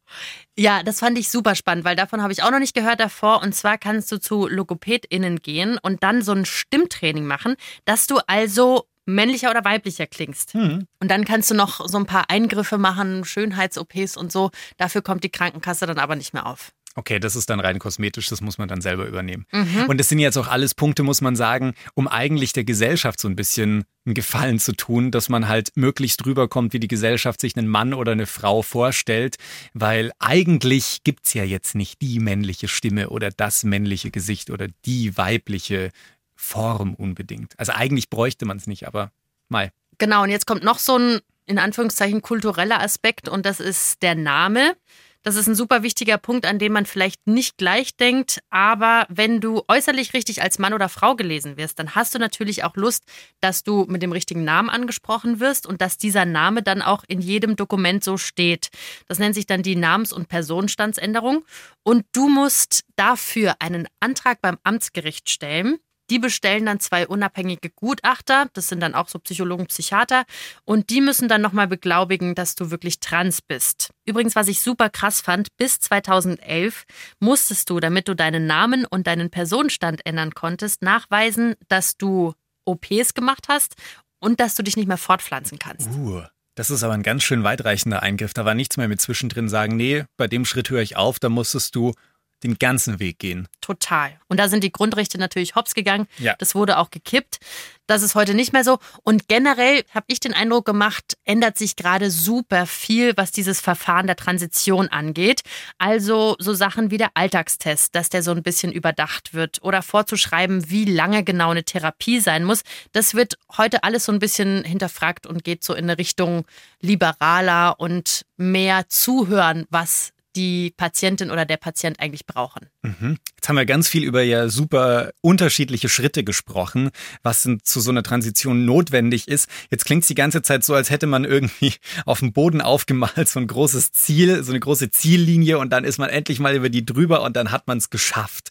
Ja, 0.57 0.83
das 0.83 1.01
fand 1.01 1.18
ich 1.18 1.31
super 1.31 1.55
spannend, 1.55 1.85
weil 1.85 1.96
davon 1.96 2.22
habe 2.22 2.33
ich 2.33 2.42
auch 2.42 2.51
noch 2.51 2.59
nicht 2.59 2.75
gehört 2.75 3.01
davor. 3.01 3.42
Und 3.42 3.55
zwar 3.55 3.79
kannst 3.79 4.11
du 4.12 4.18
zu 4.18 4.46
LogopädInnen 4.46 5.42
gehen 5.42 5.79
und 5.83 6.03
dann 6.03 6.22
so 6.22 6.33
ein 6.33 6.44
Stimmtraining 6.44 7.27
machen, 7.27 7.57
dass 7.85 8.07
du 8.07 8.18
also 8.27 8.87
männlicher 9.07 9.51
oder 9.51 9.64
weiblicher 9.64 10.07
klingst. 10.07 10.55
Mhm. 10.55 10.87
Und 11.01 11.11
dann 11.11 11.25
kannst 11.25 11.51
du 11.51 11.55
noch 11.55 11.87
so 11.88 11.98
ein 11.98 12.07
paar 12.07 12.31
Eingriffe 12.31 12.79
machen, 12.79 13.25
Schönheits-OPs 13.25 14.16
und 14.16 14.31
so. 14.31 14.51
Dafür 14.77 15.03
kommt 15.03 15.25
die 15.25 15.31
Krankenkasse 15.31 15.87
dann 15.87 15.98
aber 15.98 16.16
nicht 16.16 16.35
mehr 16.35 16.46
auf. 16.46 16.72
Okay, 16.94 17.18
das 17.18 17.37
ist 17.37 17.48
dann 17.48 17.61
rein 17.61 17.78
kosmetisch, 17.78 18.26
das 18.26 18.40
muss 18.40 18.59
man 18.59 18.68
dann 18.68 18.81
selber 18.81 19.07
übernehmen. 19.07 19.46
Mhm. 19.50 19.87
Und 19.88 19.98
das 19.98 20.09
sind 20.09 20.18
jetzt 20.18 20.37
auch 20.37 20.48
alles 20.48 20.74
Punkte, 20.74 21.02
muss 21.02 21.20
man 21.20 21.37
sagen, 21.37 21.74
um 21.94 22.07
eigentlich 22.07 22.52
der 22.52 22.64
Gesellschaft 22.64 23.18
so 23.18 23.28
ein 23.28 23.37
bisschen 23.37 23.85
einen 24.05 24.14
Gefallen 24.14 24.59
zu 24.59 24.72
tun, 24.72 25.11
dass 25.11 25.28
man 25.28 25.48
halt 25.48 25.70
möglichst 25.74 26.26
rüberkommt, 26.26 26.72
wie 26.72 26.81
die 26.81 26.88
Gesellschaft 26.88 27.40
sich 27.40 27.57
einen 27.57 27.68
Mann 27.68 27.94
oder 27.94 28.12
eine 28.12 28.26
Frau 28.26 28.62
vorstellt, 28.62 29.37
weil 29.72 30.12
eigentlich 30.18 31.05
gibt 31.05 31.26
es 31.26 31.35
ja 31.35 31.44
jetzt 31.44 31.74
nicht 31.74 32.02
die 32.02 32.18
männliche 32.18 32.68
Stimme 32.68 33.11
oder 33.11 33.31
das 33.31 33.64
männliche 33.64 34.11
Gesicht 34.11 34.50
oder 34.50 34.66
die 34.85 35.16
weibliche 35.16 35.90
Form 36.35 36.94
unbedingt. 36.94 37.59
Also 37.59 37.72
eigentlich 37.72 38.11
bräuchte 38.11 38.44
man 38.44 38.57
es 38.57 38.66
nicht, 38.66 38.87
aber 38.87 39.12
mal. 39.48 39.70
Genau, 39.98 40.24
und 40.24 40.31
jetzt 40.31 40.46
kommt 40.46 40.64
noch 40.64 40.78
so 40.78 40.98
ein 40.98 41.20
in 41.46 41.59
Anführungszeichen 41.59 42.22
kultureller 42.22 42.81
Aspekt 42.81 43.28
und 43.28 43.46
das 43.46 43.61
ist 43.61 44.02
der 44.02 44.14
Name. 44.14 44.76
Das 45.22 45.37
ist 45.37 45.46
ein 45.46 45.54
super 45.54 45.82
wichtiger 45.85 46.18
Punkt, 46.18 46.46
an 46.46 46.58
dem 46.58 46.72
man 46.72 46.85
vielleicht 46.85 47.26
nicht 47.26 47.56
gleich 47.56 47.96
denkt. 47.96 48.40
Aber 48.50 49.06
wenn 49.08 49.40
du 49.40 49.62
äußerlich 49.68 50.14
richtig 50.14 50.42
als 50.42 50.58
Mann 50.58 50.74
oder 50.74 50.88
Frau 50.88 51.14
gelesen 51.14 51.56
wirst, 51.56 51.78
dann 51.78 51.94
hast 51.94 52.14
du 52.14 52.18
natürlich 52.18 52.64
auch 52.64 52.74
Lust, 52.74 53.04
dass 53.40 53.62
du 53.62 53.87
mit 53.88 54.02
dem 54.02 54.12
richtigen 54.12 54.42
Namen 54.44 54.68
angesprochen 54.68 55.38
wirst 55.38 55.66
und 55.66 55.80
dass 55.80 55.96
dieser 55.96 56.24
Name 56.24 56.62
dann 56.62 56.82
auch 56.82 57.04
in 57.06 57.20
jedem 57.20 57.54
Dokument 57.54 58.02
so 58.02 58.16
steht. 58.16 58.70
Das 59.06 59.20
nennt 59.20 59.37
sich 59.37 59.46
dann 59.46 59.62
die 59.62 59.76
Namens- 59.76 60.12
und 60.12 60.28
Personenstandsänderung. 60.28 61.44
Und 61.85 62.04
du 62.12 62.28
musst 62.28 62.82
dafür 62.96 63.54
einen 63.61 63.87
Antrag 64.00 64.40
beim 64.40 64.58
Amtsgericht 64.64 65.30
stellen. 65.30 65.78
Die 66.12 66.18
bestellen 66.18 66.66
dann 66.66 66.79
zwei 66.79 67.07
unabhängige 67.07 67.70
Gutachter, 67.70 68.51
das 68.53 68.68
sind 68.68 68.81
dann 68.81 68.94
auch 68.94 69.09
so 69.09 69.18
Psychologen, 69.18 69.64
Psychiater, 69.64 70.25
und 70.66 70.90
die 70.90 71.01
müssen 71.01 71.27
dann 71.27 71.40
nochmal 71.40 71.66
beglaubigen, 71.66 72.35
dass 72.35 72.55
du 72.55 72.70
wirklich 72.70 73.01
trans 73.01 73.40
bist. 73.40 73.94
Übrigens, 74.05 74.37
was 74.37 74.48
ich 74.48 74.61
super 74.61 74.90
krass 74.90 75.22
fand, 75.22 75.57
bis 75.57 75.81
2011 75.81 76.85
musstest 77.18 77.70
du, 77.70 77.81
damit 77.81 78.09
du 78.09 78.14
deinen 78.14 78.46
Namen 78.46 78.85
und 78.85 79.07
deinen 79.07 79.31
Personenstand 79.31 80.05
ändern 80.05 80.35
konntest, 80.35 80.83
nachweisen, 80.83 81.55
dass 81.68 81.96
du 81.96 82.35
OPs 82.66 83.14
gemacht 83.14 83.46
hast 83.48 83.77
und 84.18 84.38
dass 84.38 84.55
du 84.55 84.62
dich 84.62 84.77
nicht 84.77 84.88
mehr 84.88 84.98
fortpflanzen 84.98 85.59
kannst. 85.59 85.88
Uh. 85.96 86.25
Das 86.55 86.68
ist 86.68 86.83
aber 86.83 86.92
ein 86.92 87.03
ganz 87.03 87.22
schön 87.22 87.44
weitreichender 87.44 88.03
Eingriff. 88.03 88.35
Da 88.35 88.44
war 88.44 88.53
nichts 88.53 88.77
mehr 88.77 88.87
mit 88.87 89.01
zwischendrin 89.01 89.48
sagen, 89.48 89.75
nee, 89.77 90.05
bei 90.18 90.29
dem 90.29 90.44
Schritt 90.44 90.68
höre 90.68 90.83
ich 90.83 90.96
auf, 90.96 91.18
da 91.18 91.31
musstest 91.31 91.75
du 91.75 91.94
den 92.42 92.59
ganzen 92.59 92.98
Weg 92.98 93.18
gehen. 93.18 93.48
Total. 93.61 94.18
Und 94.28 94.38
da 94.38 94.48
sind 94.48 94.64
die 94.64 94.72
Grundrechte 94.72 95.18
natürlich 95.18 95.55
hops 95.55 95.74
gegangen. 95.74 96.07
Ja. 96.18 96.35
Das 96.38 96.55
wurde 96.55 96.78
auch 96.78 96.90
gekippt. 96.90 97.38
Das 97.87 98.02
ist 98.02 98.14
heute 98.14 98.35
nicht 98.35 98.52
mehr 98.52 98.64
so. 98.64 98.78
Und 99.02 99.28
generell 99.28 99.85
habe 99.90 100.07
ich 100.09 100.20
den 100.20 100.35
Eindruck 100.35 100.64
gemacht, 100.64 101.18
ändert 101.24 101.59
sich 101.59 101.76
gerade 101.76 102.11
super 102.11 102.66
viel, 102.66 103.16
was 103.16 103.33
dieses 103.33 103.61
Verfahren 103.61 104.07
der 104.07 104.16
Transition 104.16 104.88
angeht. 104.88 105.42
Also 105.78 106.37
so 106.38 106.55
Sachen 106.55 106.90
wie 106.90 106.96
der 106.96 107.11
Alltagstest, 107.14 107.94
dass 107.94 108.09
der 108.09 108.22
so 108.22 108.31
ein 108.31 108.42
bisschen 108.42 108.72
überdacht 108.72 109.35
wird 109.35 109.62
oder 109.62 109.83
vorzuschreiben, 109.83 110.70
wie 110.70 110.85
lange 110.85 111.24
genau 111.24 111.50
eine 111.50 111.64
Therapie 111.64 112.20
sein 112.20 112.44
muss. 112.44 112.62
Das 112.92 113.14
wird 113.14 113.35
heute 113.59 113.85
alles 113.85 114.05
so 114.07 114.12
ein 114.12 114.20
bisschen 114.20 114.64
hinterfragt 114.64 115.26
und 115.26 115.44
geht 115.44 115.64
so 115.64 115.74
in 115.74 115.85
eine 115.85 115.98
Richtung 115.98 116.46
liberaler 116.81 117.78
und 117.78 118.24
mehr 118.37 118.88
zuhören, 118.88 119.66
was 119.70 120.12
die 120.36 120.72
Patientin 120.76 121.30
oder 121.30 121.44
der 121.44 121.56
Patient 121.56 122.00
eigentlich 122.00 122.26
brauchen. 122.26 122.68
Mhm. 122.82 123.18
Jetzt 123.36 123.48
haben 123.48 123.56
wir 123.56 123.66
ganz 123.66 123.88
viel 123.88 124.04
über 124.04 124.22
ja 124.22 124.48
super 124.48 125.12
unterschiedliche 125.20 125.88
Schritte 125.88 126.24
gesprochen, 126.24 126.90
was 127.22 127.42
zu 127.62 127.80
so 127.80 127.90
einer 127.90 128.02
Transition 128.02 128.64
notwendig 128.64 129.28
ist. 129.28 129.48
Jetzt 129.70 129.84
klingt 129.84 130.02
es 130.02 130.08
die 130.08 130.14
ganze 130.14 130.42
Zeit 130.42 130.64
so, 130.64 130.74
als 130.74 130.90
hätte 130.90 131.06
man 131.06 131.24
irgendwie 131.24 131.74
auf 132.06 132.20
dem 132.20 132.32
Boden 132.32 132.60
aufgemalt, 132.60 133.28
so 133.28 133.40
ein 133.40 133.46
großes 133.46 133.92
Ziel, 133.92 134.42
so 134.42 134.52
eine 134.52 134.60
große 134.60 134.90
Ziellinie 134.90 135.58
und 135.58 135.70
dann 135.70 135.84
ist 135.84 135.98
man 135.98 136.10
endlich 136.10 136.40
mal 136.40 136.54
über 136.54 136.70
die 136.70 136.86
drüber 136.86 137.22
und 137.22 137.36
dann 137.36 137.50
hat 137.50 137.66
man 137.66 137.78
es 137.78 137.90
geschafft. 137.90 138.50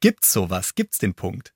Gibt's 0.00 0.32
sowas? 0.32 0.74
Gibt's 0.74 0.98
den 0.98 1.14
Punkt? 1.14 1.54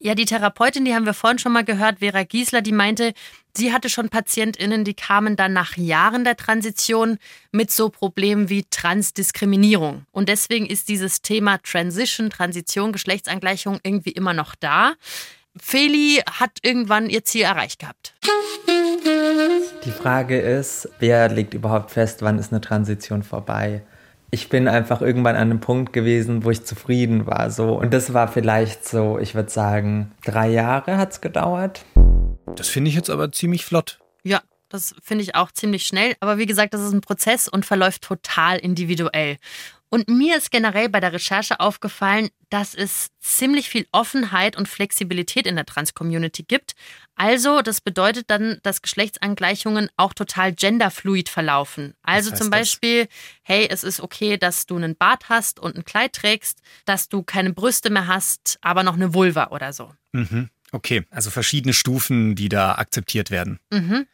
Ja, 0.00 0.14
die 0.14 0.26
Therapeutin, 0.26 0.84
die 0.84 0.94
haben 0.94 1.06
wir 1.06 1.14
vorhin 1.14 1.40
schon 1.40 1.52
mal 1.52 1.64
gehört, 1.64 1.98
Vera 1.98 2.22
Giesler, 2.22 2.62
die 2.62 2.72
meinte, 2.72 3.14
sie 3.58 3.72
hatte 3.72 3.90
schon 3.90 4.08
PatientInnen, 4.08 4.84
die 4.84 4.94
kamen 4.94 5.36
dann 5.36 5.52
nach 5.52 5.76
Jahren 5.76 6.24
der 6.24 6.36
Transition 6.36 7.18
mit 7.52 7.70
so 7.70 7.90
Problemen 7.90 8.48
wie 8.48 8.64
Transdiskriminierung. 8.70 10.06
Und 10.12 10.30
deswegen 10.30 10.64
ist 10.64 10.88
dieses 10.88 11.20
Thema 11.20 11.58
Transition, 11.58 12.30
Transition, 12.30 12.92
Geschlechtsangleichung 12.92 13.80
irgendwie 13.82 14.12
immer 14.12 14.32
noch 14.32 14.54
da. 14.54 14.94
Feli 15.60 16.22
hat 16.30 16.52
irgendwann 16.62 17.10
ihr 17.10 17.24
Ziel 17.24 17.42
erreicht 17.42 17.80
gehabt. 17.80 18.14
Die 19.84 19.90
Frage 19.90 20.38
ist, 20.38 20.88
wer 21.00 21.28
legt 21.28 21.52
überhaupt 21.52 21.90
fest, 21.90 22.22
wann 22.22 22.38
ist 22.38 22.52
eine 22.52 22.60
Transition 22.60 23.22
vorbei? 23.22 23.82
ich 24.30 24.48
bin 24.50 24.68
einfach 24.68 25.00
irgendwann 25.00 25.36
an 25.36 25.50
einem 25.50 25.60
Punkt 25.60 25.92
gewesen, 25.92 26.44
wo 26.44 26.50
ich 26.50 26.64
zufrieden 26.64 27.26
war. 27.26 27.50
So. 27.50 27.78
Und 27.78 27.94
das 27.94 28.12
war 28.12 28.28
vielleicht 28.28 28.86
so, 28.86 29.18
ich 29.18 29.34
würde 29.34 29.50
sagen, 29.50 30.12
drei 30.24 30.50
Jahre 30.50 30.98
hat 30.98 31.12
es 31.12 31.20
gedauert. 31.20 31.84
Das 32.56 32.68
finde 32.68 32.88
ich 32.88 32.94
jetzt 32.94 33.10
aber 33.10 33.30
ziemlich 33.32 33.64
flott. 33.64 33.98
Ja, 34.24 34.42
das 34.68 34.94
finde 35.02 35.22
ich 35.22 35.34
auch 35.34 35.52
ziemlich 35.52 35.86
schnell. 35.86 36.16
Aber 36.20 36.38
wie 36.38 36.46
gesagt, 36.46 36.74
das 36.74 36.82
ist 36.82 36.92
ein 36.92 37.00
Prozess 37.00 37.48
und 37.48 37.64
verläuft 37.64 38.02
total 38.02 38.58
individuell. 38.58 39.38
Und 39.90 40.08
mir 40.08 40.36
ist 40.36 40.50
generell 40.50 40.90
bei 40.90 41.00
der 41.00 41.14
Recherche 41.14 41.60
aufgefallen, 41.60 42.28
dass 42.50 42.74
es 42.74 43.08
ziemlich 43.20 43.70
viel 43.70 43.86
Offenheit 43.90 44.56
und 44.56 44.68
Flexibilität 44.68 45.46
in 45.46 45.56
der 45.56 45.64
Trans-Community 45.64 46.42
gibt. 46.42 46.74
Also, 47.14 47.62
das 47.62 47.80
bedeutet 47.80 48.30
dann, 48.30 48.58
dass 48.62 48.82
Geschlechtsangleichungen 48.82 49.88
auch 49.96 50.12
total 50.12 50.52
genderfluid 50.52 51.30
verlaufen. 51.30 51.94
Also 52.02 52.34
zum 52.34 52.50
Beispiel, 52.50 53.06
das? 53.06 53.14
hey, 53.42 53.66
es 53.70 53.82
ist 53.82 54.00
okay, 54.00 54.36
dass 54.36 54.66
du 54.66 54.76
einen 54.76 54.94
Bart 54.94 55.30
hast 55.30 55.58
und 55.58 55.76
ein 55.76 55.84
Kleid 55.84 56.12
trägst, 56.12 56.60
dass 56.84 57.08
du 57.08 57.22
keine 57.22 57.54
Brüste 57.54 57.88
mehr 57.88 58.06
hast, 58.06 58.58
aber 58.60 58.82
noch 58.82 58.94
eine 58.94 59.14
Vulva 59.14 59.48
oder 59.48 59.72
so. 59.72 59.92
Mhm. 60.12 60.50
Okay, 60.72 61.04
also 61.10 61.30
verschiedene 61.30 61.72
Stufen, 61.72 62.34
die 62.34 62.48
da 62.48 62.74
akzeptiert 62.74 63.30
werden. 63.30 63.58
Mhm. 63.70 64.06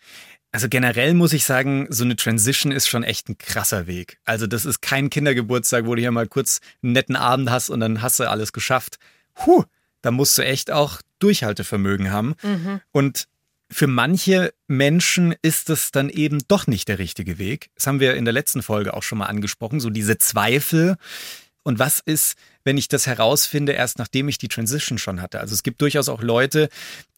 Also 0.52 0.68
generell 0.68 1.14
muss 1.14 1.32
ich 1.32 1.44
sagen, 1.44 1.88
so 1.90 2.04
eine 2.04 2.14
Transition 2.14 2.70
ist 2.70 2.86
schon 2.86 3.02
echt 3.02 3.28
ein 3.28 3.38
krasser 3.38 3.88
Weg. 3.88 4.18
Also 4.24 4.46
das 4.46 4.64
ist 4.64 4.80
kein 4.80 5.10
Kindergeburtstag, 5.10 5.86
wo 5.86 5.96
du 5.96 6.00
hier 6.00 6.12
mal 6.12 6.28
kurz 6.28 6.60
einen 6.80 6.92
netten 6.92 7.16
Abend 7.16 7.50
hast 7.50 7.70
und 7.70 7.80
dann 7.80 8.02
hast 8.02 8.20
du 8.20 8.30
alles 8.30 8.52
geschafft. 8.52 8.98
Huh, 9.44 9.64
da 10.00 10.12
musst 10.12 10.38
du 10.38 10.42
echt 10.42 10.70
auch 10.70 11.02
Durchhaltevermögen 11.18 12.12
haben. 12.12 12.36
Mhm. 12.42 12.80
Und 12.92 13.26
für 13.68 13.88
manche 13.88 14.54
Menschen 14.68 15.34
ist 15.42 15.70
es 15.70 15.90
dann 15.90 16.08
eben 16.08 16.38
doch 16.46 16.68
nicht 16.68 16.86
der 16.86 17.00
richtige 17.00 17.38
Weg. 17.38 17.70
Das 17.74 17.88
haben 17.88 17.98
wir 17.98 18.14
in 18.14 18.24
der 18.24 18.32
letzten 18.34 18.62
Folge 18.62 18.94
auch 18.94 19.02
schon 19.02 19.18
mal 19.18 19.26
angesprochen, 19.26 19.80
so 19.80 19.90
diese 19.90 20.18
Zweifel. 20.18 20.96
Und 21.64 21.78
was 21.78 21.98
ist, 21.98 22.36
wenn 22.62 22.78
ich 22.78 22.88
das 22.88 23.06
herausfinde, 23.06 23.72
erst 23.72 23.98
nachdem 23.98 24.28
ich 24.28 24.38
die 24.38 24.48
Transition 24.48 24.98
schon 24.98 25.20
hatte? 25.20 25.40
Also 25.40 25.54
es 25.54 25.62
gibt 25.62 25.80
durchaus 25.80 26.08
auch 26.08 26.22
Leute, 26.22 26.68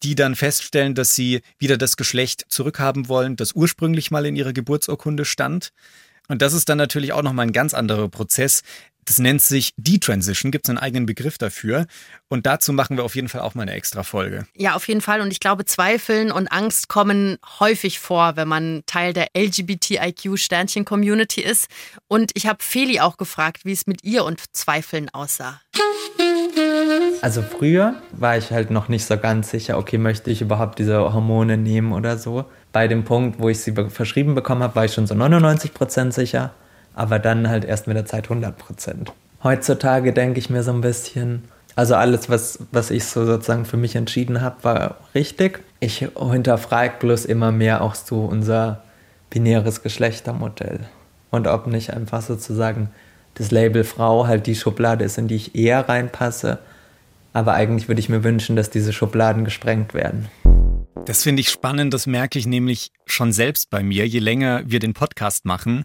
die 0.02 0.14
dann 0.14 0.36
feststellen, 0.36 0.94
dass 0.94 1.14
sie 1.14 1.42
wieder 1.58 1.76
das 1.76 1.96
Geschlecht 1.96 2.46
zurückhaben 2.48 3.08
wollen, 3.08 3.36
das 3.36 3.52
ursprünglich 3.52 4.10
mal 4.10 4.24
in 4.24 4.36
ihrer 4.36 4.52
Geburtsurkunde 4.52 5.24
stand. 5.24 5.72
Und 6.28 6.42
das 6.42 6.52
ist 6.54 6.68
dann 6.68 6.78
natürlich 6.78 7.12
auch 7.12 7.22
nochmal 7.22 7.46
ein 7.46 7.52
ganz 7.52 7.74
anderer 7.74 8.08
Prozess, 8.08 8.62
das 9.06 9.18
nennt 9.20 9.40
sich 9.40 9.72
Detransition, 9.76 10.50
gibt 10.50 10.66
es 10.66 10.70
einen 10.70 10.78
eigenen 10.78 11.06
Begriff 11.06 11.38
dafür. 11.38 11.86
Und 12.28 12.44
dazu 12.44 12.72
machen 12.72 12.96
wir 12.96 13.04
auf 13.04 13.14
jeden 13.14 13.28
Fall 13.28 13.40
auch 13.40 13.54
mal 13.54 13.62
eine 13.62 13.72
extra 13.72 14.02
Folge. 14.02 14.46
Ja, 14.56 14.74
auf 14.74 14.88
jeden 14.88 15.00
Fall. 15.00 15.20
Und 15.20 15.30
ich 15.30 15.38
glaube, 15.38 15.64
Zweifeln 15.64 16.32
und 16.32 16.48
Angst 16.48 16.88
kommen 16.88 17.38
häufig 17.60 18.00
vor, 18.00 18.36
wenn 18.36 18.48
man 18.48 18.82
Teil 18.86 19.12
der 19.12 19.28
LGBTIQ-Sternchen-Community 19.36 21.40
ist. 21.40 21.68
Und 22.08 22.32
ich 22.34 22.48
habe 22.48 22.58
Feli 22.60 22.98
auch 22.98 23.16
gefragt, 23.16 23.64
wie 23.64 23.72
es 23.72 23.86
mit 23.86 24.02
ihr 24.02 24.24
und 24.24 24.42
Zweifeln 24.52 25.08
aussah. 25.10 25.60
Also 27.22 27.42
früher 27.42 27.94
war 28.12 28.36
ich 28.36 28.50
halt 28.50 28.70
noch 28.70 28.88
nicht 28.88 29.04
so 29.04 29.16
ganz 29.16 29.50
sicher, 29.50 29.78
okay, 29.78 29.98
möchte 29.98 30.30
ich 30.30 30.42
überhaupt 30.42 30.80
diese 30.80 31.12
Hormone 31.12 31.56
nehmen 31.56 31.92
oder 31.92 32.18
so. 32.18 32.46
Bei 32.72 32.88
dem 32.88 33.04
Punkt, 33.04 33.38
wo 33.38 33.48
ich 33.48 33.60
sie 33.60 33.72
verschrieben 33.88 34.34
bekommen 34.34 34.64
habe, 34.64 34.74
war 34.74 34.84
ich 34.84 34.94
schon 34.94 35.06
so 35.06 35.14
99 35.14 35.74
Prozent 35.74 36.12
sicher 36.12 36.52
aber 36.96 37.18
dann 37.20 37.48
halt 37.48 37.64
erst 37.64 37.86
mit 37.86 37.96
der 37.96 38.06
Zeit 38.06 38.24
100 38.24 38.58
Prozent. 38.58 39.12
Heutzutage 39.44 40.12
denke 40.12 40.40
ich 40.40 40.50
mir 40.50 40.64
so 40.64 40.72
ein 40.72 40.80
bisschen, 40.80 41.44
also 41.76 41.94
alles, 41.94 42.28
was, 42.28 42.58
was 42.72 42.90
ich 42.90 43.04
so 43.04 43.24
sozusagen 43.24 43.66
für 43.66 43.76
mich 43.76 43.94
entschieden 43.94 44.40
habe, 44.40 44.56
war 44.62 44.96
richtig. 45.14 45.62
Ich 45.78 45.98
hinterfrage 46.18 46.94
bloß 46.98 47.26
immer 47.26 47.52
mehr 47.52 47.82
auch 47.82 47.94
so 47.94 48.22
unser 48.22 48.82
binäres 49.30 49.82
Geschlechtermodell. 49.82 50.80
Und 51.30 51.46
ob 51.46 51.66
nicht 51.66 51.92
einfach 51.92 52.22
sozusagen 52.22 52.88
das 53.34 53.50
Label 53.50 53.84
Frau 53.84 54.26
halt 54.26 54.46
die 54.46 54.54
Schublade 54.54 55.04
ist, 55.04 55.18
in 55.18 55.28
die 55.28 55.36
ich 55.36 55.54
eher 55.54 55.86
reinpasse. 55.86 56.58
Aber 57.34 57.52
eigentlich 57.52 57.88
würde 57.88 58.00
ich 58.00 58.08
mir 58.08 58.24
wünschen, 58.24 58.56
dass 58.56 58.70
diese 58.70 58.94
Schubladen 58.94 59.44
gesprengt 59.44 59.92
werden. 59.92 60.28
Das 61.04 61.22
finde 61.22 61.40
ich 61.40 61.50
spannend, 61.50 61.92
das 61.92 62.06
merke 62.06 62.38
ich 62.38 62.46
nämlich 62.46 62.90
schon 63.04 63.32
selbst 63.32 63.68
bei 63.68 63.82
mir, 63.82 64.08
je 64.08 64.18
länger 64.18 64.62
wir 64.64 64.80
den 64.80 64.94
Podcast 64.94 65.44
machen 65.44 65.84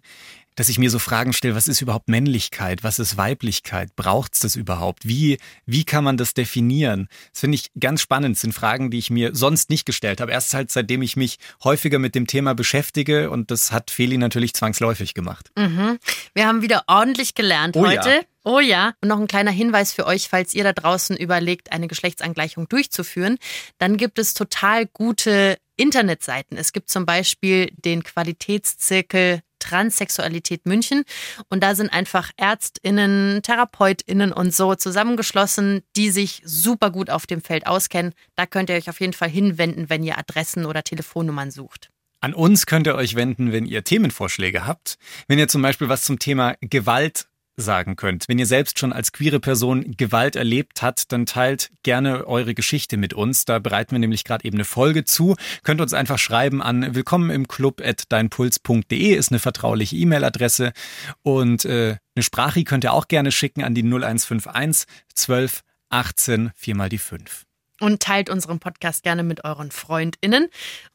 dass 0.56 0.70
ich 0.70 0.78
mir 0.78 0.90
so 0.90 1.00
Fragen 1.00 1.34
stelle, 1.34 1.56
was 1.56 1.68
ist 1.68 1.82
überhaupt 1.82 2.10
Männlichkeit, 2.10 2.84
was 2.84 3.00
ist 3.00 3.18
Weiblichkeit, 3.18 3.96
braucht 3.96 4.34
es 4.34 4.40
das 4.40 4.56
überhaupt, 4.56 5.08
wie, 5.08 5.38
wie 5.66 5.84
kann 5.84 6.04
man 6.04 6.18
das 6.18 6.34
definieren? 6.34 7.08
Das 7.32 7.42
finde 7.42 7.56
ich 7.56 7.72
ganz 7.80 8.02
spannend, 8.02 8.36
das 8.36 8.42
sind 8.42 8.54
Fragen, 8.54 8.92
die 8.92 8.98
ich 8.98 9.10
mir 9.10 9.36
sonst 9.36 9.70
nicht 9.70 9.86
gestellt 9.86 10.22
habe. 10.22 10.32
Erst 10.32 10.54
halt 10.54 10.72
seitdem 10.72 11.02
ich 11.02 11.16
mich 11.16 11.38
häufiger 11.64 12.00
mit 12.00 12.16
dem 12.16 12.28
Thema 12.28 12.54
beschäftige 12.54 13.30
und 13.30 13.52
das 13.52 13.72
hat 13.72 13.92
Feli 13.92 14.18
natürlich 14.18 14.54
zwangsläufig 14.54 15.14
gemacht. 15.14 15.50
Mhm. 15.58 16.00
Wir 16.34 16.48
haben 16.48 16.62
wieder 16.62 16.84
ordentlich 16.88 17.36
gelernt 17.36 17.76
oh 17.76 17.86
heute. 17.86 18.10
Ja. 18.10 18.22
Oh 18.44 18.60
ja, 18.60 18.94
und 19.02 19.10
noch 19.10 19.20
ein 19.20 19.28
kleiner 19.28 19.52
Hinweis 19.52 19.94
für 19.94 20.08
euch, 20.08 20.28
falls 20.28 20.56
ihr 20.56 20.64
da 20.64 20.74
draußen 20.74 21.16
überlegt, 21.16 21.72
eine 21.72 21.88
Geschlechtsangleichung 21.88 22.68
durchzuführen, 22.68 23.38
dann 23.78 23.98
gibt 23.98 24.18
es 24.18 24.34
total 24.34 24.88
gute 24.88 25.58
Internetseiten. 25.78 26.58
Es 26.58 26.74
gibt 26.74 26.90
zum 26.90 27.06
Beispiel 27.06 27.72
den 27.78 28.04
Qualitätszirkel 28.04 29.42
Transsexualität 29.62 30.66
München. 30.66 31.04
Und 31.50 31.64
da 31.64 31.76
sind 31.76 31.94
einfach 31.94 32.32
Ärztinnen, 32.36 33.42
Therapeutinnen 33.44 34.34
und 34.34 34.54
so 34.54 34.76
zusammengeschlossen, 34.76 35.82
die 35.96 36.12
sich 36.12 36.42
super 36.44 36.90
gut 36.90 37.10
auf 37.10 37.26
dem 37.26 37.42
Feld 37.42 37.68
auskennen. 37.68 38.14
Da 38.36 38.46
könnt 38.46 38.70
ihr 38.70 38.76
euch 38.76 38.90
auf 38.90 39.00
jeden 39.00 39.14
Fall 39.14 39.30
hinwenden, 39.30 39.90
wenn 39.90 40.04
ihr 40.04 40.18
Adressen 40.18 40.66
oder 40.66 40.84
Telefonnummern 40.84 41.52
sucht. 41.52 41.90
An 42.24 42.36
uns 42.36 42.68
könnt 42.68 42.86
ihr 42.86 42.94
euch 42.94 43.16
wenden, 43.16 43.52
wenn 43.52 43.66
ihr 43.66 43.84
Themenvorschläge 43.84 44.68
habt. 44.68 45.00
Wenn 45.28 45.40
ihr 45.40 45.48
zum 45.48 45.64
Beispiel 45.64 45.90
was 45.90 46.04
zum 46.04 46.20
Thema 46.20 46.56
Gewalt 46.62 47.26
sagen 47.62 47.96
könnt. 47.96 48.26
Wenn 48.28 48.40
ihr 48.40 48.46
selbst 48.46 48.80
schon 48.80 48.94
als 48.94 49.12
queere 49.12 49.40
Person 49.40 49.96
Gewalt 49.98 50.36
erlebt 50.36 50.82
habt, 50.82 51.12
dann 51.12 51.26
teilt 51.26 51.72
gerne 51.84 52.28
eure 52.28 52.54
Geschichte 52.54 52.98
mit 52.98 53.14
uns. 53.14 53.46
Da 53.46 53.60
bereiten 53.60 53.92
wir 53.92 54.00
nämlich 54.00 54.24
gerade 54.24 54.46
eben 54.46 54.58
eine 54.58 54.66
Folge 54.66 55.06
zu. 55.06 55.36
Könnt 55.64 55.82
uns 55.82 55.94
einfach 55.94 56.18
schreiben 56.20 56.62
an 56.62 56.96
willkommen 56.96 57.30
im 57.30 57.48
Club 57.48 57.82
at 57.84 58.12
deinpuls.de 58.12 59.14
ist 59.14 59.32
eine 59.32 59.40
vertrauliche 59.40 59.96
E-Mail-Adresse 59.96 60.74
und 61.22 61.66
äh, 61.66 61.98
eine 62.16 62.24
Sprache 62.24 62.64
könnt 62.64 62.84
ihr 62.84 62.94
auch 62.94 63.08
gerne 63.08 63.32
schicken 63.32 63.64
an 63.64 63.76
die 63.76 63.84
0151 63.84 64.88
12 65.14 65.62
18 65.90 66.52
4 66.56 66.76
mal 66.76 66.90
die 66.90 66.98
5 66.98 67.46
und 67.82 68.02
teilt 68.02 68.30
unseren 68.30 68.60
Podcast 68.60 69.04
gerne 69.04 69.24
mit 69.24 69.44
euren 69.44 69.72
FreundInnen 69.72 70.48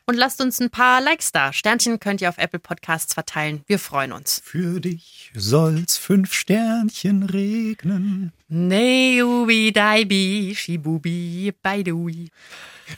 und 0.07 0.15
lasst 0.15 0.41
uns 0.41 0.61
ein 0.61 0.71
paar 0.71 1.01
Likes 1.01 1.33
da. 1.33 1.53
Sternchen 1.53 2.01
könnt 2.01 2.21
ihr 2.21 2.29
auf 2.29 2.39
Apple 2.39 2.61
Podcasts 2.61 3.13
verteilen. 3.13 3.63
Wir 3.67 3.79
freuen 3.79 4.13
uns. 4.13 4.41
Für 4.45 4.81
dich 4.81 5.33
soll's 5.35 5.97
fünf 5.97 6.33
Sternchen 6.33 7.25
regnen. 7.25 8.33
Neubi, 8.49 9.73
daibi, 9.73 10.55
shibubi, 10.57 11.53
baidui. 11.61 12.31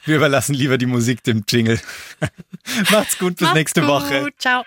Wir 0.04 0.16
überlassen 0.16 0.54
lieber 0.54 0.76
die 0.76 0.86
Musik 0.86 1.24
dem 1.24 1.44
Jingle. 1.48 1.80
Macht's 2.90 3.18
gut, 3.18 3.36
bis 3.36 3.42
Macht's 3.42 3.54
nächste 3.54 3.80
gut. 3.80 3.88
Woche. 3.88 4.28
Ciao. 4.38 4.64